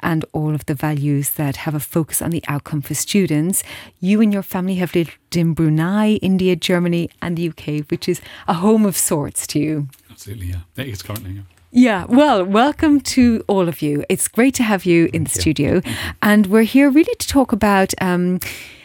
and 0.00 0.24
all 0.32 0.54
of 0.54 0.66
the 0.66 0.74
values 0.74 1.30
that 1.30 1.56
have 1.56 1.74
a 1.74 1.80
focus 1.80 2.22
on 2.22 2.30
the 2.30 2.42
outcome 2.48 2.82
for 2.82 2.94
students. 2.94 3.62
You 4.00 4.20
and 4.20 4.32
your 4.32 4.42
family 4.42 4.76
have 4.76 4.94
lived 4.94 5.36
in 5.36 5.54
Brunei, 5.54 6.14
India, 6.22 6.56
Germany, 6.56 7.10
and 7.20 7.36
the 7.36 7.48
UK, 7.48 7.90
which 7.90 8.08
is 8.08 8.20
a 8.46 8.54
home 8.54 8.86
of 8.86 8.96
sorts 8.96 9.46
to 9.48 9.58
you. 9.58 9.88
Absolutely, 10.10 10.46
yeah. 10.46 10.60
It 10.76 10.88
is 10.88 11.02
currently, 11.02 11.32
yeah. 11.32 11.42
Yeah, 11.72 12.06
well, 12.08 12.42
welcome 12.42 13.00
to 13.00 13.44
all 13.48 13.68
of 13.68 13.82
you. 13.82 14.02
It's 14.08 14.28
great 14.28 14.54
to 14.54 14.62
have 14.62 14.86
you 14.86 15.10
in 15.12 15.24
the 15.24 15.30
studio. 15.30 15.82
And 16.22 16.46
we're 16.46 16.62
here 16.62 16.88
really 16.88 17.14
to 17.16 17.26
talk 17.26 17.52
about 17.52 17.92
um, 18.00 18.40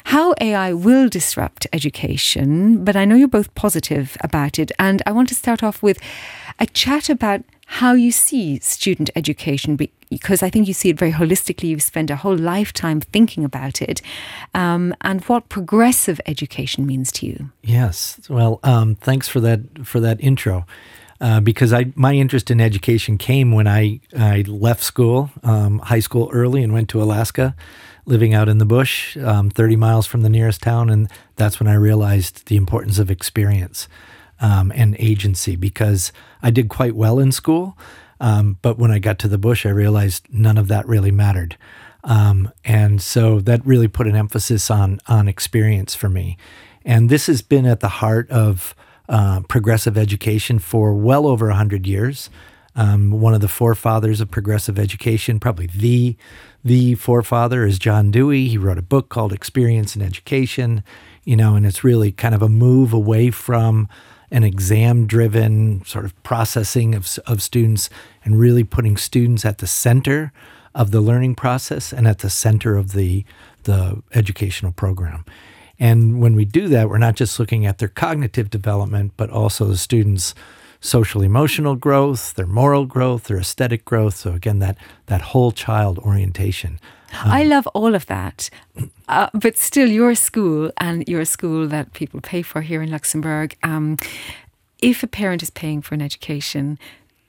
how 0.06 0.34
AI 0.42 0.74
will 0.74 1.08
disrupt 1.08 1.68
education. 1.72 2.84
But 2.84 2.98
I 2.98 3.06
know 3.06 3.16
you're 3.16 3.30
both 3.30 3.56
positive 3.56 4.18
about 4.22 4.60
it. 4.60 4.74
And 4.78 5.02
I 5.06 5.14
want 5.14 5.30
to 5.30 5.36
start 5.36 5.64
off 5.64 5.82
with 5.82 6.00
a 6.62 6.68
chat 6.68 7.10
about 7.10 7.42
how 7.66 7.94
you 7.94 8.12
see 8.12 8.60
student 8.60 9.10
education 9.16 9.76
because 9.76 10.44
I 10.44 10.50
think 10.50 10.68
you 10.68 10.74
see 10.74 10.90
it 10.90 11.00
very 11.00 11.12
holistically. 11.12 11.70
You've 11.70 11.82
spent 11.82 12.10
a 12.10 12.18
whole 12.18 12.36
lifetime 12.36 13.02
thinking 13.02 13.44
about 13.44 13.82
it, 13.82 14.02
um, 14.54 14.94
and 15.02 15.22
what 15.22 15.50
progressive 15.50 16.22
education 16.26 16.86
means 16.86 17.12
to 17.14 17.26
you. 17.26 17.50
Yes, 17.64 18.20
well, 18.30 18.60
um, 18.64 18.96
thanks 18.96 19.28
for 19.28 19.40
that 19.40 19.86
for 19.86 20.00
that 20.00 20.22
intro. 20.22 20.66
Uh, 21.20 21.40
because 21.40 21.72
I 21.72 21.92
my 21.96 22.14
interest 22.14 22.52
in 22.52 22.60
education 22.62 23.18
came 23.18 23.52
when 23.52 23.68
I 23.68 24.02
I 24.18 24.44
left 24.48 24.84
school, 24.84 25.32
um, 25.44 25.80
high 25.80 26.00
school 26.00 26.30
early, 26.32 26.62
and 26.64 26.74
went 26.74 26.90
to 26.90 27.02
Alaska, 27.02 27.56
living 28.06 28.34
out 28.34 28.50
in 28.50 28.58
the 28.58 28.66
bush, 28.66 29.16
um, 29.18 29.50
30 29.50 29.76
miles 29.78 30.06
from 30.08 30.22
the 30.22 30.30
nearest 30.30 30.62
town, 30.62 30.90
and 30.90 31.10
that's 31.38 31.60
when 31.60 31.68
I 31.68 31.76
realized 31.76 32.48
the 32.48 32.58
importance 32.58 33.00
of 33.00 33.10
experience 33.10 33.88
um, 34.42 34.72
and 34.76 34.96
agency. 35.00 35.56
Because 35.56 36.12
I 36.44 36.52
did 36.52 36.68
quite 36.70 36.96
well 36.96 37.20
in 37.20 37.32
school, 37.32 37.78
um, 38.20 38.58
but 38.62 38.78
when 38.78 38.92
I 38.92 39.00
got 39.00 39.20
to 39.20 39.28
the 39.28 39.38
bush, 39.38 39.66
I 39.66 39.70
realized 39.70 40.26
none 40.32 40.58
of 40.58 40.68
that 40.68 40.88
really 40.88 41.12
mattered. 41.12 41.58
Um, 42.04 42.52
and 42.66 43.02
so 43.02 43.40
that 43.42 43.66
really 43.66 43.88
put 43.88 44.08
an 44.08 44.16
emphasis 44.16 44.70
on 44.72 45.00
on 45.08 45.28
experience 45.28 45.96
for 45.96 46.10
me, 46.10 46.38
and 46.84 47.10
this 47.10 47.28
has 47.28 47.42
been 47.42 47.66
at 47.66 47.80
the 47.80 47.90
heart 47.90 48.30
of 48.30 48.76
uh, 49.08 49.42
progressive 49.42 49.98
education 49.98 50.58
for 50.58 50.94
well 50.94 51.28
over 51.28 51.48
100 51.48 51.86
years. 51.86 52.30
Um, 52.76 53.12
one 53.12 53.34
of 53.34 53.42
the 53.42 53.50
forefathers 53.50 54.22
of 54.22 54.32
progressive 54.32 54.80
education, 54.80 55.40
probably 55.40 55.68
the 55.68 56.16
the 56.64 56.96
forefather, 56.96 57.66
is 57.66 57.78
John 57.78 58.12
Dewey. 58.12 58.48
He 58.48 58.58
wrote 58.58 58.78
a 58.78 58.84
book 58.84 59.10
called 59.10 59.34
Experience 59.34 59.96
in 59.96 60.02
Education, 60.02 60.84
you 61.26 61.36
know, 61.36 61.56
and 61.56 61.66
it's 61.66 61.84
really 61.84 62.12
kind 62.12 62.34
of 62.34 62.42
a 62.42 62.48
move 62.48 62.94
away 62.94 63.32
from 63.32 63.90
an 64.32 64.44
exam 64.44 65.06
driven 65.06 65.84
sort 65.86 66.06
of 66.06 66.24
processing 66.24 66.96
of, 66.96 67.20
of 67.28 67.42
students 67.42 67.90
and 68.24 68.40
really 68.40 68.64
putting 68.64 68.98
students 68.98 69.46
at 69.46 69.58
the 69.58 69.68
center 69.68 70.32
of 70.74 70.92
the 70.92 71.02
learning 71.02 71.36
process 71.36 71.92
and 71.92 72.08
at 72.08 72.20
the 72.20 72.30
center 72.30 72.78
of 72.78 72.94
the 72.94 73.26
the 73.64 74.02
educational 74.14 74.72
program. 74.72 75.24
And 75.80 76.20
when 76.20 76.36
we 76.36 76.46
do 76.46 76.68
that, 76.70 76.90
we're 76.90 76.98
not 76.98 77.16
just 77.16 77.40
looking 77.40 77.66
at 77.66 77.78
their 77.78 77.88
cognitive 77.88 78.50
development, 78.50 79.14
but 79.18 79.30
also 79.30 79.66
the 79.66 79.78
students' 79.78 80.34
social 80.80 81.22
emotional 81.22 81.76
growth, 81.76 82.34
their 82.34 82.48
moral 82.48 82.86
growth, 82.86 83.26
their 83.26 83.38
aesthetic 83.38 83.86
growth. 83.86 84.16
So 84.16 84.34
again, 84.34 84.60
that 84.60 84.78
that 85.08 85.22
whole 85.22 85.52
child 85.52 86.00
orientation. 86.00 86.80
I 87.14 87.44
love 87.44 87.68
all 87.68 87.96
of 87.96 88.06
that, 88.08 88.50
uh, 89.08 89.30
but 89.34 89.58
still, 89.58 89.90
your 89.90 90.16
school 90.16 90.72
and 90.78 91.08
your 91.08 91.26
school 91.26 91.68
that 91.68 91.94
people 91.94 92.22
pay 92.22 92.42
for 92.42 92.62
here 92.62 92.82
in 92.82 92.92
Luxembourg. 92.92 93.56
Um, 93.64 93.98
if 94.82 95.04
a 95.04 95.08
parent 95.08 95.44
is 95.44 95.50
paying 95.50 95.82
for 95.82 95.96
an 95.96 96.02
education, 96.02 96.80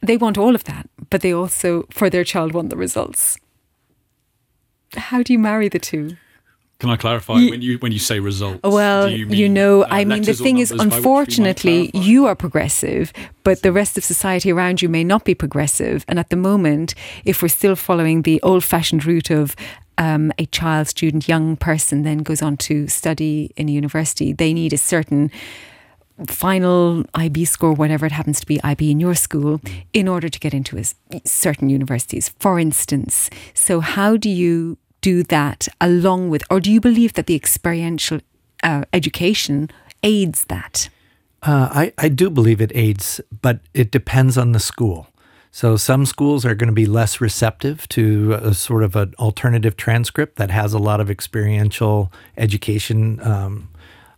they 0.00 0.16
want 0.16 0.38
all 0.38 0.54
of 0.54 0.64
that, 0.64 0.88
but 1.10 1.20
they 1.20 1.32
also, 1.32 1.86
for 1.90 2.08
their 2.08 2.24
child, 2.24 2.52
want 2.52 2.70
the 2.70 2.76
results. 2.76 3.38
How 4.94 5.22
do 5.22 5.32
you 5.32 5.38
marry 5.38 5.68
the 5.68 5.78
two? 5.78 6.16
Can 6.82 6.90
I 6.90 6.96
clarify 6.96 7.38
you, 7.38 7.50
when 7.50 7.62
you 7.62 7.78
when 7.78 7.92
you 7.92 8.00
say 8.00 8.18
results? 8.18 8.58
Well, 8.64 9.08
you, 9.08 9.26
mean, 9.26 9.38
you, 9.38 9.48
know, 9.48 9.84
uh, 9.84 9.88
I 9.88 10.04
mean 10.04 10.24
the 10.24 10.34
thing 10.34 10.58
is, 10.58 10.72
unfortunately, 10.72 11.92
you 11.94 12.26
are 12.26 12.34
progressive, 12.34 13.12
but 13.44 13.62
the 13.62 13.70
rest 13.70 13.96
of 13.96 14.02
society 14.02 14.50
around 14.50 14.82
you 14.82 14.88
may 14.88 15.04
not 15.04 15.24
be 15.24 15.32
progressive. 15.32 16.04
And 16.08 16.18
at 16.18 16.30
the 16.30 16.36
moment, 16.36 16.96
if 17.24 17.40
we're 17.40 17.46
still 17.60 17.76
following 17.76 18.22
the 18.22 18.42
old-fashioned 18.42 19.06
route 19.06 19.30
of 19.30 19.54
um, 19.96 20.32
a 20.38 20.46
child, 20.46 20.88
student, 20.88 21.28
young 21.28 21.56
person 21.56 22.02
then 22.02 22.18
goes 22.18 22.42
on 22.42 22.56
to 22.56 22.88
study 22.88 23.52
in 23.54 23.68
a 23.68 23.72
university, 23.72 24.32
they 24.32 24.52
need 24.52 24.72
a 24.72 24.78
certain 24.78 25.30
final 26.26 27.04
IB 27.14 27.44
score, 27.44 27.72
whatever 27.74 28.06
it 28.06 28.12
happens 28.12 28.40
to 28.40 28.46
be, 28.46 28.60
IB 28.64 28.90
in 28.90 28.98
your 28.98 29.14
school, 29.14 29.60
in 29.92 30.08
order 30.08 30.28
to 30.28 30.38
get 30.40 30.52
into 30.52 30.78
a, 30.78 30.84
certain 31.24 31.68
universities, 31.68 32.30
for 32.40 32.58
instance. 32.58 33.30
So, 33.54 33.78
how 33.78 34.16
do 34.16 34.28
you 34.28 34.78
do 35.02 35.22
that 35.24 35.68
along 35.80 36.30
with, 36.30 36.42
or 36.50 36.58
do 36.60 36.72
you 36.72 36.80
believe 36.80 37.12
that 37.12 37.26
the 37.26 37.34
experiential 37.34 38.20
uh, 38.62 38.84
education 38.92 39.70
aids 40.02 40.46
that? 40.46 40.88
Uh, 41.42 41.68
I, 41.70 41.92
I 41.98 42.08
do 42.08 42.30
believe 42.30 42.60
it 42.60 42.72
aids, 42.74 43.20
but 43.42 43.60
it 43.74 43.90
depends 43.90 44.38
on 44.38 44.52
the 44.52 44.60
school. 44.60 45.08
So 45.50 45.76
some 45.76 46.06
schools 46.06 46.46
are 46.46 46.54
going 46.54 46.68
to 46.68 46.74
be 46.74 46.86
less 46.86 47.20
receptive 47.20 47.86
to 47.90 48.32
a 48.40 48.54
sort 48.54 48.82
of 48.82 48.96
an 48.96 49.12
alternative 49.18 49.76
transcript 49.76 50.36
that 50.36 50.50
has 50.50 50.72
a 50.72 50.78
lot 50.78 50.98
of 50.98 51.10
experiential 51.10 52.10
education 52.38 53.20
um, 53.20 53.68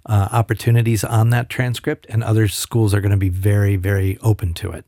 uh, 0.07 0.29
opportunities 0.31 1.03
on 1.03 1.31
that 1.31 1.49
transcript, 1.49 2.07
and 2.09 2.23
other 2.23 2.47
schools 2.47 2.95
are 2.95 3.01
going 3.01 3.11
to 3.11 3.17
be 3.17 3.31
very, 3.31 3.75
very 3.75 4.17
open 4.19 4.55
to 4.55 4.71
it. 4.71 4.85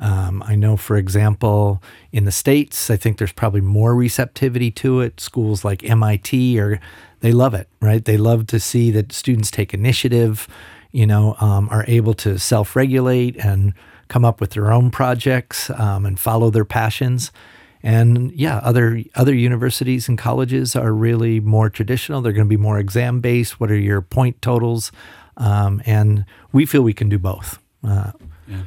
Um, 0.00 0.44
I 0.46 0.54
know, 0.54 0.76
for 0.76 0.96
example, 0.96 1.82
in 2.12 2.24
the 2.24 2.32
states, 2.32 2.88
I 2.88 2.96
think 2.96 3.18
there's 3.18 3.32
probably 3.32 3.60
more 3.60 3.94
receptivity 3.94 4.70
to 4.72 5.00
it. 5.00 5.20
Schools 5.20 5.64
like 5.64 5.82
MIT 5.82 6.58
are 6.60 6.80
they 7.20 7.32
love 7.32 7.54
it, 7.54 7.68
right? 7.80 8.04
They 8.04 8.16
love 8.16 8.46
to 8.48 8.60
see 8.60 8.90
that 8.92 9.12
students 9.12 9.50
take 9.50 9.74
initiative, 9.74 10.46
you 10.92 11.06
know, 11.06 11.36
um, 11.40 11.68
are 11.70 11.84
able 11.88 12.14
to 12.14 12.38
self-regulate 12.38 13.36
and 13.36 13.74
come 14.06 14.24
up 14.24 14.40
with 14.40 14.50
their 14.50 14.70
own 14.72 14.90
projects 14.90 15.68
um, 15.70 16.06
and 16.06 16.18
follow 16.18 16.50
their 16.50 16.64
passions. 16.64 17.32
And 17.82 18.32
yeah, 18.32 18.58
other 18.58 19.02
other 19.14 19.34
universities 19.34 20.08
and 20.08 20.18
colleges 20.18 20.74
are 20.74 20.92
really 20.92 21.40
more 21.40 21.70
traditional. 21.70 22.20
They're 22.20 22.32
going 22.32 22.46
to 22.46 22.48
be 22.48 22.56
more 22.56 22.78
exam 22.78 23.20
based. 23.20 23.60
What 23.60 23.70
are 23.70 23.78
your 23.78 24.00
point 24.00 24.42
totals? 24.42 24.90
Um, 25.36 25.80
and 25.86 26.24
we 26.52 26.66
feel 26.66 26.82
we 26.82 26.92
can 26.92 27.08
do 27.08 27.18
both. 27.18 27.60
Uh, 27.84 28.12
yeah. 28.48 28.62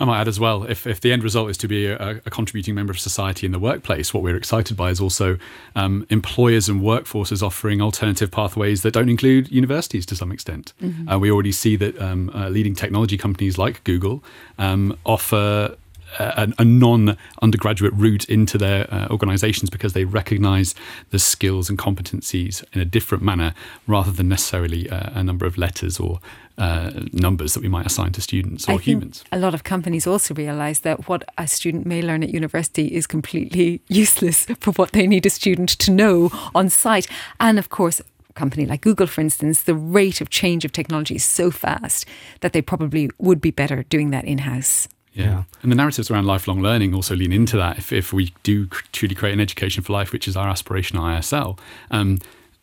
I 0.00 0.06
might 0.06 0.20
add 0.20 0.28
as 0.28 0.40
well, 0.40 0.64
if, 0.64 0.86
if 0.86 1.02
the 1.02 1.12
end 1.12 1.22
result 1.22 1.50
is 1.50 1.58
to 1.58 1.68
be 1.68 1.86
a, 1.86 2.22
a 2.24 2.30
contributing 2.30 2.74
member 2.74 2.90
of 2.90 2.98
society 2.98 3.44
in 3.44 3.52
the 3.52 3.58
workplace, 3.58 4.14
what 4.14 4.22
we're 4.22 4.36
excited 4.36 4.74
by 4.74 4.88
is 4.88 4.98
also 4.98 5.36
um, 5.76 6.06
employers 6.08 6.70
and 6.70 6.80
workforces 6.80 7.42
offering 7.42 7.82
alternative 7.82 8.30
pathways 8.30 8.80
that 8.80 8.92
don't 8.92 9.10
include 9.10 9.50
universities 9.52 10.06
to 10.06 10.16
some 10.16 10.32
extent. 10.32 10.72
Mm-hmm. 10.82 11.06
Uh, 11.06 11.18
we 11.18 11.30
already 11.30 11.52
see 11.52 11.76
that 11.76 12.00
um, 12.00 12.30
uh, 12.34 12.48
leading 12.48 12.74
technology 12.74 13.18
companies 13.18 13.58
like 13.58 13.84
Google 13.84 14.24
um, 14.58 14.96
offer 15.04 15.76
a, 16.18 16.52
a 16.58 16.64
non 16.64 17.16
undergraduate 17.42 17.92
route 17.94 18.28
into 18.28 18.58
their 18.58 18.92
uh, 18.92 19.08
organizations 19.10 19.70
because 19.70 19.92
they 19.92 20.04
recognize 20.04 20.74
the 21.10 21.18
skills 21.18 21.68
and 21.68 21.78
competencies 21.78 22.64
in 22.72 22.80
a 22.80 22.84
different 22.84 23.22
manner 23.22 23.54
rather 23.86 24.10
than 24.10 24.28
necessarily 24.28 24.88
uh, 24.90 25.10
a 25.14 25.22
number 25.22 25.46
of 25.46 25.56
letters 25.58 26.00
or 26.00 26.20
uh, 26.60 26.90
numbers 27.12 27.54
that 27.54 27.62
we 27.62 27.68
might 27.68 27.86
assign 27.86 28.12
to 28.12 28.20
students 28.20 28.68
or 28.68 28.72
I 28.72 28.76
humans. 28.76 29.24
a 29.32 29.38
lot 29.38 29.54
of 29.54 29.64
companies 29.64 30.06
also 30.06 30.34
realize 30.34 30.80
that 30.80 31.08
what 31.08 31.24
a 31.38 31.48
student 31.48 31.86
may 31.86 32.02
learn 32.02 32.22
at 32.22 32.28
university 32.28 32.88
is 32.88 33.06
completely 33.06 33.80
useless 33.88 34.44
for 34.60 34.72
what 34.72 34.92
they 34.92 35.06
need 35.06 35.24
a 35.24 35.30
student 35.30 35.70
to 35.70 35.90
know 35.90 36.30
on 36.54 36.68
site. 36.68 37.08
And 37.40 37.58
of 37.58 37.70
course, 37.70 38.00
a 38.28 38.32
company 38.34 38.66
like 38.66 38.82
Google, 38.82 39.06
for 39.06 39.22
instance, 39.22 39.62
the 39.62 39.74
rate 39.74 40.20
of 40.20 40.28
change 40.28 40.66
of 40.66 40.72
technology 40.72 41.16
is 41.16 41.24
so 41.24 41.50
fast 41.50 42.06
that 42.40 42.52
they 42.52 42.60
probably 42.60 43.10
would 43.18 43.40
be 43.40 43.50
better 43.50 43.82
doing 43.84 44.10
that 44.10 44.26
in 44.26 44.38
house. 44.38 44.86
Yeah. 45.14 45.24
yeah. 45.24 45.42
And 45.62 45.72
the 45.72 45.76
narratives 45.76 46.10
around 46.10 46.26
lifelong 46.26 46.60
learning 46.60 46.94
also 46.94 47.16
lean 47.16 47.32
into 47.32 47.56
that. 47.56 47.78
If, 47.78 47.90
if 47.92 48.12
we 48.12 48.34
do 48.42 48.66
truly 48.92 49.14
create 49.14 49.32
an 49.32 49.40
education 49.40 49.82
for 49.82 49.94
life, 49.94 50.12
which 50.12 50.28
is 50.28 50.36
our 50.36 50.48
aspiration 50.48 50.98
at 50.98 51.02
ISL, 51.02 51.58
um, 51.90 52.18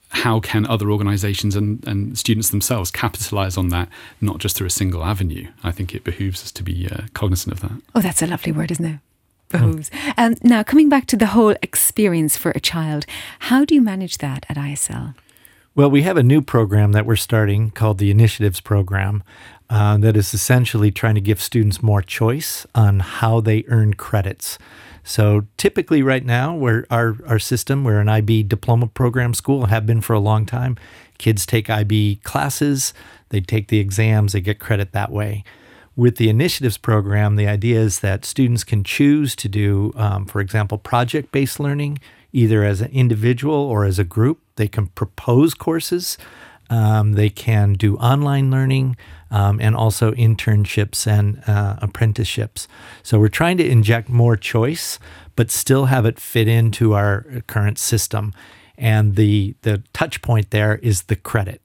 how 0.09 0.39
can 0.39 0.65
other 0.65 0.89
organizations 0.89 1.55
and, 1.55 1.85
and 1.87 2.17
students 2.17 2.49
themselves 2.49 2.91
capitalize 2.91 3.57
on 3.57 3.69
that, 3.69 3.89
not 4.21 4.37
just 4.39 4.55
through 4.55 4.67
a 4.67 4.71
single 4.71 5.03
avenue? 5.03 5.47
I 5.63 5.71
think 5.71 5.93
it 5.93 6.03
behooves 6.03 6.43
us 6.43 6.51
to 6.53 6.63
be 6.63 6.87
uh, 6.87 7.07
cognizant 7.13 7.53
of 7.53 7.61
that. 7.61 7.81
Oh, 7.93 8.01
that's 8.01 8.21
a 8.21 8.27
lovely 8.27 8.51
word, 8.51 8.71
isn't 8.71 8.85
it? 8.85 8.99
Behooves. 9.49 9.89
Um, 10.17 10.35
now, 10.43 10.61
coming 10.61 10.89
back 10.89 11.05
to 11.07 11.15
the 11.15 11.27
whole 11.27 11.55
experience 11.61 12.35
for 12.35 12.51
a 12.51 12.59
child, 12.59 13.05
how 13.39 13.63
do 13.63 13.75
you 13.75 13.81
manage 13.81 14.17
that 14.17 14.45
at 14.49 14.57
ISL? 14.57 15.15
Well, 15.73 15.89
we 15.91 16.01
have 16.01 16.17
a 16.17 16.23
new 16.23 16.41
program 16.41 16.91
that 16.93 17.05
we're 17.05 17.15
starting 17.15 17.69
called 17.69 17.99
the 17.99 18.11
Initiatives 18.11 18.59
Program 18.59 19.23
uh, 19.69 19.97
that 19.99 20.17
is 20.17 20.33
essentially 20.33 20.91
trying 20.91 21.15
to 21.15 21.21
give 21.21 21.39
students 21.41 21.83
more 21.83 22.01
choice 22.01 22.65
on 22.73 22.99
how 22.99 23.41
they 23.41 23.63
earn 23.67 23.93
credits. 23.93 24.57
So 25.07 25.45
typically, 25.55 26.03
right 26.03 26.25
now, 26.25 26.53
we're 26.53 26.85
our 26.91 27.15
our 27.25 27.39
system. 27.39 27.85
We're 27.85 28.01
an 28.01 28.09
IB 28.09 28.43
diploma 28.43 28.87
program 28.87 29.33
school, 29.33 29.67
have 29.67 29.85
been 29.85 30.01
for 30.01 30.11
a 30.11 30.19
long 30.19 30.45
time. 30.45 30.75
Kids 31.17 31.45
take 31.45 31.69
IB 31.69 32.19
classes, 32.23 32.93
they 33.29 33.39
take 33.39 33.69
the 33.69 33.79
exams, 33.79 34.33
they 34.33 34.41
get 34.41 34.59
credit 34.59 34.91
that 34.91 35.09
way. 35.09 35.45
With 35.95 36.17
the 36.17 36.27
initiatives 36.29 36.77
program, 36.77 37.37
the 37.37 37.47
idea 37.47 37.79
is 37.79 38.01
that 38.01 38.25
students 38.25 38.65
can 38.65 38.83
choose 38.83 39.33
to 39.37 39.47
do, 39.47 39.93
um, 39.95 40.25
for 40.25 40.41
example, 40.41 40.77
project 40.77 41.31
based 41.31 41.57
learning, 41.57 41.99
either 42.33 42.65
as 42.65 42.81
an 42.81 42.91
individual 42.91 43.55
or 43.55 43.85
as 43.85 43.97
a 43.97 44.03
group. 44.03 44.41
They 44.57 44.67
can 44.67 44.87
propose 44.87 45.53
courses, 45.53 46.17
um, 46.69 47.13
they 47.13 47.29
can 47.29 47.73
do 47.73 47.95
online 47.97 48.51
learning 48.51 48.97
um, 49.31 49.59
and 49.61 49.75
also 49.75 50.11
internships 50.13 51.07
and 51.07 51.41
uh, 51.47 51.77
apprenticeships. 51.81 52.67
So 53.03 53.19
we're 53.19 53.27
trying 53.27 53.57
to 53.57 53.67
inject 53.67 54.09
more 54.09 54.35
choice, 54.37 54.99
but 55.35 55.51
still 55.51 55.85
have 55.85 56.05
it 56.05 56.19
fit 56.19 56.47
into 56.47 56.93
our 56.93 57.25
current 57.47 57.77
system. 57.77 58.33
And 58.77 59.15
the 59.15 59.55
the 59.63 59.83
touch 59.93 60.21
point 60.21 60.51
there 60.51 60.75
is 60.77 61.03
the 61.03 61.15
credit. 61.15 61.61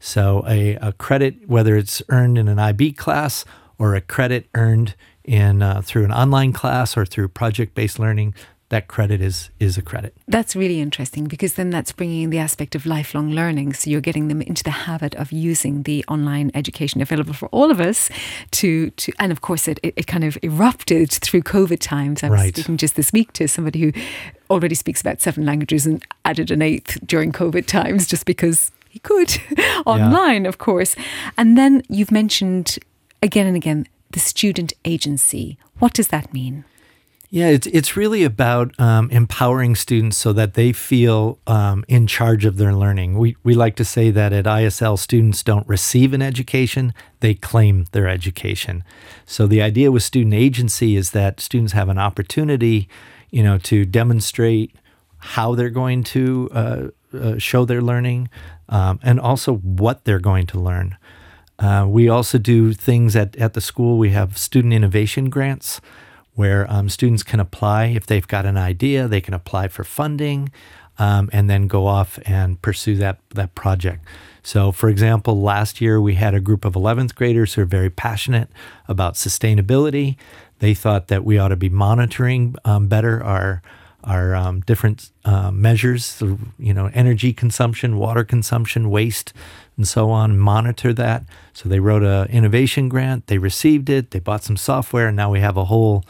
So 0.00 0.44
a, 0.46 0.74
a 0.76 0.92
credit, 0.92 1.48
whether 1.48 1.76
it's 1.76 2.02
earned 2.08 2.38
in 2.38 2.48
an 2.48 2.58
IB 2.58 2.92
class 2.92 3.44
or 3.78 3.94
a 3.94 4.00
credit 4.00 4.48
earned 4.54 4.94
in 5.24 5.62
uh, 5.62 5.82
through 5.84 6.04
an 6.04 6.12
online 6.12 6.52
class 6.52 6.96
or 6.96 7.04
through 7.04 7.28
project 7.28 7.74
based 7.74 7.98
learning, 7.98 8.34
that 8.70 8.86
credit 8.86 9.20
is 9.22 9.50
is 9.58 9.78
a 9.78 9.82
credit. 9.82 10.14
That's 10.26 10.54
really 10.54 10.80
interesting 10.80 11.24
because 11.24 11.54
then 11.54 11.70
that's 11.70 11.90
bringing 11.92 12.22
in 12.24 12.30
the 12.30 12.38
aspect 12.38 12.74
of 12.74 12.84
lifelong 12.84 13.30
learning. 13.30 13.72
So 13.72 13.88
you're 13.90 14.02
getting 14.02 14.28
them 14.28 14.42
into 14.42 14.62
the 14.62 14.70
habit 14.70 15.14
of 15.14 15.32
using 15.32 15.84
the 15.84 16.04
online 16.06 16.50
education 16.54 17.00
available 17.00 17.32
for 17.32 17.48
all 17.48 17.70
of 17.70 17.80
us 17.80 18.10
to 18.52 18.90
to 18.90 19.12
and 19.18 19.32
of 19.32 19.40
course 19.40 19.68
it, 19.68 19.80
it, 19.82 19.94
it 19.96 20.06
kind 20.06 20.24
of 20.24 20.36
erupted 20.42 21.10
through 21.10 21.42
COVID 21.42 21.78
times. 21.80 22.22
I 22.22 22.28
was 22.28 22.40
Right. 22.40 22.54
speaking 22.54 22.76
just 22.76 22.94
this 22.96 23.10
week 23.12 23.32
to 23.34 23.48
somebody 23.48 23.80
who 23.80 23.92
already 24.50 24.74
speaks 24.74 25.00
about 25.00 25.20
seven 25.22 25.46
languages 25.46 25.86
and 25.86 26.04
added 26.24 26.50
an 26.50 26.60
eighth 26.62 26.98
during 27.06 27.32
COVID 27.32 27.66
times 27.66 28.06
just 28.06 28.26
because 28.26 28.70
he 28.90 28.98
could 28.98 29.38
online, 29.86 30.44
of 30.46 30.58
course. 30.58 30.94
And 31.36 31.56
then 31.56 31.82
you've 31.88 32.10
mentioned 32.10 32.78
again 33.22 33.46
and 33.46 33.56
again 33.56 33.86
the 34.10 34.20
student 34.20 34.72
agency. 34.84 35.58
What 35.78 35.94
does 35.94 36.08
that 36.08 36.32
mean? 36.34 36.64
Yeah, 37.30 37.48
it's 37.48 37.66
it's 37.66 37.94
really 37.94 38.24
about 38.24 38.78
um, 38.80 39.10
empowering 39.10 39.74
students 39.74 40.16
so 40.16 40.32
that 40.32 40.54
they 40.54 40.72
feel 40.72 41.38
um, 41.46 41.84
in 41.86 42.06
charge 42.06 42.46
of 42.46 42.56
their 42.56 42.74
learning. 42.74 43.18
We 43.18 43.36
we 43.42 43.54
like 43.54 43.76
to 43.76 43.84
say 43.84 44.10
that 44.10 44.32
at 44.32 44.46
ISL, 44.46 44.98
students 44.98 45.42
don't 45.42 45.68
receive 45.68 46.14
an 46.14 46.22
education; 46.22 46.94
they 47.20 47.34
claim 47.34 47.84
their 47.92 48.08
education. 48.08 48.82
So 49.26 49.46
the 49.46 49.60
idea 49.60 49.92
with 49.92 50.02
student 50.02 50.32
agency 50.32 50.96
is 50.96 51.10
that 51.10 51.38
students 51.38 51.74
have 51.74 51.90
an 51.90 51.98
opportunity, 51.98 52.88
you 53.30 53.42
know, 53.42 53.58
to 53.58 53.84
demonstrate 53.84 54.74
how 55.18 55.54
they're 55.54 55.68
going 55.68 56.04
to 56.04 56.48
uh, 56.52 56.86
uh, 57.12 57.36
show 57.36 57.66
their 57.66 57.82
learning, 57.82 58.30
um, 58.70 59.00
and 59.02 59.20
also 59.20 59.56
what 59.56 60.06
they're 60.06 60.18
going 60.18 60.46
to 60.46 60.58
learn. 60.58 60.96
Uh, 61.58 61.84
we 61.86 62.08
also 62.08 62.38
do 62.38 62.72
things 62.72 63.14
at, 63.14 63.36
at 63.36 63.52
the 63.52 63.60
school. 63.60 63.98
We 63.98 64.10
have 64.10 64.38
student 64.38 64.72
innovation 64.72 65.28
grants 65.28 65.82
where 66.38 66.72
um, 66.72 66.88
students 66.88 67.24
can 67.24 67.40
apply 67.40 67.86
if 67.86 68.06
they've 68.06 68.28
got 68.28 68.46
an 68.46 68.56
idea, 68.56 69.08
they 69.08 69.20
can 69.20 69.34
apply 69.34 69.66
for 69.66 69.82
funding 69.82 70.52
um, 70.96 71.28
and 71.32 71.50
then 71.50 71.66
go 71.66 71.88
off 71.88 72.20
and 72.26 72.62
pursue 72.62 72.94
that, 72.94 73.18
that 73.30 73.56
project. 73.56 74.04
So, 74.44 74.70
for 74.70 74.88
example, 74.88 75.42
last 75.42 75.80
year 75.80 76.00
we 76.00 76.14
had 76.14 76.34
a 76.34 76.40
group 76.40 76.64
of 76.64 76.74
11th 76.74 77.16
graders 77.16 77.54
who 77.54 77.62
are 77.62 77.64
very 77.64 77.90
passionate 77.90 78.48
about 78.86 79.14
sustainability. 79.14 80.14
They 80.60 80.74
thought 80.74 81.08
that 81.08 81.24
we 81.24 81.38
ought 81.38 81.48
to 81.48 81.56
be 81.56 81.68
monitoring 81.68 82.54
um, 82.64 82.86
better 82.86 83.20
our 83.20 83.60
our 84.08 84.34
um, 84.34 84.60
different 84.62 85.10
uh, 85.24 85.50
measures, 85.50 86.22
you 86.58 86.72
know, 86.72 86.90
energy 86.94 87.32
consumption, 87.32 87.98
water 87.98 88.24
consumption, 88.24 88.90
waste, 88.90 89.32
and 89.76 89.86
so 89.86 90.10
on. 90.10 90.38
Monitor 90.38 90.92
that. 90.94 91.24
So 91.52 91.68
they 91.68 91.78
wrote 91.78 92.02
a 92.02 92.26
innovation 92.30 92.88
grant. 92.88 93.26
They 93.26 93.38
received 93.38 93.90
it. 93.90 94.10
They 94.10 94.18
bought 94.18 94.42
some 94.42 94.56
software, 94.56 95.08
and 95.08 95.16
now 95.16 95.30
we 95.30 95.40
have 95.40 95.56
a 95.56 95.66
whole 95.66 96.04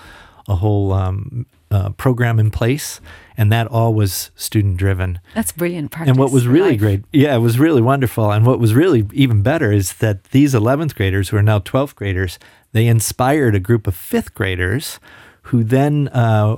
a 0.46 0.56
whole 0.56 0.92
um, 0.92 1.44
uh, 1.70 1.90
program 1.90 2.38
in 2.38 2.50
place. 2.50 3.00
And 3.36 3.52
that 3.52 3.66
all 3.68 3.94
was 3.94 4.30
student 4.34 4.78
driven. 4.78 5.20
That's 5.34 5.52
brilliant 5.52 5.90
practice. 5.90 6.10
And 6.10 6.18
what 6.18 6.32
was 6.32 6.46
really 6.48 6.70
life. 6.70 6.80
great, 6.80 7.04
yeah, 7.12 7.36
it 7.36 7.38
was 7.38 7.58
really 7.58 7.82
wonderful. 7.82 8.32
And 8.32 8.44
what 8.44 8.58
was 8.58 8.74
really 8.74 9.06
even 9.12 9.42
better 9.42 9.70
is 9.70 9.94
that 9.94 10.24
these 10.30 10.54
11th 10.54 10.94
graders, 10.96 11.28
who 11.28 11.36
are 11.36 11.42
now 11.42 11.60
12th 11.60 11.94
graders, 11.94 12.38
they 12.72 12.86
inspired 12.86 13.54
a 13.54 13.60
group 13.60 13.86
of 13.86 13.94
fifth 13.94 14.34
graders 14.34 14.98
who 15.42 15.62
then 15.62 16.08
uh, 16.08 16.56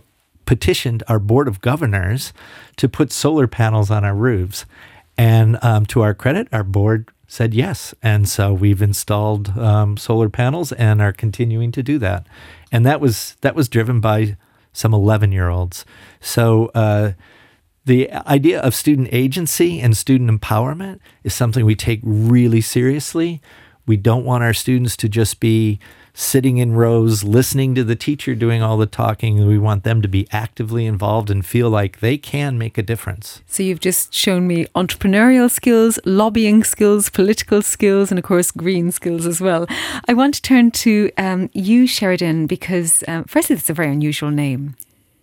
petitioned 0.50 1.04
our 1.06 1.20
board 1.20 1.46
of 1.46 1.60
governors 1.60 2.32
to 2.74 2.88
put 2.88 3.12
solar 3.12 3.46
panels 3.46 3.88
on 3.88 4.04
our 4.04 4.16
roofs. 4.16 4.66
And 5.16 5.62
um, 5.62 5.86
to 5.86 6.00
our 6.00 6.12
credit, 6.12 6.48
our 6.50 6.64
board 6.64 7.08
said 7.28 7.54
yes. 7.54 7.94
And 8.02 8.28
so 8.28 8.52
we've 8.52 8.82
installed 8.82 9.56
um, 9.56 9.96
solar 9.96 10.28
panels 10.28 10.72
and 10.72 11.00
are 11.00 11.12
continuing 11.12 11.70
to 11.70 11.84
do 11.84 12.00
that. 12.00 12.26
And 12.72 12.84
that 12.84 13.00
was 13.00 13.36
that 13.42 13.54
was 13.54 13.68
driven 13.68 14.00
by 14.00 14.36
some 14.72 14.92
11 14.92 15.30
year 15.30 15.48
olds. 15.48 15.84
So 16.18 16.72
uh, 16.74 17.12
the 17.84 18.10
idea 18.10 18.60
of 18.60 18.74
student 18.74 19.08
agency 19.12 19.78
and 19.78 19.96
student 19.96 20.28
empowerment 20.32 20.98
is 21.22 21.32
something 21.32 21.64
we 21.64 21.76
take 21.76 22.00
really 22.02 22.60
seriously. 22.60 23.40
We 23.86 23.96
don't 23.96 24.24
want 24.24 24.42
our 24.42 24.54
students 24.54 24.96
to 24.96 25.08
just 25.08 25.38
be 25.38 25.78
sitting 26.14 26.58
in 26.58 26.72
rows 26.72 27.24
listening 27.24 27.74
to 27.74 27.84
the 27.84 27.96
teacher 27.96 28.34
doing 28.34 28.62
all 28.62 28.76
the 28.76 28.86
talking. 28.86 29.46
We 29.46 29.58
want 29.58 29.84
them 29.84 30.02
to 30.02 30.08
be 30.08 30.26
actively 30.32 30.86
involved 30.86 31.30
and 31.30 31.44
feel 31.44 31.70
like 31.70 32.00
they 32.00 32.18
can 32.18 32.58
make 32.58 32.78
a 32.78 32.82
difference. 32.82 33.42
So 33.46 33.62
you've 33.62 33.80
just 33.80 34.12
shown 34.12 34.46
me 34.46 34.66
entrepreneurial 34.74 35.50
skills, 35.50 35.98
lobbying 36.04 36.64
skills, 36.64 37.10
political 37.10 37.62
skills, 37.62 38.10
and 38.10 38.18
of 38.18 38.24
course 38.24 38.50
green 38.50 38.90
skills 38.90 39.26
as 39.26 39.40
well. 39.40 39.66
I 40.06 40.14
want 40.14 40.34
to 40.34 40.42
turn 40.42 40.70
to 40.70 41.10
um, 41.16 41.50
you, 41.52 41.84
Sherriden, 41.84 42.46
because 42.46 43.04
um, 43.08 43.24
firstly, 43.24 43.56
it's 43.56 43.70
a 43.70 43.74
very 43.74 43.90
unusual 43.90 44.30
name. 44.30 44.76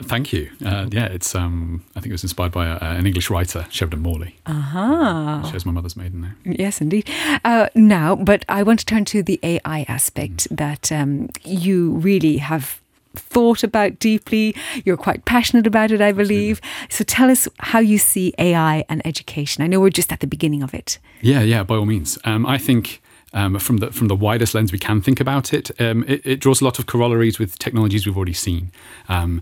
Thank 0.03 0.31
you. 0.31 0.51
Uh, 0.63 0.87
yeah, 0.91 1.05
it's. 1.05 1.33
Um, 1.33 1.83
I 1.95 1.99
think 1.99 2.07
it 2.07 2.13
was 2.13 2.23
inspired 2.23 2.51
by 2.51 2.67
a, 2.67 2.77
an 2.77 3.07
English 3.07 3.29
writer, 3.29 3.65
Sheridan 3.69 4.01
Morley. 4.01 4.35
Aha. 4.45 5.47
Shares 5.49 5.65
my 5.65 5.71
mother's 5.71 5.97
maiden 5.97 6.21
name. 6.21 6.35
Yes, 6.45 6.81
indeed. 6.81 7.09
Uh, 7.43 7.67
now, 7.73 8.15
but 8.15 8.45
I 8.47 8.63
want 8.63 8.79
to 8.79 8.85
turn 8.85 9.05
to 9.05 9.23
the 9.23 9.39
AI 9.41 9.85
aspect 9.87 10.47
that 10.55 10.91
um, 10.91 11.29
you 11.43 11.91
really 11.93 12.37
have 12.37 12.79
thought 13.15 13.63
about 13.63 13.99
deeply. 13.99 14.55
You're 14.85 14.97
quite 14.97 15.25
passionate 15.25 15.65
about 15.65 15.91
it, 15.91 16.01
I 16.01 16.11
believe. 16.11 16.61
So 16.89 17.03
tell 17.03 17.31
us 17.31 17.47
how 17.59 17.79
you 17.79 17.97
see 17.97 18.33
AI 18.37 18.85
and 18.89 19.05
education. 19.05 19.63
I 19.63 19.67
know 19.67 19.79
we're 19.79 19.89
just 19.89 20.11
at 20.11 20.19
the 20.19 20.27
beginning 20.27 20.63
of 20.63 20.73
it. 20.73 20.99
Yeah, 21.21 21.41
yeah, 21.41 21.63
by 21.63 21.75
all 21.75 21.85
means. 21.85 22.19
Um, 22.23 22.45
I 22.45 22.59
think 22.59 23.01
um, 23.33 23.59
from 23.59 23.77
the 23.77 23.91
from 23.91 24.07
the 24.07 24.15
widest 24.15 24.53
lens 24.53 24.71
we 24.71 24.79
can 24.79 25.01
think 25.01 25.19
about 25.19 25.53
it, 25.53 25.71
um, 25.81 26.03
it, 26.07 26.21
it 26.25 26.39
draws 26.39 26.61
a 26.61 26.65
lot 26.65 26.79
of 26.79 26.85
corollaries 26.85 27.39
with 27.39 27.57
technologies 27.59 28.05
we've 28.05 28.15
already 28.15 28.33
seen. 28.33 28.71
Um, 29.09 29.41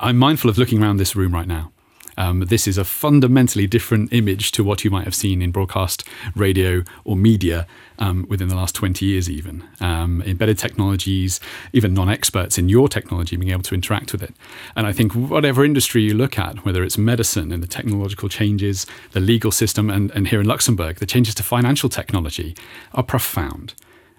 I'm 0.00 0.18
mindful 0.18 0.50
of 0.50 0.58
looking 0.58 0.82
around 0.82 0.98
this 0.98 1.16
room 1.16 1.34
right 1.34 1.46
now. 1.46 1.70
Um, 2.16 2.40
this 2.40 2.68
is 2.68 2.78
a 2.78 2.84
fundamentally 2.84 3.66
different 3.66 4.12
image 4.12 4.52
to 4.52 4.62
what 4.62 4.84
you 4.84 4.90
might 4.90 5.04
have 5.04 5.14
seen 5.14 5.42
in 5.42 5.50
broadcast, 5.50 6.06
radio, 6.36 6.84
or 7.04 7.16
media 7.16 7.66
um, 7.98 8.26
within 8.28 8.48
the 8.48 8.54
last 8.54 8.74
20 8.74 9.04
years, 9.04 9.28
even. 9.28 9.64
Um, 9.80 10.22
embedded 10.22 10.58
technologies, 10.58 11.40
even 11.72 11.92
non 11.92 12.08
experts 12.08 12.56
in 12.56 12.68
your 12.68 12.88
technology 12.88 13.36
being 13.36 13.50
able 13.50 13.62
to 13.64 13.74
interact 13.74 14.12
with 14.12 14.22
it. 14.22 14.34
And 14.76 14.86
I 14.86 14.92
think 14.92 15.12
whatever 15.12 15.64
industry 15.64 16.02
you 16.02 16.14
look 16.14 16.38
at, 16.38 16.64
whether 16.64 16.84
it's 16.84 16.96
medicine 16.96 17.50
and 17.50 17.62
the 17.62 17.68
technological 17.68 18.28
changes, 18.28 18.86
the 19.12 19.20
legal 19.20 19.50
system, 19.50 19.90
and, 19.90 20.10
and 20.12 20.28
here 20.28 20.40
in 20.40 20.46
Luxembourg, 20.46 20.98
the 20.98 21.06
changes 21.06 21.34
to 21.36 21.42
financial 21.42 21.88
technology 21.88 22.56
are 22.92 23.02
profound. 23.02 23.74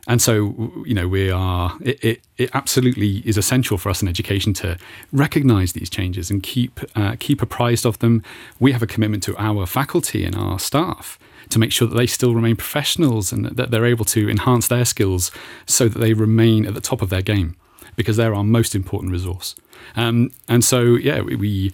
And 0.07 0.21
so, 0.21 0.71
you 0.85 0.93
know, 0.93 1.07
we 1.07 1.31
are, 1.31 1.77
it, 1.81 2.03
it, 2.03 2.21
it 2.37 2.49
absolutely 2.53 3.23
is 3.25 3.37
essential 3.37 3.77
for 3.77 3.89
us 3.89 4.01
in 4.01 4.07
education 4.07 4.53
to 4.53 4.77
recognize 5.11 5.73
these 5.73 5.89
changes 5.89 6.29
and 6.29 6.43
keep, 6.43 6.79
uh, 6.95 7.15
keep 7.19 7.41
apprised 7.41 7.85
of 7.85 7.99
them. 7.99 8.21
We 8.59 8.71
have 8.71 8.83
a 8.83 8.87
commitment 8.87 9.23
to 9.23 9.35
our 9.37 9.65
faculty 9.65 10.23
and 10.23 10.35
our 10.35 10.59
staff 10.59 11.17
to 11.49 11.59
make 11.59 11.71
sure 11.71 11.87
that 11.87 11.95
they 11.95 12.07
still 12.07 12.35
remain 12.35 12.55
professionals 12.55 13.31
and 13.31 13.45
that 13.45 13.71
they're 13.71 13.85
able 13.85 14.05
to 14.05 14.29
enhance 14.29 14.67
their 14.67 14.85
skills 14.85 15.31
so 15.65 15.87
that 15.87 15.99
they 15.99 16.13
remain 16.13 16.65
at 16.65 16.75
the 16.75 16.81
top 16.81 17.01
of 17.01 17.09
their 17.09 17.21
game 17.21 17.55
because 17.95 18.17
they're 18.17 18.35
our 18.35 18.43
most 18.43 18.75
important 18.75 19.11
resource. 19.11 19.55
Um, 19.95 20.31
and 20.47 20.63
so, 20.63 20.95
yeah, 20.95 21.21
we, 21.21 21.35
we 21.35 21.73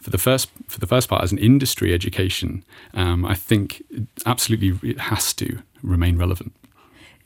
for 0.00 0.10
the 0.10 0.18
first 0.18 0.50
for 0.68 0.78
the 0.80 0.86
first 0.86 1.08
part 1.08 1.22
as 1.22 1.32
an 1.32 1.38
industry 1.38 1.94
education, 1.94 2.62
um, 2.92 3.24
I 3.24 3.34
think 3.34 3.82
absolutely 4.26 4.90
it 4.90 5.00
has 5.00 5.32
to 5.34 5.62
remain 5.82 6.18
relevant. 6.18 6.52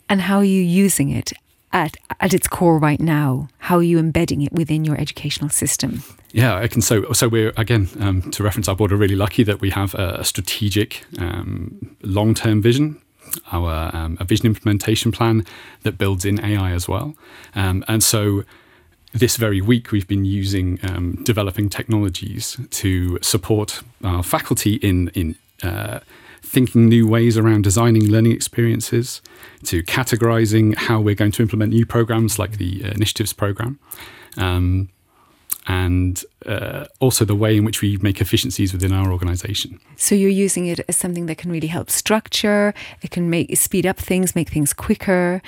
And 0.08 0.22
how 0.22 0.38
are 0.38 0.44
you 0.44 0.62
using 0.62 1.10
it 1.10 1.32
at 1.72 1.96
at 2.20 2.32
its 2.32 2.48
core 2.48 2.78
right 2.78 3.00
now? 3.00 3.48
How 3.58 3.76
are 3.76 3.82
you 3.82 3.98
embedding 3.98 4.42
it 4.42 4.52
within 4.52 4.84
your 4.84 4.98
educational 5.00 5.50
system? 5.50 6.02
Yeah, 6.32 6.56
I 6.56 6.68
can. 6.68 6.82
So, 6.82 7.12
so 7.12 7.28
we're 7.28 7.52
again 7.56 7.88
um, 8.00 8.30
to 8.30 8.42
reference 8.42 8.68
our 8.68 8.76
board. 8.76 8.90
We're 8.90 8.98
really 8.98 9.16
lucky 9.16 9.42
that 9.44 9.60
we 9.60 9.70
have 9.70 9.94
a, 9.94 10.18
a 10.20 10.24
strategic, 10.24 11.04
um, 11.18 11.96
long-term 12.02 12.62
vision. 12.62 13.00
Our 13.52 13.94
um, 13.94 14.16
a 14.20 14.24
vision 14.24 14.46
implementation 14.46 15.12
plan 15.12 15.44
that 15.82 15.98
builds 15.98 16.24
in 16.24 16.42
AI 16.42 16.72
as 16.72 16.88
well, 16.88 17.14
um, 17.54 17.84
and 17.86 18.02
so 18.02 18.44
this 19.12 19.36
very 19.36 19.60
week 19.60 19.92
we've 19.92 20.08
been 20.08 20.24
using 20.24 20.78
um, 20.82 21.22
developing 21.24 21.68
technologies 21.68 22.56
to 22.70 23.18
support 23.20 23.82
our 24.02 24.22
faculty 24.22 24.76
in 24.76 25.08
in 25.08 25.36
uh, 25.62 26.00
thinking 26.48 26.88
new 26.88 27.06
ways 27.06 27.36
around 27.36 27.62
designing 27.62 28.08
learning 28.10 28.32
experiences, 28.32 29.22
to 29.64 29.82
categorizing 29.82 30.74
how 30.74 31.00
we're 31.00 31.14
going 31.14 31.32
to 31.32 31.42
implement 31.42 31.72
new 31.72 31.86
programs 31.86 32.38
like 32.38 32.58
the 32.58 32.82
uh, 32.84 32.88
initiatives 32.90 33.32
program. 33.32 33.78
Um, 34.36 34.88
and 35.66 36.24
uh, 36.46 36.86
also 36.98 37.26
the 37.26 37.34
way 37.34 37.56
in 37.58 37.64
which 37.64 37.82
we 37.82 37.98
make 37.98 38.22
efficiencies 38.22 38.72
within 38.72 38.90
our 38.92 39.12
organization. 39.12 39.78
So 39.96 40.14
you're 40.14 40.30
using 40.30 40.64
it 40.66 40.80
as 40.88 40.96
something 40.96 41.26
that 41.26 41.36
can 41.36 41.52
really 41.52 41.66
help 41.66 41.90
structure, 41.90 42.72
it 43.02 43.10
can 43.10 43.28
make 43.28 43.54
speed 43.56 43.84
up 43.84 43.98
things, 43.98 44.34
make 44.34 44.48
things 44.48 44.72
quicker. 44.72 45.42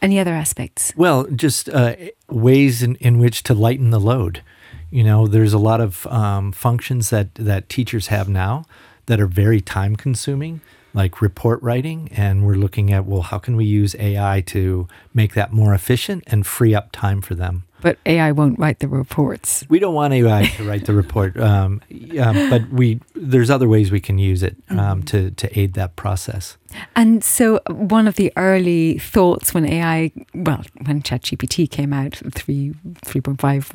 Any 0.00 0.18
other 0.18 0.32
aspects? 0.32 0.92
Well, 0.96 1.26
just 1.26 1.68
uh, 1.68 1.96
ways 2.30 2.82
in, 2.82 2.94
in 2.96 3.18
which 3.18 3.42
to 3.42 3.54
lighten 3.54 3.90
the 3.90 4.00
load. 4.00 4.42
You 4.90 5.04
know, 5.04 5.26
there's 5.26 5.52
a 5.52 5.58
lot 5.58 5.80
of 5.80 6.06
um, 6.06 6.52
functions 6.52 7.10
that, 7.10 7.34
that 7.34 7.68
teachers 7.68 8.06
have 8.06 8.28
now 8.28 8.64
that 9.08 9.20
are 9.20 9.26
very 9.26 9.60
time 9.60 9.96
consuming, 9.96 10.60
like 10.94 11.20
report 11.20 11.62
writing. 11.62 12.08
And 12.12 12.46
we're 12.46 12.54
looking 12.54 12.92
at, 12.92 13.06
well, 13.06 13.22
how 13.22 13.38
can 13.38 13.56
we 13.56 13.64
use 13.64 13.94
AI 13.98 14.42
to 14.46 14.88
make 15.14 15.34
that 15.34 15.52
more 15.52 15.74
efficient 15.74 16.24
and 16.26 16.46
free 16.46 16.74
up 16.74 16.90
time 16.92 17.20
for 17.20 17.34
them? 17.34 17.64
But 17.80 17.98
AI 18.06 18.32
won't 18.32 18.58
write 18.58 18.80
the 18.80 18.88
reports. 18.88 19.64
We 19.68 19.78
don't 19.78 19.94
want 19.94 20.12
AI 20.12 20.46
to 20.56 20.64
write 20.64 20.86
the 20.86 20.94
report, 20.94 21.36
um, 21.40 21.80
um, 22.18 22.50
but 22.50 22.68
we 22.70 23.00
there's 23.14 23.50
other 23.50 23.68
ways 23.68 23.90
we 23.90 24.00
can 24.00 24.18
use 24.18 24.42
it 24.42 24.56
um, 24.70 24.76
mm-hmm. 24.76 25.00
to 25.02 25.30
to 25.30 25.58
aid 25.58 25.74
that 25.74 25.94
process. 25.94 26.56
And 26.96 27.22
so, 27.22 27.60
one 27.70 28.08
of 28.08 28.16
the 28.16 28.32
early 28.36 28.98
thoughts 28.98 29.54
when 29.54 29.64
AI, 29.64 30.10
well, 30.34 30.64
when 30.86 31.02
ChatGPT 31.02 31.70
came 31.70 31.92
out, 31.92 32.20
three 32.34 32.74
three 33.04 33.20
point 33.20 33.40
five 33.40 33.70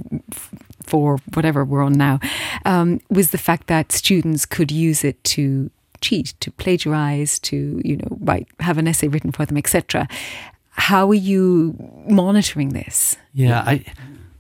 four, 0.86 1.20
whatever 1.34 1.64
we're 1.64 1.84
on 1.84 1.94
now, 1.94 2.20
um, 2.66 3.00
was 3.10 3.32
the 3.32 3.38
fact 3.38 3.68
that 3.68 3.94
students 3.94 4.46
could 4.46 4.70
use 4.70 5.06
it 5.06 5.24
to 5.24 5.72
cheat, 6.04 6.36
to 6.42 6.52
plagiarize, 6.52 7.40
to 7.40 7.82
you 7.84 7.98
know, 7.98 8.18
write, 8.20 8.48
have 8.60 8.78
an 8.78 8.88
essay 8.88 9.08
written 9.08 9.32
for 9.32 9.46
them, 9.46 9.58
etc. 9.58 10.08
How 10.72 11.10
are 11.10 11.16
you 11.16 11.76
monitoring 12.08 12.70
this? 12.70 13.18
Yeah, 13.34 13.62
I. 13.66 13.86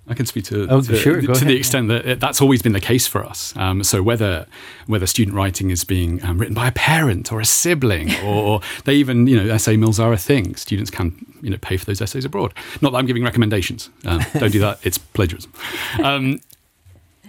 I 0.05 0.15
can 0.15 0.25
speak 0.25 0.43
to, 0.45 0.67
oh, 0.69 0.81
to, 0.81 0.97
sure, 0.97 1.21
to 1.21 1.31
ahead, 1.31 1.47
the 1.47 1.55
extent 1.55 1.87
that 1.87 2.05
it, 2.05 2.19
that's 2.19 2.41
always 2.41 2.61
been 2.61 2.73
the 2.73 2.81
case 2.81 3.07
for 3.07 3.23
us. 3.23 3.55
Um, 3.55 3.85
so 3.85 4.03
whether 4.03 4.47
whether 4.85 5.05
student 5.05 5.33
writing 5.33 5.69
is 5.69 5.85
being 5.85 6.21
um, 6.25 6.37
written 6.37 6.53
by 6.53 6.67
a 6.67 6.73
parent 6.73 7.31
or 7.31 7.39
a 7.39 7.45
sibling, 7.45 8.13
or 8.25 8.59
they 8.83 8.95
even 8.95 9.27
you 9.27 9.41
know 9.41 9.53
essay 9.53 9.77
mills 9.77 10.01
are 10.01 10.11
a 10.11 10.17
thing. 10.17 10.57
Students 10.57 10.91
can 10.91 11.25
you 11.41 11.49
know 11.49 11.57
pay 11.57 11.77
for 11.77 11.85
those 11.85 12.01
essays 12.01 12.25
abroad. 12.25 12.53
Not 12.81 12.91
that 12.91 12.97
I'm 12.97 13.05
giving 13.05 13.23
recommendations. 13.23 13.89
Um, 14.03 14.19
don't 14.33 14.51
do 14.51 14.59
that. 14.59 14.79
It's 14.83 14.97
plagiarism. 14.97 15.53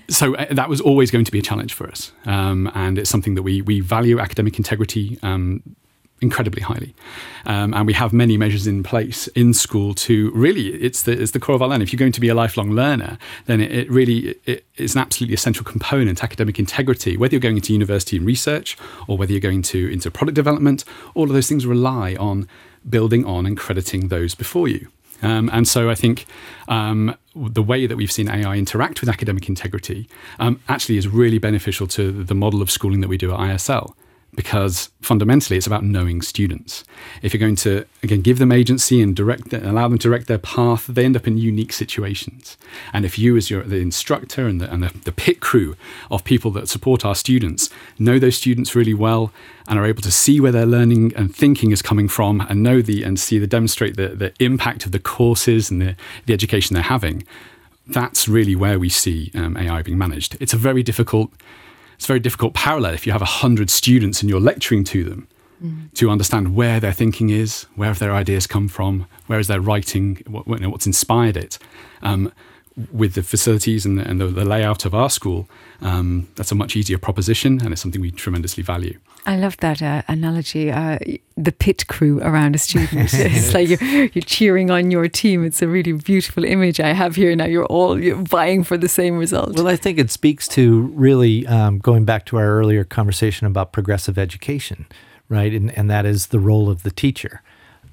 So 0.09 0.35
uh, 0.35 0.53
that 0.53 0.69
was 0.69 0.81
always 0.81 1.11
going 1.11 1.25
to 1.25 1.33
be 1.33 1.39
a 1.39 1.43
challenge 1.43 1.73
for 1.73 1.89
us, 1.89 2.13
um, 2.27 2.71
and 2.75 2.99
it's 2.99 3.11
something 3.11 3.35
that 3.35 3.43
we 3.43 3.63
we 3.63 3.81
value 3.81 4.21
academic 4.21 4.59
integrity 4.59 5.19
um, 5.23 5.63
incredibly 6.21 6.63
highly. 6.63 6.95
Um, 7.47 7.75
and 7.75 7.87
we 7.87 7.93
have 7.93 8.13
many 8.13 8.37
measures 8.37 8.67
in 8.67 8.83
place 8.83 9.29
in 9.29 9.53
school 9.53 9.95
to 9.95 10.31
really, 10.31 10.69
it's 10.69 11.03
the, 11.03 11.13
it's 11.13 11.33
the 11.33 11.41
core 11.41 11.55
of 11.55 11.63
our 11.63 11.69
learning. 11.69 11.83
If 11.83 11.93
you're 11.93 11.99
going 11.99 12.13
to 12.13 12.21
be 12.21 12.29
a 12.29 12.35
lifelong 12.35 12.71
learner, 12.71 13.19
then 13.47 13.61
it, 13.61 13.71
it 13.71 13.91
really 13.91 14.37
it 14.47 14.65
is 14.77 14.95
an 14.95 15.03
absolutely 15.03 15.35
essential 15.35 15.65
component, 15.65 16.25
academic 16.25 16.59
integrity, 16.59 17.17
whether 17.17 17.35
you're 17.35 17.41
going 17.41 17.57
into 17.57 17.73
university 17.73 18.17
and 18.17 18.27
research 18.27 18.77
or 19.07 19.17
whether 19.19 19.33
you're 19.33 19.41
going 19.41 19.63
to 19.63 19.93
into 19.93 20.11
product 20.11 20.35
development, 20.35 20.85
all 21.15 21.25
of 21.25 21.31
those 21.31 21.49
things 21.49 21.67
rely 21.67 22.17
on 22.19 22.49
building 22.89 23.25
on 23.25 23.47
and 23.47 23.57
crediting 23.57 24.09
those 24.09 24.35
before 24.35 24.69
you. 24.69 24.89
Um, 25.25 25.51
and 25.53 25.67
so 25.67 25.91
I 25.91 25.95
think 25.95 26.27
um, 26.69 27.17
the 27.35 27.63
way 27.63 27.87
that 27.87 27.97
we've 27.97 28.13
seen 28.13 28.29
AI 28.29 28.57
interact 28.57 29.01
with 29.01 29.09
academic 29.09 29.49
integrity 29.49 30.09
um, 30.39 30.61
actually 30.69 30.99
is 30.99 31.09
really 31.09 31.39
beneficial 31.39 31.87
to 31.89 32.13
the 32.13 32.35
model 32.35 32.63
of 32.63 32.71
schooling 32.71 33.01
that 33.01 33.09
we 33.09 33.17
do 33.17 33.33
at 33.33 33.41
ISL 33.41 33.95
because 34.37 34.91
fundamentally 35.01 35.57
it's 35.57 35.67
about 35.67 35.85
knowing 35.85 36.23
students. 36.23 36.85
If 37.23 37.33
you're 37.33 37.41
going 37.41 37.57
to 37.57 37.85
again 38.03 38.21
give 38.21 38.39
them 38.39 38.53
agency 38.53 39.01
and 39.03 39.15
direct 39.15 39.53
allow 39.53 39.89
them 39.89 39.99
to 39.99 40.09
direct 40.09 40.27
their 40.27 40.39
path, 40.39 40.87
they 40.87 41.05
end 41.05 41.17
up 41.17 41.27
in 41.27 41.39
unique 41.39 41.73
situations. 41.73 42.57
And 42.93 43.05
if 43.05 43.19
you, 43.19 43.37
as 43.37 43.51
your 43.51 43.63
the 43.63 43.77
instructor 43.77 44.47
and 44.47 44.61
the, 44.61 44.73
and 44.73 44.83
the, 44.83 44.99
the 44.99 45.13
pit 45.13 45.41
crew 45.41 45.77
of 46.11 46.25
people 46.25 46.51
that 46.53 46.69
support 46.69 47.05
our 47.05 47.15
students, 47.15 47.71
know 47.99 48.19
those 48.19 48.37
students 48.37 48.75
really 48.75 48.95
well 48.95 49.33
and 49.69 49.79
are 49.79 49.87
able 49.87 50.03
to 50.03 50.11
see 50.11 50.41
where 50.41 50.53
their 50.53 50.67
learning 50.67 51.15
and 51.17 51.35
thinking 51.35 51.71
is 51.71 51.83
coming 51.83 52.09
from, 52.09 52.41
and 52.43 52.63
know 52.63 52.83
the 52.83 53.03
and 53.03 53.19
see 53.19 53.39
the 53.39 53.47
demonstrate 53.47 53.97
the, 53.97 54.09
the 54.09 54.33
impact 54.41 54.85
of 54.85 54.93
the 54.93 54.99
courses 54.99 55.71
and 55.71 55.81
the, 55.81 55.97
the 56.27 56.35
education 56.35 56.75
they're 56.75 56.83
having, 56.83 57.25
that's 57.87 58.29
really 58.29 58.57
where 58.57 58.79
we 58.79 58.89
see 58.89 59.31
um, 59.35 59.57
AI 59.57 59.83
being 59.83 59.99
managed. 59.99 60.37
It's 60.41 60.53
a 60.53 60.57
very 60.57 60.83
difficult 60.83 61.31
it's 61.95 62.05
a 62.05 62.09
very 62.09 62.21
difficult 62.21 62.55
parallel 62.55 62.95
if 62.95 63.07
you 63.07 63.13
have 63.13 63.21
100 63.21 63.71
students 63.71 64.21
and 64.21 64.31
you're 64.31 64.41
lecturing 64.41 64.85
to 64.85 65.05
them 65.05 65.29
mm. 65.63 65.93
to 65.95 66.11
understand 66.11 66.55
where 66.55 66.81
their 66.81 66.93
thinking 66.93 67.31
is, 67.31 67.67
where 67.75 67.89
have 67.89 67.99
their 67.99 68.13
ideas 68.13 68.47
come 68.47 68.69
from, 68.69 69.07
where 69.27 69.39
is 69.39 69.47
their 69.47 69.61
writing, 69.61 70.23
what, 70.27 70.47
you 70.47 70.57
know, 70.59 70.71
what's 70.71 70.87
inspired 70.87 71.37
it. 71.37 71.59
Um, 72.03 72.33
with 72.93 73.15
the 73.15 73.23
facilities 73.23 73.87
and 73.87 73.99
the, 73.99 74.09
and 74.09 74.21
the, 74.21 74.27
the 74.27 74.45
layout 74.45 74.85
of 74.85 74.95
our 74.95 75.09
school, 75.09 75.49
um, 75.81 76.29
that's 76.35 76.51
a 76.51 76.57
much 76.57 76.75
easier 76.75 76.99
proposition 76.99 77.61
and 77.63 77.73
it's 77.73 77.81
something 77.81 78.01
we 78.01 78.11
tremendously 78.11 78.63
value. 78.63 78.99
I 79.27 79.37
love 79.37 79.57
that 79.59 79.81
uh, 79.81 80.03
analogy. 80.07 80.71
Uh, 80.71 80.99
the 81.37 81.53
pit 81.53 81.87
crew 81.87 82.21
around 82.21 82.55
a 82.55 82.59
student. 82.59 83.11
it's 83.15 83.55
like 83.55 83.69
you're, 83.69 84.05
you're, 84.05 84.23
cheering 84.23 84.71
on 84.71 84.91
your 84.91 85.09
team. 85.09 85.45
It's 85.45 85.63
a 85.63 85.69
really 85.69 85.93
beautiful 85.93 86.45
image 86.45 86.79
I 86.79 86.93
have 86.93 87.17
here 87.17 87.35
now. 87.35 87.47
You're 87.47 87.67
all 87.67 87.99
you're 87.99 88.17
vying 88.17 88.65
for 88.65 88.77
the 88.77 88.89
same 88.89 89.17
result. 89.17 89.57
Well, 89.57 89.69
I 89.69 89.77
think 89.77 89.99
it 89.99 90.11
speaks 90.11 90.47
to 90.49 90.83
really 90.95 91.47
um, 91.47 91.79
going 91.79 92.05
back 92.05 92.27
to 92.27 92.37
our 92.37 92.59
earlier 92.59 92.85
conversation 92.85 93.47
about 93.47 93.73
progressive 93.73 94.19
education, 94.19 94.87
right? 95.29 95.53
And, 95.53 95.77
and 95.77 95.91
that 95.91 96.05
is 96.05 96.27
the 96.27 96.39
role 96.39 96.69
of 96.69 96.83
the 96.83 96.91
teacher. 96.91 97.43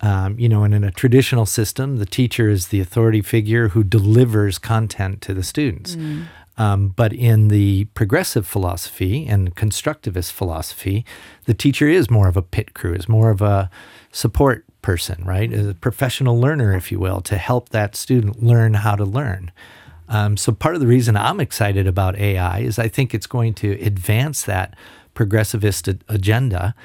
Um, 0.01 0.39
you 0.39 0.49
know, 0.49 0.63
and 0.63 0.73
in 0.73 0.83
a 0.83 0.91
traditional 0.91 1.45
system, 1.45 1.97
the 1.97 2.07
teacher 2.07 2.49
is 2.49 2.69
the 2.69 2.79
authority 2.79 3.21
figure 3.21 3.69
who 3.69 3.83
delivers 3.83 4.57
content 4.57 5.21
to 5.21 5.33
the 5.33 5.43
students. 5.43 5.95
Mm. 5.95 6.25
Um, 6.61 6.89
but 6.89 7.11
in 7.11 7.47
the 7.47 7.85
progressive 7.95 8.45
philosophy 8.45 9.25
and 9.25 9.55
constructivist 9.55 10.31
philosophy, 10.31 11.03
the 11.45 11.55
teacher 11.55 11.87
is 11.87 12.11
more 12.11 12.27
of 12.27 12.37
a 12.37 12.43
pit 12.43 12.75
crew, 12.75 12.93
is 12.93 13.09
more 13.09 13.31
of 13.31 13.41
a 13.41 13.67
support 14.11 14.63
person, 14.83 15.23
right? 15.25 15.51
A 15.51 15.73
professional 15.73 16.39
learner, 16.39 16.77
if 16.77 16.91
you 16.91 16.99
will, 16.99 17.19
to 17.21 17.37
help 17.37 17.69
that 17.69 17.95
student 17.95 18.43
learn 18.43 18.75
how 18.75 18.95
to 18.95 19.03
learn. 19.03 19.51
Um, 20.07 20.37
so 20.37 20.51
part 20.51 20.75
of 20.75 20.81
the 20.81 20.87
reason 20.87 21.17
I'm 21.17 21.39
excited 21.39 21.87
about 21.87 22.15
AI 22.19 22.59
is 22.59 22.77
I 22.77 22.89
think 22.89 23.15
it's 23.15 23.25
going 23.25 23.55
to 23.55 23.71
advance 23.83 24.43
that 24.43 24.75
progressivist 25.15 25.99
agenda 26.09 26.75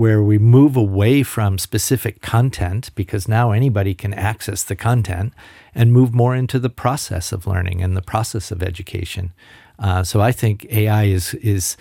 where 0.00 0.22
we 0.22 0.38
move 0.38 0.78
away 0.78 1.22
from 1.22 1.58
specific 1.58 2.22
content 2.22 2.90
because 2.94 3.28
now 3.28 3.50
anybody 3.50 3.92
can 3.92 4.14
access 4.14 4.64
the 4.64 4.74
content 4.74 5.30
and 5.74 5.92
move 5.92 6.14
more 6.14 6.34
into 6.34 6.58
the 6.58 6.70
process 6.70 7.32
of 7.32 7.46
learning 7.46 7.82
and 7.82 7.94
the 7.94 8.00
process 8.00 8.50
of 8.50 8.62
education. 8.62 9.30
Uh, 9.78 10.02
so 10.02 10.22
I 10.22 10.32
think 10.32 10.64
AI 10.70 11.04
is 11.04 11.34
is 11.34 11.76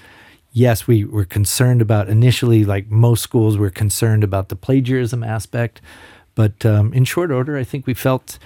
yes, 0.51 0.85
we 0.85 1.05
were 1.05 1.23
concerned 1.23 1.81
about 1.81 2.09
initially, 2.09 2.65
like 2.65 2.91
most 2.91 3.23
schools, 3.23 3.57
were 3.57 3.69
concerned 3.69 4.25
about 4.25 4.49
the 4.49 4.55
plagiarism 4.57 5.23
aspect, 5.23 5.79
but 6.35 6.65
um, 6.65 6.91
in 6.91 7.05
short 7.05 7.31
order, 7.31 7.55
I 7.55 7.63
think 7.63 7.87
we 7.87 7.93
felt 7.93 8.37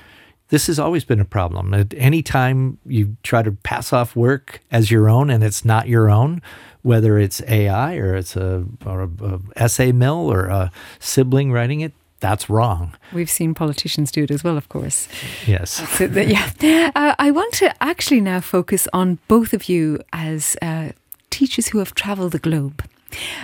this 0.49 0.67
has 0.67 0.77
always 0.77 1.03
been 1.03 1.19
a 1.19 1.25
problem. 1.25 1.73
At 1.73 1.95
any 1.97 2.21
time 2.21 2.77
you 2.85 3.17
try 3.23 3.41
to 3.41 3.51
pass 3.51 3.91
off 3.91 4.15
work 4.15 4.59
as 4.69 4.91
your 4.91 5.09
own 5.09 5.31
and 5.31 5.43
it's 5.43 5.65
not 5.65 5.87
your 5.87 6.11
own, 6.11 6.43
whether 6.83 7.17
it's 7.17 7.41
AI 7.47 7.95
or 7.95 8.15
it's 8.15 8.35
a, 8.35 8.65
or 8.85 9.03
a, 9.03 9.09
a 9.25 9.39
essay 9.55 9.91
mill 9.91 10.31
or 10.31 10.45
a 10.45 10.71
sibling 10.99 11.51
writing 11.51 11.81
it, 11.81 11.93
that's 12.19 12.49
wrong. 12.49 12.93
We've 13.11 13.29
seen 13.29 13.53
politicians 13.53 14.09
do 14.09 14.23
it 14.23 14.31
as 14.31 14.43
well, 14.45 14.57
of 14.57 14.69
course. 14.69 15.09
Yes. 15.45 15.81
yeah. 15.99 16.91
Uh, 16.95 17.15
I 17.19 17.31
want 17.31 17.53
to 17.55 17.73
actually 17.83 18.21
now 18.21 18.39
focus 18.39 18.87
on 18.93 19.19
both 19.27 19.53
of 19.53 19.67
you 19.67 19.99
as 20.13 20.55
uh, 20.61 20.91
teachers 21.29 21.67
who 21.67 21.79
have 21.79 21.93
travelled 21.95 22.31
the 22.31 22.39
globe. 22.39 22.81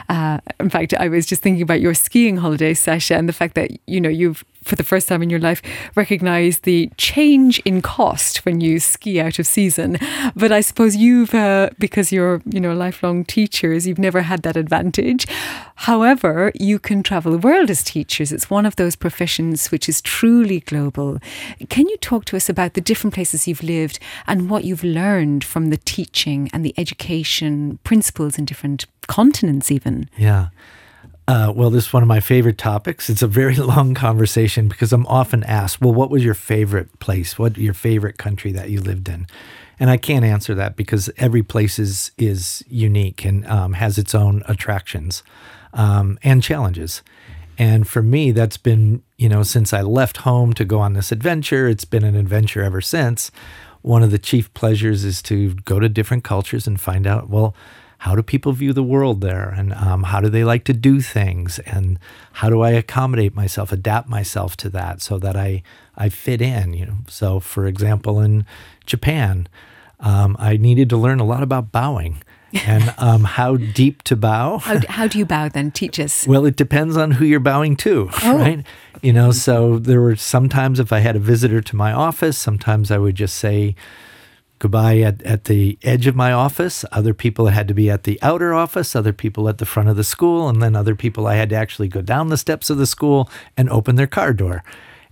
Uh, 0.08 0.40
in 0.60 0.70
fact, 0.70 0.94
I 0.94 1.10
was 1.10 1.26
just 1.26 1.42
thinking 1.42 1.62
about 1.62 1.82
your 1.82 1.94
skiing 1.94 2.38
holiday, 2.38 2.74
Sasha, 2.74 3.16
and 3.16 3.28
the 3.28 3.34
fact 3.34 3.56
that 3.56 3.72
you 3.86 4.00
know 4.02 4.10
you've 4.10 4.44
for 4.64 4.76
the 4.76 4.84
first 4.84 5.08
time 5.08 5.22
in 5.22 5.30
your 5.30 5.40
life, 5.40 5.62
recognize 5.96 6.60
the 6.60 6.92
change 6.98 7.60
in 7.60 7.82
cost 7.82 8.46
when 8.46 8.62
you 8.62 8.80
ski 8.80 9.20
out 9.20 9.40
of 9.40 9.48
season. 9.48 9.98
But 10.36 10.52
I 10.52 10.62
suppose 10.62 10.96
you've, 10.96 11.34
uh, 11.34 11.70
because 11.80 12.12
you're, 12.12 12.42
you 12.46 12.60
know, 12.60 12.74
lifelong 12.74 13.26
teachers, 13.26 13.88
you've 13.88 14.00
never 14.00 14.22
had 14.22 14.44
that 14.44 14.58
advantage. 14.58 15.26
However, 15.76 16.52
you 16.56 16.80
can 16.80 17.04
travel 17.04 17.32
the 17.32 17.38
world 17.38 17.70
as 17.70 17.84
teachers. 17.84 18.32
It's 18.32 18.50
one 18.50 18.66
of 18.66 18.76
those 18.76 18.96
professions 18.96 19.72
which 19.72 19.88
is 19.88 20.02
truly 20.02 20.60
global. 20.62 21.20
Can 21.70 21.88
you 21.88 21.98
talk 21.98 22.26
to 22.26 22.36
us 22.36 22.50
about 22.50 22.74
the 22.74 22.82
different 22.82 23.14
places 23.14 23.48
you've 23.48 23.64
lived 23.64 24.00
and 24.28 24.50
what 24.50 24.64
you've 24.64 24.84
learned 24.84 25.44
from 25.44 25.70
the 25.70 25.78
teaching 25.78 26.50
and 26.54 26.66
the 26.66 26.74
education 26.78 27.80
principles 27.84 28.38
in 28.38 28.46
different 28.46 28.86
continents, 29.08 29.72
even? 29.72 30.10
Yeah. 30.18 30.50
Uh, 31.30 31.54
well, 31.56 31.70
this 31.70 31.86
is 31.86 31.94
one 31.94 32.02
of 32.02 32.08
my 32.08 32.20
favorite 32.20 32.58
topics. 32.58 33.08
It's 33.08 33.22
a 33.22 33.28
very 33.28 33.56
long 33.74 33.94
conversation 33.94 34.68
because 34.68 34.92
I'm 34.92 35.06
often 35.06 35.44
asked, 35.44 35.80
well, 35.80 35.94
what 35.94 36.10
was 36.10 36.26
your 36.26 36.34
favorite 36.34 36.98
place? 36.98 37.38
What 37.38 37.56
your 37.56 37.76
favorite 37.76 38.18
country 38.18 38.52
that 38.54 38.72
you 38.72 38.82
lived 38.82 39.08
in? 39.08 39.28
And 39.80 39.92
I 39.92 39.98
can't 39.98 40.26
answer 40.26 40.56
that 40.56 40.76
because 40.76 41.08
every 41.18 41.44
place 41.44 41.78
is, 41.78 42.10
is 42.18 42.64
unique 42.68 43.26
and 43.26 43.46
um, 43.46 43.74
has 43.74 44.00
its 44.00 44.16
own 44.16 44.42
attractions 44.48 45.22
um, 45.72 46.18
and 46.24 46.42
challenges. 46.42 47.04
And 47.60 47.88
for 47.88 48.02
me, 48.02 48.32
that's 48.32 48.58
been, 48.58 49.04
you 49.20 49.30
know, 49.30 49.44
since 49.44 49.72
I 49.72 49.82
left 49.82 50.18
home 50.18 50.54
to 50.54 50.66
go 50.66 50.80
on 50.80 50.94
this 50.94 51.12
adventure, 51.12 51.68
it's 51.68 51.86
been 51.86 52.04
an 52.04 52.16
adventure 52.16 52.64
ever 52.64 52.82
since. 52.82 53.30
One 53.84 54.02
of 54.02 54.10
the 54.10 54.18
chief 54.18 54.52
pleasures 54.56 55.06
is 55.06 55.22
to 55.24 55.54
go 55.54 55.80
to 55.80 55.90
different 55.90 56.24
cultures 56.24 56.66
and 56.66 56.82
find 56.82 57.06
out, 57.06 57.30
well, 57.30 57.54
how 58.00 58.16
do 58.16 58.24
people 58.24 58.54
view 58.54 58.74
the 58.74 58.84
world 58.84 59.22
there 59.22 59.50
and 59.50 59.74
um, 59.74 60.04
how 60.04 60.22
do 60.22 60.30
they 60.30 60.44
like 60.44 60.64
to 60.64 60.74
do 60.74 61.02
things 61.02 61.60
and 61.60 62.00
how 62.34 62.50
do 62.50 62.62
i 62.62 62.72
accommodate 62.72 63.36
myself 63.36 63.72
adapt 63.72 64.10
myself 64.10 64.56
to 64.58 64.70
that 64.70 65.02
so 65.02 65.18
that 65.18 65.36
i 65.36 65.62
i 65.98 66.10
fit 66.10 66.42
in 66.42 66.74
you 66.74 66.86
know 66.86 66.98
so 67.08 67.40
for 67.40 67.66
example 67.66 68.20
in 68.20 68.46
japan 68.86 69.48
um, 70.00 70.36
i 70.40 70.58
needed 70.58 70.90
to 70.90 70.98
learn 70.98 71.20
a 71.20 71.26
lot 71.26 71.44
about 71.44 71.72
bowing 71.72 72.22
and 72.66 72.94
um, 72.98 73.24
how 73.24 73.58
deep 73.58 74.04
to 74.04 74.16
bow. 74.16 74.58
How, 74.58 74.80
how 74.88 75.08
do 75.08 75.20
you 75.20 75.26
bow 75.26 75.50
then? 75.50 75.72
Teach 75.72 76.00
us. 76.00 76.26
Well, 76.26 76.46
it 76.46 76.56
depends 76.56 76.98
on 76.98 77.12
who 77.12 77.26
you're 77.26 77.40
bowing 77.40 77.76
to, 77.78 78.10
oh. 78.24 78.38
right? 78.38 78.66
You 79.02 79.14
know, 79.14 79.32
so 79.32 79.80
there 79.80 80.02
were 80.02 80.16
sometimes 80.16 80.80
if 80.80 80.92
I 80.92 81.00
had 81.00 81.16
a 81.16 81.20
visitor 81.20 81.62
to 81.62 81.76
my 81.76 81.92
office, 81.92 82.38
sometimes 82.38 82.92
I 82.92 82.98
would 82.98 83.16
just 83.16 83.36
say, 83.36 83.76
goodbye 84.60 85.00
at, 85.00 85.22
at 85.24 85.46
the 85.46 85.78
edge 85.84 86.08
of 86.08 86.16
my 86.16 86.32
office. 86.32 86.86
Other 86.92 87.14
people 87.14 87.48
had 87.48 87.68
to 87.68 87.74
be 87.74 87.90
at 87.90 88.04
the 88.04 88.20
outer 88.22 88.54
office, 88.54 88.96
other 88.96 89.14
people 89.14 89.50
at 89.50 89.58
the 89.58 89.66
front 89.66 89.90
of 89.90 89.96
the 89.96 90.04
school, 90.04 90.48
and 90.48 90.62
then 90.62 90.76
other 90.76 90.96
people 90.96 91.28
I 91.28 91.36
had 91.36 91.50
to 91.50 91.56
actually 91.56 91.88
go 91.88 92.02
down 92.02 92.28
the 92.28 92.38
steps 92.38 92.70
of 92.70 92.78
the 92.78 92.86
school 92.86 93.30
and 93.58 93.70
open 93.70 93.96
their 93.96 94.08
car 94.08 94.34
door. 94.34 94.64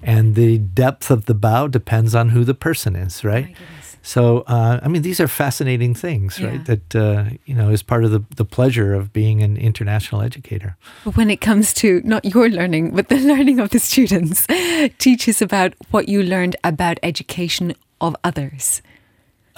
And 0.04 0.36
the 0.36 0.60
depth 0.60 1.10
of 1.10 1.26
the 1.26 1.34
bow 1.34 1.68
depends 1.68 2.14
on 2.14 2.30
who 2.30 2.44
the 2.44 2.54
person 2.54 2.96
is, 2.96 3.24
right? 3.24 3.56
So, 4.04 4.46
uh, 4.48 4.80
I 4.82 4.88
mean, 4.88 5.02
these 5.02 5.20
are 5.20 5.28
fascinating 5.28 5.94
things, 5.94 6.40
yeah. 6.40 6.48
right? 6.48 6.66
That, 6.66 6.96
uh, 6.96 7.26
you 7.46 7.54
know, 7.54 7.72
is 7.72 7.84
part 7.84 8.06
of 8.06 8.12
the, 8.12 8.24
the 8.36 8.46
pleasure 8.46 8.94
of 8.94 9.12
being 9.12 9.44
an 9.44 9.58
international 9.58 10.22
educator. 10.22 10.78
When 11.16 11.30
it 11.30 11.42
comes 11.42 11.74
to 11.76 12.02
not 12.06 12.24
your 12.24 12.48
learning, 12.48 12.96
but 12.96 13.10
the 13.10 13.20
learning 13.34 13.60
of 13.60 13.72
the 13.72 13.80
students, 13.80 14.48
teach 14.98 15.28
us 15.28 15.42
about 15.42 15.74
what 15.92 16.08
you 16.08 16.24
learned 16.24 16.56
about 16.64 17.00
education 17.04 17.74
of 18.00 18.16
others. 18.24 18.82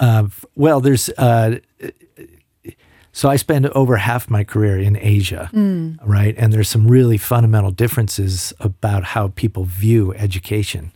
Uh, 0.00 0.28
well, 0.56 0.80
there's 0.80 1.08
uh, 1.10 1.58
so 3.12 3.28
I 3.28 3.36
spend 3.36 3.66
over 3.68 3.96
half 3.96 4.30
my 4.30 4.44
career 4.44 4.78
in 4.78 4.96
Asia, 4.96 5.50
mm. 5.52 5.98
right? 6.04 6.34
And 6.38 6.52
there's 6.52 6.68
some 6.68 6.88
really 6.88 7.18
fundamental 7.18 7.70
differences 7.70 8.52
about 8.60 9.04
how 9.04 9.28
people 9.28 9.64
view 9.64 10.14
education. 10.14 10.92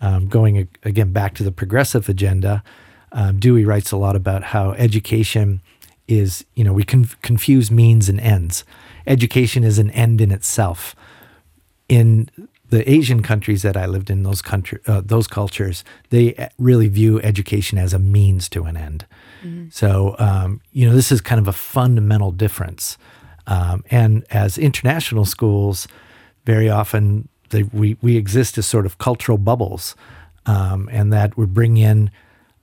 Um, 0.00 0.28
going 0.28 0.68
again 0.82 1.12
back 1.12 1.34
to 1.36 1.42
the 1.42 1.52
progressive 1.52 2.08
agenda, 2.08 2.62
um, 3.12 3.38
Dewey 3.38 3.64
writes 3.64 3.90
a 3.92 3.96
lot 3.96 4.16
about 4.16 4.42
how 4.42 4.72
education 4.72 5.62
is, 6.06 6.44
you 6.54 6.64
know, 6.64 6.74
we 6.74 6.84
can 6.84 7.06
confuse 7.22 7.70
means 7.70 8.08
and 8.08 8.20
ends. 8.20 8.64
Education 9.06 9.64
is 9.64 9.78
an 9.78 9.90
end 9.90 10.20
in 10.20 10.30
itself. 10.30 10.94
In 11.88 12.28
the 12.70 12.90
Asian 12.90 13.22
countries 13.22 13.62
that 13.62 13.76
I 13.76 13.86
lived 13.86 14.10
in, 14.10 14.22
those 14.22 14.42
country, 14.42 14.80
uh, 14.86 15.02
those 15.04 15.26
cultures, 15.26 15.84
they 16.10 16.48
really 16.58 16.88
view 16.88 17.20
education 17.20 17.78
as 17.78 17.92
a 17.92 17.98
means 17.98 18.48
to 18.50 18.64
an 18.64 18.76
end. 18.76 19.06
Mm-hmm. 19.44 19.68
So, 19.70 20.16
um, 20.18 20.60
you 20.72 20.88
know, 20.88 20.94
this 20.94 21.12
is 21.12 21.20
kind 21.20 21.40
of 21.40 21.48
a 21.48 21.52
fundamental 21.52 22.32
difference. 22.32 22.96
Um, 23.46 23.84
and 23.90 24.24
as 24.30 24.56
international 24.56 25.24
schools, 25.24 25.86
very 26.46 26.70
often 26.70 27.28
they, 27.50 27.64
we 27.64 27.96
we 28.00 28.16
exist 28.16 28.58
as 28.58 28.66
sort 28.66 28.86
of 28.86 28.98
cultural 28.98 29.38
bubbles, 29.38 29.94
um, 30.46 30.88
and 30.90 31.12
that 31.12 31.36
we 31.36 31.46
bring 31.46 31.76
in. 31.76 32.10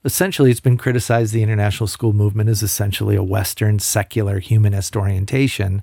Essentially, 0.04 0.50
it's 0.50 0.60
been 0.60 0.76
criticized. 0.76 1.32
The 1.32 1.44
international 1.44 1.86
school 1.86 2.12
movement 2.12 2.50
is 2.50 2.62
essentially 2.62 3.14
a 3.14 3.22
Western 3.22 3.78
secular 3.78 4.40
humanist 4.40 4.96
orientation, 4.96 5.82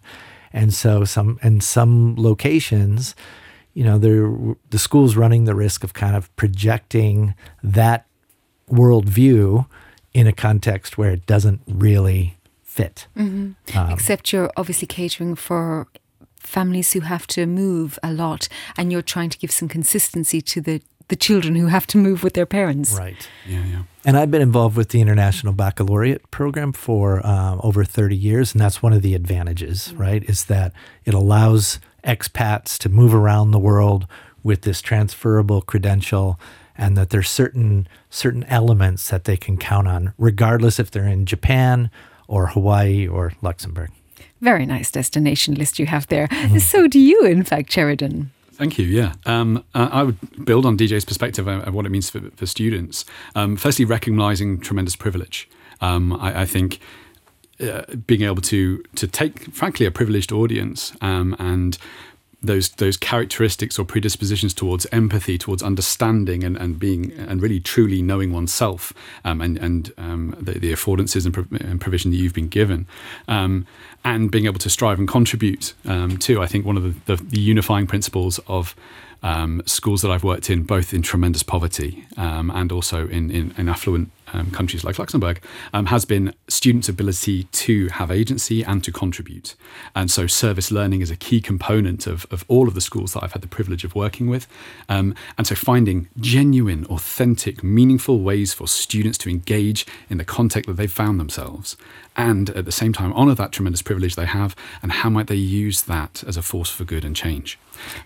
and 0.52 0.74
so 0.74 1.06
some 1.06 1.40
in 1.42 1.62
some 1.62 2.16
locations 2.18 3.16
you 3.80 3.86
know, 3.86 4.58
the 4.72 4.78
school's 4.78 5.16
running 5.16 5.46
the 5.46 5.56
risk 5.56 5.86
of 5.86 5.94
kind 5.94 6.14
of 6.14 6.36
projecting 6.36 7.34
that 7.64 8.06
worldview 8.70 9.66
in 10.14 10.28
a 10.28 10.34
context 10.34 10.98
where 10.98 11.12
it 11.12 11.26
doesn't 11.26 11.62
really 11.66 12.38
fit. 12.62 13.08
Mm-hmm. 13.16 13.78
Um, 13.78 13.90
Except 13.94 14.34
you're 14.34 14.52
obviously 14.58 14.86
catering 14.86 15.34
for 15.34 15.88
families 16.42 16.92
who 16.92 17.00
have 17.00 17.26
to 17.28 17.46
move 17.46 17.98
a 18.04 18.12
lot 18.12 18.50
and 18.76 18.92
you're 18.92 19.02
trying 19.02 19.30
to 19.30 19.38
give 19.38 19.50
some 19.50 19.70
consistency 19.70 20.42
to 20.42 20.60
the 20.60 20.82
the 21.08 21.16
children 21.16 21.56
who 21.56 21.68
have 21.68 21.88
to 21.88 21.98
move 21.98 22.22
with 22.22 22.34
their 22.34 22.46
parents. 22.46 22.94
Right. 22.94 23.28
Yeah, 23.48 23.66
yeah. 23.66 23.84
And 24.06 24.16
I've 24.16 24.30
been 24.30 24.44
involved 24.44 24.78
with 24.78 24.90
the 24.90 25.02
International 25.02 25.54
Baccalaureate 25.54 26.30
program 26.30 26.72
for 26.72 27.26
um, 27.26 27.60
over 27.64 27.84
30 27.84 28.16
years. 28.16 28.54
And 28.54 28.62
that's 28.62 28.84
one 28.84 28.94
of 28.94 29.02
the 29.02 29.16
advantages, 29.16 29.88
mm-hmm. 29.88 30.02
right? 30.02 30.24
Is 30.26 30.46
that 30.46 30.72
it 31.06 31.16
allows 31.16 31.80
expats 32.04 32.78
to 32.80 32.90
move 32.90 33.14
around 33.14 33.52
the 33.52 33.60
world 33.60 34.08
with 34.44 34.62
this 34.62 34.82
transferable 34.82 35.62
credential 35.62 36.40
and 36.78 36.96
that 36.96 37.10
there's 37.10 37.30
certain 37.30 37.88
certain 38.10 38.44
elements 38.46 39.10
that 39.10 39.26
they 39.26 39.38
can 39.38 39.58
count 39.58 39.88
on 39.88 40.14
regardless 40.18 40.80
if 40.80 40.90
they're 40.90 41.08
in 41.08 41.26
Japan 41.26 41.92
or 42.28 42.48
Hawaii 42.48 43.08
or 43.08 43.34
Luxembourg. 43.42 43.92
Very 44.42 44.66
nice 44.66 44.90
destination 44.90 45.56
list 45.56 45.80
you 45.80 45.86
have 45.88 46.08
there. 46.08 46.28
Mm-hmm. 46.28 46.58
So 46.60 46.88
do 46.88 47.00
you 47.00 47.26
in 47.26 47.44
fact 47.44 47.70
Sherriden? 47.70 48.28
Thank 48.54 48.78
you. 48.78 48.86
Yeah, 48.86 49.14
um, 49.26 49.64
I 49.74 50.04
would 50.04 50.46
build 50.46 50.66
on 50.66 50.78
DJ's 50.78 51.06
perspective 51.06 51.48
of 51.48 51.74
what 51.74 51.86
it 51.86 51.90
means 51.90 52.10
for, 52.10 52.20
for 52.36 52.46
students. 52.46 53.06
Um, 53.34 53.56
firstly, 53.56 53.86
recognizing 53.86 54.60
tremendous 54.60 54.98
privilege. 54.98 55.50
Um, 55.80 56.12
I, 56.12 56.42
I, 56.42 56.46
think 56.46 56.80
uh, 57.62 57.84
being 58.08 58.22
able 58.22 58.42
to 58.42 58.84
to 58.96 59.08
take, 59.08 59.52
frankly, 59.54 59.86
a 59.86 59.92
privileged 59.92 60.32
audience 60.32 60.94
um, 61.02 61.36
and 61.40 61.78
those 62.42 62.70
those 62.70 62.96
characteristics 62.96 63.78
or 63.78 63.86
predispositions 63.86 64.54
towards 64.54 64.86
empathy, 64.92 65.38
towards 65.38 65.62
understanding, 65.62 66.44
and, 66.44 66.56
and 66.58 66.80
being 66.80 67.12
and 67.12 67.42
really 67.42 67.60
truly 67.60 68.02
knowing 68.02 68.32
oneself, 68.32 68.94
um, 69.26 69.42
and 69.42 69.58
and 69.58 69.92
um, 69.98 70.36
the, 70.40 70.54
the, 70.54 70.72
affordances 70.72 71.26
and, 71.26 71.36
and, 71.62 71.82
provision 71.82 72.12
that 72.12 72.18
you've 72.18 72.34
been 72.34 72.48
given, 72.48 72.88
um, 73.28 73.66
and 74.06 74.32
being 74.32 74.46
able 74.46 74.60
to 74.60 74.70
strive 74.70 75.00
and 75.00 75.08
contribute 75.08 75.74
um, 75.86 76.18
to. 76.18 76.42
I 76.42 76.48
think 76.48 76.66
one 76.66 76.78
of 76.78 76.84
the, 76.84 77.16
the, 77.16 77.24
the 77.24 77.40
unifying 77.40 77.88
principles 77.88 78.40
of 78.48 78.76
um, 79.22 79.62
schools 79.66 80.02
that 80.02 80.12
I've 80.12 80.24
worked 80.24 80.50
in, 80.50 80.64
both 80.64 80.94
in 80.94 81.02
tremendous 81.02 81.44
poverty 81.44 82.06
um, 82.18 82.50
and 82.52 82.72
also 82.72 83.08
in, 83.08 83.30
in, 83.32 83.54
in 83.58 83.68
affluent 83.68 84.12
um, 84.34 84.52
countries 84.52 84.84
like 84.84 85.00
Luxembourg, 85.00 85.42
um, 85.74 85.88
has 85.88 86.06
been 86.06 86.34
students' 86.48 86.90
ability 86.90 87.44
to 87.44 87.88
have 87.90 88.12
agency 88.12 88.64
and 88.64 88.84
to 88.84 88.92
contribute. 88.92 89.56
And 89.96 90.10
so, 90.10 90.28
service 90.28 90.72
learning 90.72 91.02
is 91.02 91.12
a 91.12 91.16
key 91.16 91.42
component 91.42 92.08
of, 92.08 92.26
of 92.32 92.46
all 92.48 92.68
of 92.68 92.74
the 92.74 92.82
schools 92.82 93.14
that 93.14 93.24
I've 93.24 93.34
had 93.34 93.42
the 93.42 93.48
privilege 93.48 93.84
of 93.84 93.96
working 93.96 94.28
with. 94.28 94.48
Um, 94.88 95.16
and 95.38 95.46
so, 95.46 95.56
finding 95.56 96.10
genuine, 96.18 96.86
authentic, 96.86 97.64
meaningful 97.64 98.20
ways 98.20 98.54
for 98.54 98.68
students 98.68 99.18
to 99.20 99.30
engage 99.30 99.86
in 100.10 100.18
the 100.18 100.26
context 100.26 100.68
that 100.68 100.78
they've 100.78 100.92
found 100.92 101.20
themselves 101.20 101.78
and 102.20 102.50
at 102.50 102.66
the 102.66 102.72
same 102.72 102.92
time 102.92 103.14
honour 103.14 103.34
that 103.36 103.52
tremendous 103.52 103.82
privilege 103.82 104.16
they 104.16 104.26
have 104.26 104.56
and 104.82 104.92
how 104.92 105.10
might 105.10 105.28
they 105.28 105.36
use 105.36 105.84
that 105.84 106.22
as 106.28 106.36
a 106.36 106.42
force 106.42 106.70
for 106.70 106.84
good 106.84 107.06
and 107.06 107.16
change. 107.16 107.58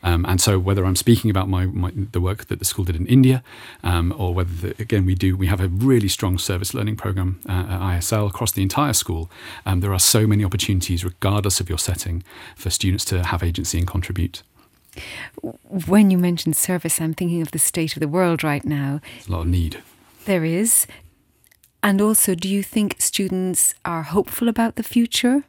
Um, 0.02 0.26
and 0.26 0.40
so, 0.40 0.60
whether 0.60 0.86
I'm 0.86 0.96
speaking 0.96 1.30
about 1.30 1.50
my, 1.50 1.66
my, 1.66 1.92
the 1.96 2.22
work 2.22 2.46
that 2.46 2.60
the 2.60 2.66
school 2.66 2.86
did 2.86 2.96
in 2.96 3.08
India, 3.08 3.44
um, 3.84 4.14
or 4.18 4.34
whether 4.34 4.54
the, 4.54 4.82
again 4.82 5.06
we 5.06 5.16
do, 5.16 5.36
we 5.36 5.48
have 5.48 5.62
a 5.62 5.68
really 5.68 6.08
strong 6.08 6.38
service 6.38 6.74
learning 6.74 6.96
program 6.96 7.40
uh, 7.48 7.52
at 7.52 7.80
ISL 7.80 8.28
across 8.28 8.52
the 8.52 8.62
entire 8.62 8.94
school. 8.94 9.30
Um, 9.66 9.80
there 9.80 9.94
are 9.94 10.00
so 10.00 10.28
many 10.28 10.44
opportunities, 10.44 11.04
regardless 11.04 11.60
of 11.60 11.70
your 11.70 11.80
setting, 11.80 12.24
for 12.56 12.70
students 12.70 13.06
to 13.06 13.24
have 13.24 13.44
agency 13.44 13.78
and 13.78 13.88
contribute. 13.88 14.44
When 15.88 16.12
you 16.12 16.18
mention 16.18 16.54
service, 16.54 17.02
I'm 17.02 17.14
thinking 17.14 17.42
of 17.42 17.52
the 17.52 17.60
state 17.60 17.96
of 17.96 18.00
the 18.00 18.08
world 18.08 18.44
right 18.44 18.64
now. 18.64 19.02
There's 19.16 19.28
a 19.28 19.32
lot 19.32 19.42
of 19.42 19.48
need. 19.48 19.82
There 20.26 20.46
is. 20.46 20.88
And 21.82 22.00
also, 22.00 22.36
do 22.36 22.48
you 22.48 22.64
think 22.64 22.96
students 23.00 23.74
are 23.84 24.04
hopeful 24.04 24.48
about 24.48 24.76
the 24.76 24.84
future? 24.84 25.44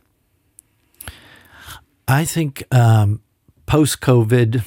I 2.08 2.24
think 2.24 2.64
um, 2.72 3.20
post 3.66 4.00
COVID, 4.00 4.64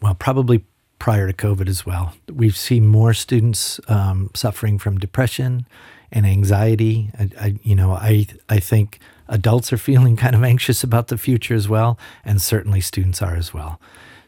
well, 0.00 0.14
probably 0.14 0.64
prior 0.98 1.30
to 1.30 1.32
COVID 1.32 1.68
as 1.68 1.86
well. 1.86 2.14
We've 2.32 2.56
seen 2.56 2.86
more 2.86 3.14
students 3.14 3.80
um, 3.88 4.30
suffering 4.34 4.78
from 4.78 4.98
depression 4.98 5.66
and 6.10 6.26
anxiety. 6.26 7.10
I, 7.18 7.30
I, 7.40 7.58
you 7.62 7.74
know, 7.74 7.92
I 7.92 8.26
I 8.48 8.58
think 8.58 8.98
adults 9.28 9.72
are 9.72 9.78
feeling 9.90 10.16
kind 10.16 10.34
of 10.34 10.42
anxious 10.42 10.82
about 10.82 11.08
the 11.08 11.18
future 11.18 11.54
as 11.54 11.68
well, 11.68 11.98
and 12.24 12.40
certainly 12.40 12.80
students 12.80 13.22
are 13.22 13.36
as 13.36 13.54
well. 13.54 13.80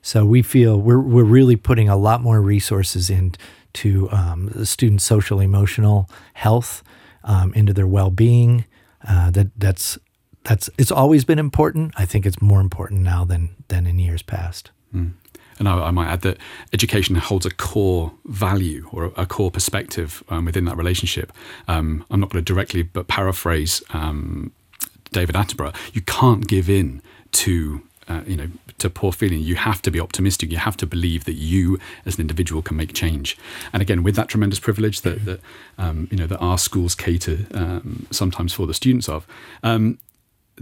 So 0.03 0.25
we 0.25 0.43
feel 0.43 0.81
we're 0.81 1.01
we're 1.01 1.25
really 1.25 1.57
putting 1.57 1.89
a 1.89 1.97
lot 1.97 2.23
more 2.23 2.41
resources 2.41 3.11
into 3.11 4.11
um, 4.11 4.51
the 4.55 4.67
students' 4.67 5.05
social 5.05 5.41
emotional 5.41 6.09
health, 6.35 6.83
um, 7.25 7.53
into 7.55 7.73
their 7.73 7.87
well 7.87 8.11
being. 8.11 8.65
Uh, 9.07 9.31
that 9.31 9.49
that's 9.57 9.99
that's 10.45 10.71
it's 10.79 10.93
always 10.93 11.25
been 11.25 11.39
important. 11.39 11.93
I 11.97 12.05
think 12.05 12.27
it's 12.27 12.41
more 12.41 12.61
important 12.61 13.01
now 13.01 13.25
than 13.25 13.51
than 13.69 13.87
in 13.87 13.99
years 13.99 14.23
past. 14.23 14.71
Mm. 14.95 15.13
And 15.59 15.69
I, 15.69 15.89
I, 15.89 15.91
might 15.91 16.09
add 16.09 16.23
that 16.23 16.39
education 16.73 17.17
holds 17.17 17.45
a 17.45 17.51
core 17.51 18.13
value 18.25 18.89
or 18.93 19.13
a, 19.15 19.27
core 19.27 19.51
perspective 19.51 20.25
um, 20.31 20.47
within 20.47 20.65
that 20.65 20.79
relationship. 20.79 21.33
Um, 21.69 22.07
I'm 22.11 22.19
not 22.19 22.31
going 22.31 22.43
to 22.43 22.53
directly, 22.53 22.83
but 22.83 23.09
paraphrase 23.09 23.83
um, 23.91 24.53
David 25.13 25.35
Attenborough. 25.35 25.77
You 25.93 26.01
can't 26.01 26.47
give 26.47 26.71
in 26.71 27.03
to 27.33 27.83
uh, 28.09 28.23
you 28.27 28.37
know 28.37 28.49
to 28.79 28.89
poor 28.89 29.13
feeling. 29.13 29.41
You 29.41 29.57
have 29.57 29.83
to 29.83 29.91
be 29.91 30.01
optimistic. 30.01 30.51
You 30.51 30.57
have 30.57 30.79
to 30.79 30.87
believe 30.87 31.25
that 31.25 31.35
you, 31.35 31.79
as 32.07 32.17
an 32.17 32.23
individual, 32.23 32.63
can 32.63 32.77
make 32.77 32.95
change. 32.95 33.37
And 33.73 33.83
again, 33.83 34.03
with 34.03 34.17
that 34.17 34.29
tremendous 34.29 34.59
privilege 34.59 35.03
that, 35.03 35.27
that 35.27 35.41
um, 35.77 36.09
you 36.11 36.17
know 36.17 36.27
that 36.27 36.39
our 36.39 36.57
schools 36.57 36.95
cater 36.95 37.47
um, 37.53 38.07
sometimes 38.11 38.55
for 38.55 38.67
the 38.67 38.75
students 38.75 39.09
of, 39.09 39.27
um, 39.63 39.99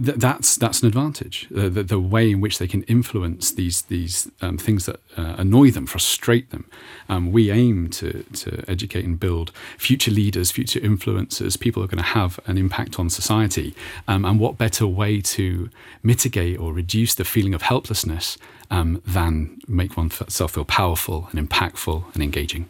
th- 0.03 0.17
that's 0.17 0.55
that's 0.55 0.81
an 0.81 0.87
advantage. 0.87 1.47
Uh, 1.55 1.69
the, 1.69 1.83
the, 1.83 1.99
way 1.99 2.31
in 2.31 2.41
which 2.41 2.57
they 2.57 2.67
can 2.67 2.83
influence 2.83 3.51
these 3.51 3.83
these 3.83 4.29
um, 4.41 4.57
things 4.57 4.85
that 4.85 4.99
uh, 5.17 5.35
annoy 5.37 5.71
them, 5.71 5.85
frustrate 5.85 6.49
them. 6.51 6.69
Um, 7.07 7.31
we 7.31 7.51
aim 7.51 7.89
to 7.91 8.23
to 8.23 8.63
educate 8.69 9.05
and 9.05 9.19
build 9.19 9.51
future 9.77 10.11
leaders, 10.11 10.51
future 10.51 10.79
influencers, 10.79 11.59
people 11.59 11.81
who 11.81 11.85
are 11.85 11.89
going 11.89 12.03
to 12.03 12.09
have 12.09 12.39
an 12.47 12.57
impact 12.57 12.99
on 12.99 13.09
society. 13.09 13.75
Um, 14.07 14.25
and 14.25 14.39
what 14.39 14.57
better 14.57 14.87
way 14.87 15.21
to 15.21 15.69
mitigate 16.03 16.59
or 16.59 16.73
reduce 16.73 17.15
the 17.15 17.25
feeling 17.25 17.53
of 17.53 17.63
helplessness 17.63 18.37
um, 18.71 19.01
than 19.05 19.59
make 19.67 19.97
oneself 19.97 20.53
feel 20.53 20.65
powerful 20.65 21.27
and 21.31 21.49
impactful 21.49 22.13
and 22.13 22.23
engaging. 22.23 22.69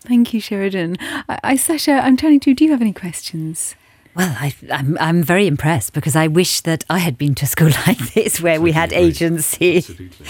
Thank 0.00 0.32
you, 0.32 0.40
Sherriden. 0.40 0.96
I, 1.28 1.40
I 1.42 1.56
Sasha, 1.56 1.92
I'm 1.92 2.16
turning 2.16 2.40
to 2.40 2.50
you. 2.50 2.54
Do 2.54 2.64
you 2.64 2.70
have 2.70 2.80
any 2.80 2.92
questions? 2.92 3.74
Well, 4.16 4.34
I, 4.40 4.54
am 4.62 4.70
I'm, 4.70 4.98
I'm 4.98 5.22
very 5.22 5.46
impressed 5.46 5.92
because 5.92 6.16
I 6.16 6.26
wish 6.26 6.62
that 6.62 6.84
I 6.88 6.98
had 6.98 7.18
been 7.18 7.34
to 7.34 7.46
school 7.46 7.68
like 7.86 7.98
this 8.14 8.40
where 8.40 8.60
we 8.62 8.72
had 8.72 8.92
agency. 8.94 9.84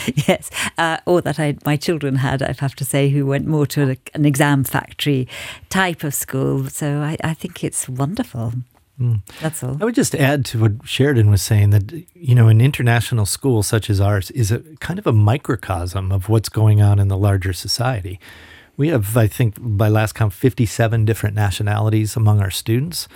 yes, 0.27 0.51
uh, 0.77 0.99
or 1.07 1.21
that 1.21 1.39
I, 1.39 1.57
my 1.65 1.77
children 1.77 2.17
had, 2.17 2.43
I 2.43 2.53
have 2.59 2.75
to 2.77 2.85
say, 2.85 3.11
who 3.11 3.25
went 3.25 3.47
more 3.47 3.65
to 3.69 3.93
a, 3.93 3.97
an 4.15 4.25
exam 4.25 4.65
factory 4.65 5.29
type 5.69 6.03
of 6.03 6.15
school. 6.15 6.69
So 6.69 6.99
I, 7.01 7.17
I 7.23 7.33
think 7.35 7.63
it's 7.63 7.89
wonderful. 7.89 8.55
Mm. 9.01 9.21
That's 9.41 9.63
all. 9.63 9.77
I 9.81 9.85
would 9.85 9.95
just 9.95 10.17
add 10.17 10.45
to 10.47 10.61
what 10.63 10.79
Sherriden 10.79 11.31
was 11.31 11.43
saying 11.43 11.71
that, 11.71 11.93
you 12.15 12.35
know, 12.35 12.49
an 12.49 12.61
international 12.61 13.27
school 13.27 13.63
such 13.63 13.89
as 13.89 14.01
ours 14.01 14.33
is 14.33 14.51
a 14.51 14.61
kind 14.81 14.99
of 14.99 15.07
a 15.07 15.13
microcosm 15.13 16.11
of 16.11 16.29
what's 16.29 16.49
going 16.49 16.83
on 16.83 16.99
in 16.99 17.07
the 17.07 17.19
larger 17.19 17.53
society. 17.53 18.19
We 18.77 18.89
have, 18.89 19.17
I 19.17 19.29
think, 19.29 19.57
by 19.59 19.89
last 19.89 20.15
count, 20.15 20.33
57 20.33 21.05
different 21.05 21.37
nationalities 21.37 22.17
among 22.17 22.41
our 22.41 22.51
students. 22.51 23.07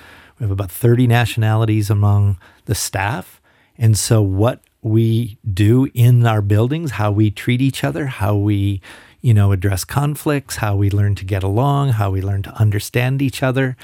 We 0.40 0.44
have 0.44 0.50
about 0.50 0.70
30 0.70 1.06
nationalities 1.06 1.90
among 1.90 2.38
the 2.64 2.74
staff. 2.74 3.42
And 3.76 3.96
so, 3.96 4.22
what 4.22 4.62
we 4.82 5.38
do 5.52 5.88
in 5.92 6.26
our 6.26 6.40
buildings, 6.40 6.92
how 6.92 7.12
we 7.12 7.30
treat 7.30 7.60
each 7.60 7.84
other, 7.84 8.06
how 8.06 8.34
we, 8.34 8.80
you 9.20 9.34
know, 9.34 9.52
address 9.52 9.84
conflicts, 9.84 10.56
how 10.56 10.76
we 10.76 10.90
learn 10.90 11.14
to 11.16 11.26
get 11.26 11.42
along, 11.42 11.90
how 11.90 12.10
we 12.10 12.22
learn 12.22 12.42
to 12.44 12.54
understand 12.54 13.20
each 13.20 13.42
other. 13.42 13.76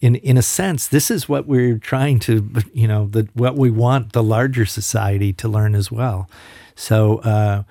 In, 0.00 0.16
in 0.16 0.36
a 0.36 0.42
sense, 0.42 0.88
this 0.88 1.12
is 1.12 1.28
what 1.28 1.46
we're 1.46 1.78
trying 1.78 2.18
to, 2.20 2.50
you 2.74 2.88
know, 2.88 3.06
the, 3.06 3.28
what 3.34 3.56
we 3.56 3.70
want 3.70 4.12
the 4.12 4.22
larger 4.22 4.66
society 4.66 5.32
to 5.34 5.48
learn 5.48 5.76
as 5.76 5.92
well. 5.92 6.28
So, 6.74 7.18
uh, 7.18 7.62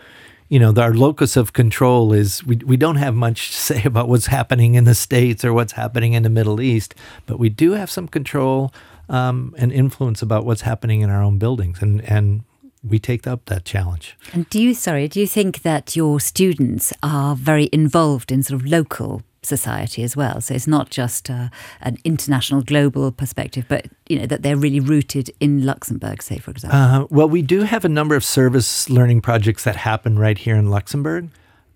you 0.51 0.59
know, 0.59 0.73
our 0.75 0.93
locus 0.93 1.37
of 1.37 1.53
control 1.53 2.11
is 2.11 2.43
we, 2.43 2.57
we 2.57 2.75
don't 2.75 2.97
have 2.97 3.15
much 3.15 3.51
to 3.51 3.57
say 3.57 3.83
about 3.85 4.09
what's 4.09 4.25
happening 4.25 4.75
in 4.75 4.83
the 4.83 4.93
States 4.93 5.45
or 5.45 5.53
what's 5.53 5.71
happening 5.71 6.11
in 6.11 6.23
the 6.23 6.29
Middle 6.29 6.59
East, 6.59 6.93
but 7.25 7.39
we 7.39 7.47
do 7.47 7.71
have 7.71 7.89
some 7.89 8.05
control 8.05 8.73
um, 9.07 9.55
and 9.57 9.71
influence 9.71 10.21
about 10.21 10.45
what's 10.45 10.63
happening 10.63 10.99
in 10.99 11.09
our 11.09 11.23
own 11.23 11.37
buildings. 11.37 11.81
And, 11.81 12.01
and 12.01 12.43
we 12.83 12.99
take 12.99 13.25
up 13.25 13.45
that 13.45 13.63
challenge. 13.63 14.17
And 14.33 14.49
do 14.49 14.61
you, 14.61 14.73
sorry, 14.73 15.07
do 15.07 15.21
you 15.21 15.27
think 15.27 15.61
that 15.61 15.95
your 15.95 16.19
students 16.19 16.91
are 17.01 17.33
very 17.33 17.69
involved 17.71 18.29
in 18.29 18.43
sort 18.43 18.59
of 18.59 18.67
local 18.67 19.23
society 19.43 20.03
as 20.03 20.15
well. 20.15 20.39
So 20.41 20.53
it's 20.53 20.67
not 20.67 20.89
just 20.89 21.29
uh, 21.29 21.49
an 21.81 21.97
international, 22.03 22.61
global 22.61 23.11
perspective, 23.11 23.65
but 23.67 23.87
you 24.07 24.19
know 24.19 24.25
that 24.27 24.43
they're 24.43 24.57
really 24.57 24.79
rooted 24.79 25.31
in 25.39 25.65
Luxembourg, 25.65 26.21
say 26.21 26.37
for 26.37 26.51
example. 26.51 26.79
Uh, 26.79 27.05
well, 27.09 27.27
we 27.27 27.41
do 27.41 27.61
have 27.61 27.83
a 27.83 27.89
number 27.89 28.15
of 28.15 28.23
service 28.23 28.89
learning 28.89 29.21
projects 29.21 29.63
that 29.63 29.75
happen 29.75 30.19
right 30.19 30.37
here 30.37 30.55
in 30.55 30.69
Luxembourg. 30.69 31.29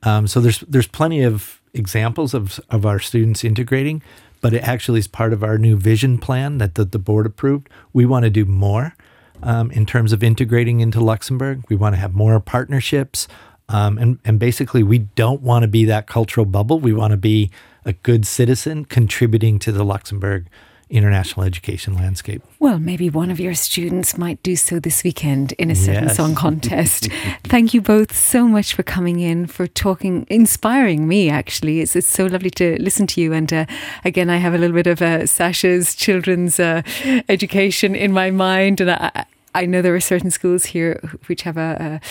Um, 0.03 0.28
so 0.28 0.39
there's 0.39 0.59
there's 0.61 0.88
plenty 0.88 1.24
of 1.24 1.61
examples 1.74 2.34
of 2.34 2.59
of 2.70 2.86
our 2.86 2.99
students 2.99 3.43
integrating, 3.43 4.03
but 4.41 4.53
it 4.53 4.63
actually 4.63 4.99
is 4.99 5.07
part 5.07 5.34
of 5.34 5.43
our 5.43 5.57
new 5.57 5.76
vision 5.76 6.18
plan 6.20 6.59
that 6.59 6.76
the, 6.76 6.86
the 6.86 6.99
board 6.99 7.26
approved. 7.26 7.68
We 7.93 8.05
want 8.05 8.24
to 8.24 8.30
do 8.30 8.45
more. 8.45 8.95
Um, 9.43 9.70
in 9.72 9.86
terms 9.86 10.13
of 10.13 10.24
integrating 10.24 10.80
into 10.80 11.01
Luxembourg, 11.01 11.66
we 11.70 11.76
want 11.76 11.93
to 11.93 11.99
have 11.99 12.16
more 12.16 12.39
partnerships, 12.39 13.28
um, 13.70 13.97
and, 13.97 14.20
and 14.26 14.39
basically, 14.39 14.84
we 14.84 14.99
don't 14.99 15.41
want 15.41 15.63
to 15.63 15.68
be 15.68 15.86
that 15.86 16.07
cultural 16.07 16.45
bubble. 16.45 16.80
We 16.80 16.93
want 16.93 17.11
to 17.11 17.18
be 17.18 17.51
a 17.84 17.93
good 17.93 18.26
citizen 18.26 18.86
contributing 18.86 19.59
to 19.59 19.72
the 19.72 19.84
Luxembourg 19.84 20.47
international 20.89 21.45
education 21.45 21.95
landscape. 21.95 22.43
Well, 22.59 22.78
maybe 22.78 23.09
one 23.09 23.32
of 23.32 23.39
your 23.39 23.55
students 23.55 24.18
might 24.18 24.41
do 24.43 24.55
so 24.55 24.80
this 24.80 25.03
weekend 25.03 25.53
in 25.53 25.72
a 25.72 25.76
certain 25.76 26.05
yes. 26.05 26.16
song 26.16 26.36
contest. 26.45 27.09
Thank 27.43 27.74
you 27.74 27.82
both 27.82 28.16
so 28.16 28.47
much 28.47 28.76
for 28.76 28.84
coming 28.84 29.20
in, 29.20 29.47
for 29.47 29.66
talking, 29.66 30.28
inspiring 30.30 31.07
me 31.07 31.30
actually. 31.30 31.80
It's, 31.82 31.95
it's 31.95 32.07
so 32.07 32.28
lovely 32.28 32.51
to 32.51 32.82
listen 32.82 33.07
to 33.07 33.22
you. 33.22 33.34
And 33.34 33.51
uh, 33.51 33.66
again, 34.03 34.30
I 34.30 34.38
have 34.38 34.53
a 34.53 34.57
little 34.57 34.76
bit 34.76 34.88
of 34.88 35.01
uh, 35.01 35.26
Sasha's 35.26 35.95
children's 35.95 36.59
uh, 36.59 36.84
education 37.30 37.95
in 37.95 38.13
my 38.13 38.30
mind. 38.30 38.80
And 38.80 38.91
I, 38.91 39.26
I 39.55 39.66
know 39.66 39.82
there 39.82 39.95
are 39.95 40.01
certain 40.01 40.30
schools 40.30 40.66
here 40.66 40.99
which 41.26 41.43
have 41.43 41.57
a, 41.57 41.99
a 42.03 42.07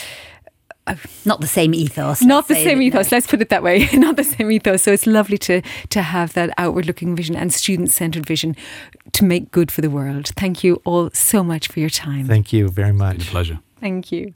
not 1.24 1.40
the 1.40 1.46
same 1.46 1.74
ethos. 1.74 2.20
Not 2.22 2.48
the 2.48 2.54
same 2.54 2.82
ethos. 2.82 3.10
No. 3.10 3.16
Let's 3.16 3.26
put 3.26 3.40
it 3.40 3.48
that 3.48 3.62
way. 3.62 3.88
not 3.94 4.16
the 4.16 4.24
same 4.24 4.50
ethos. 4.50 4.82
So 4.82 4.92
it's 4.92 5.06
lovely 5.06 5.38
to 5.38 5.62
to 5.90 6.02
have 6.02 6.34
that 6.34 6.50
outward 6.58 6.86
looking 6.86 7.16
vision 7.16 7.36
and 7.36 7.52
student 7.52 7.90
centered 7.90 8.26
vision 8.26 8.54
to 9.12 9.24
make 9.24 9.50
good 9.50 9.70
for 9.70 9.80
the 9.80 9.90
world. 9.90 10.28
Thank 10.36 10.62
you 10.62 10.82
all 10.84 11.10
so 11.12 11.42
much 11.42 11.68
for 11.68 11.80
your 11.80 11.90
time. 11.90 12.26
Thank 12.26 12.52
you 12.52 12.68
very 12.68 12.92
much. 12.92 13.16
It's 13.16 13.28
a 13.28 13.30
pleasure. 13.30 13.60
Thank 13.80 14.12
you. 14.12 14.32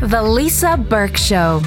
The 0.00 0.22
Lisa 0.22 0.76
Burke 0.76 1.16
Show. 1.16 1.62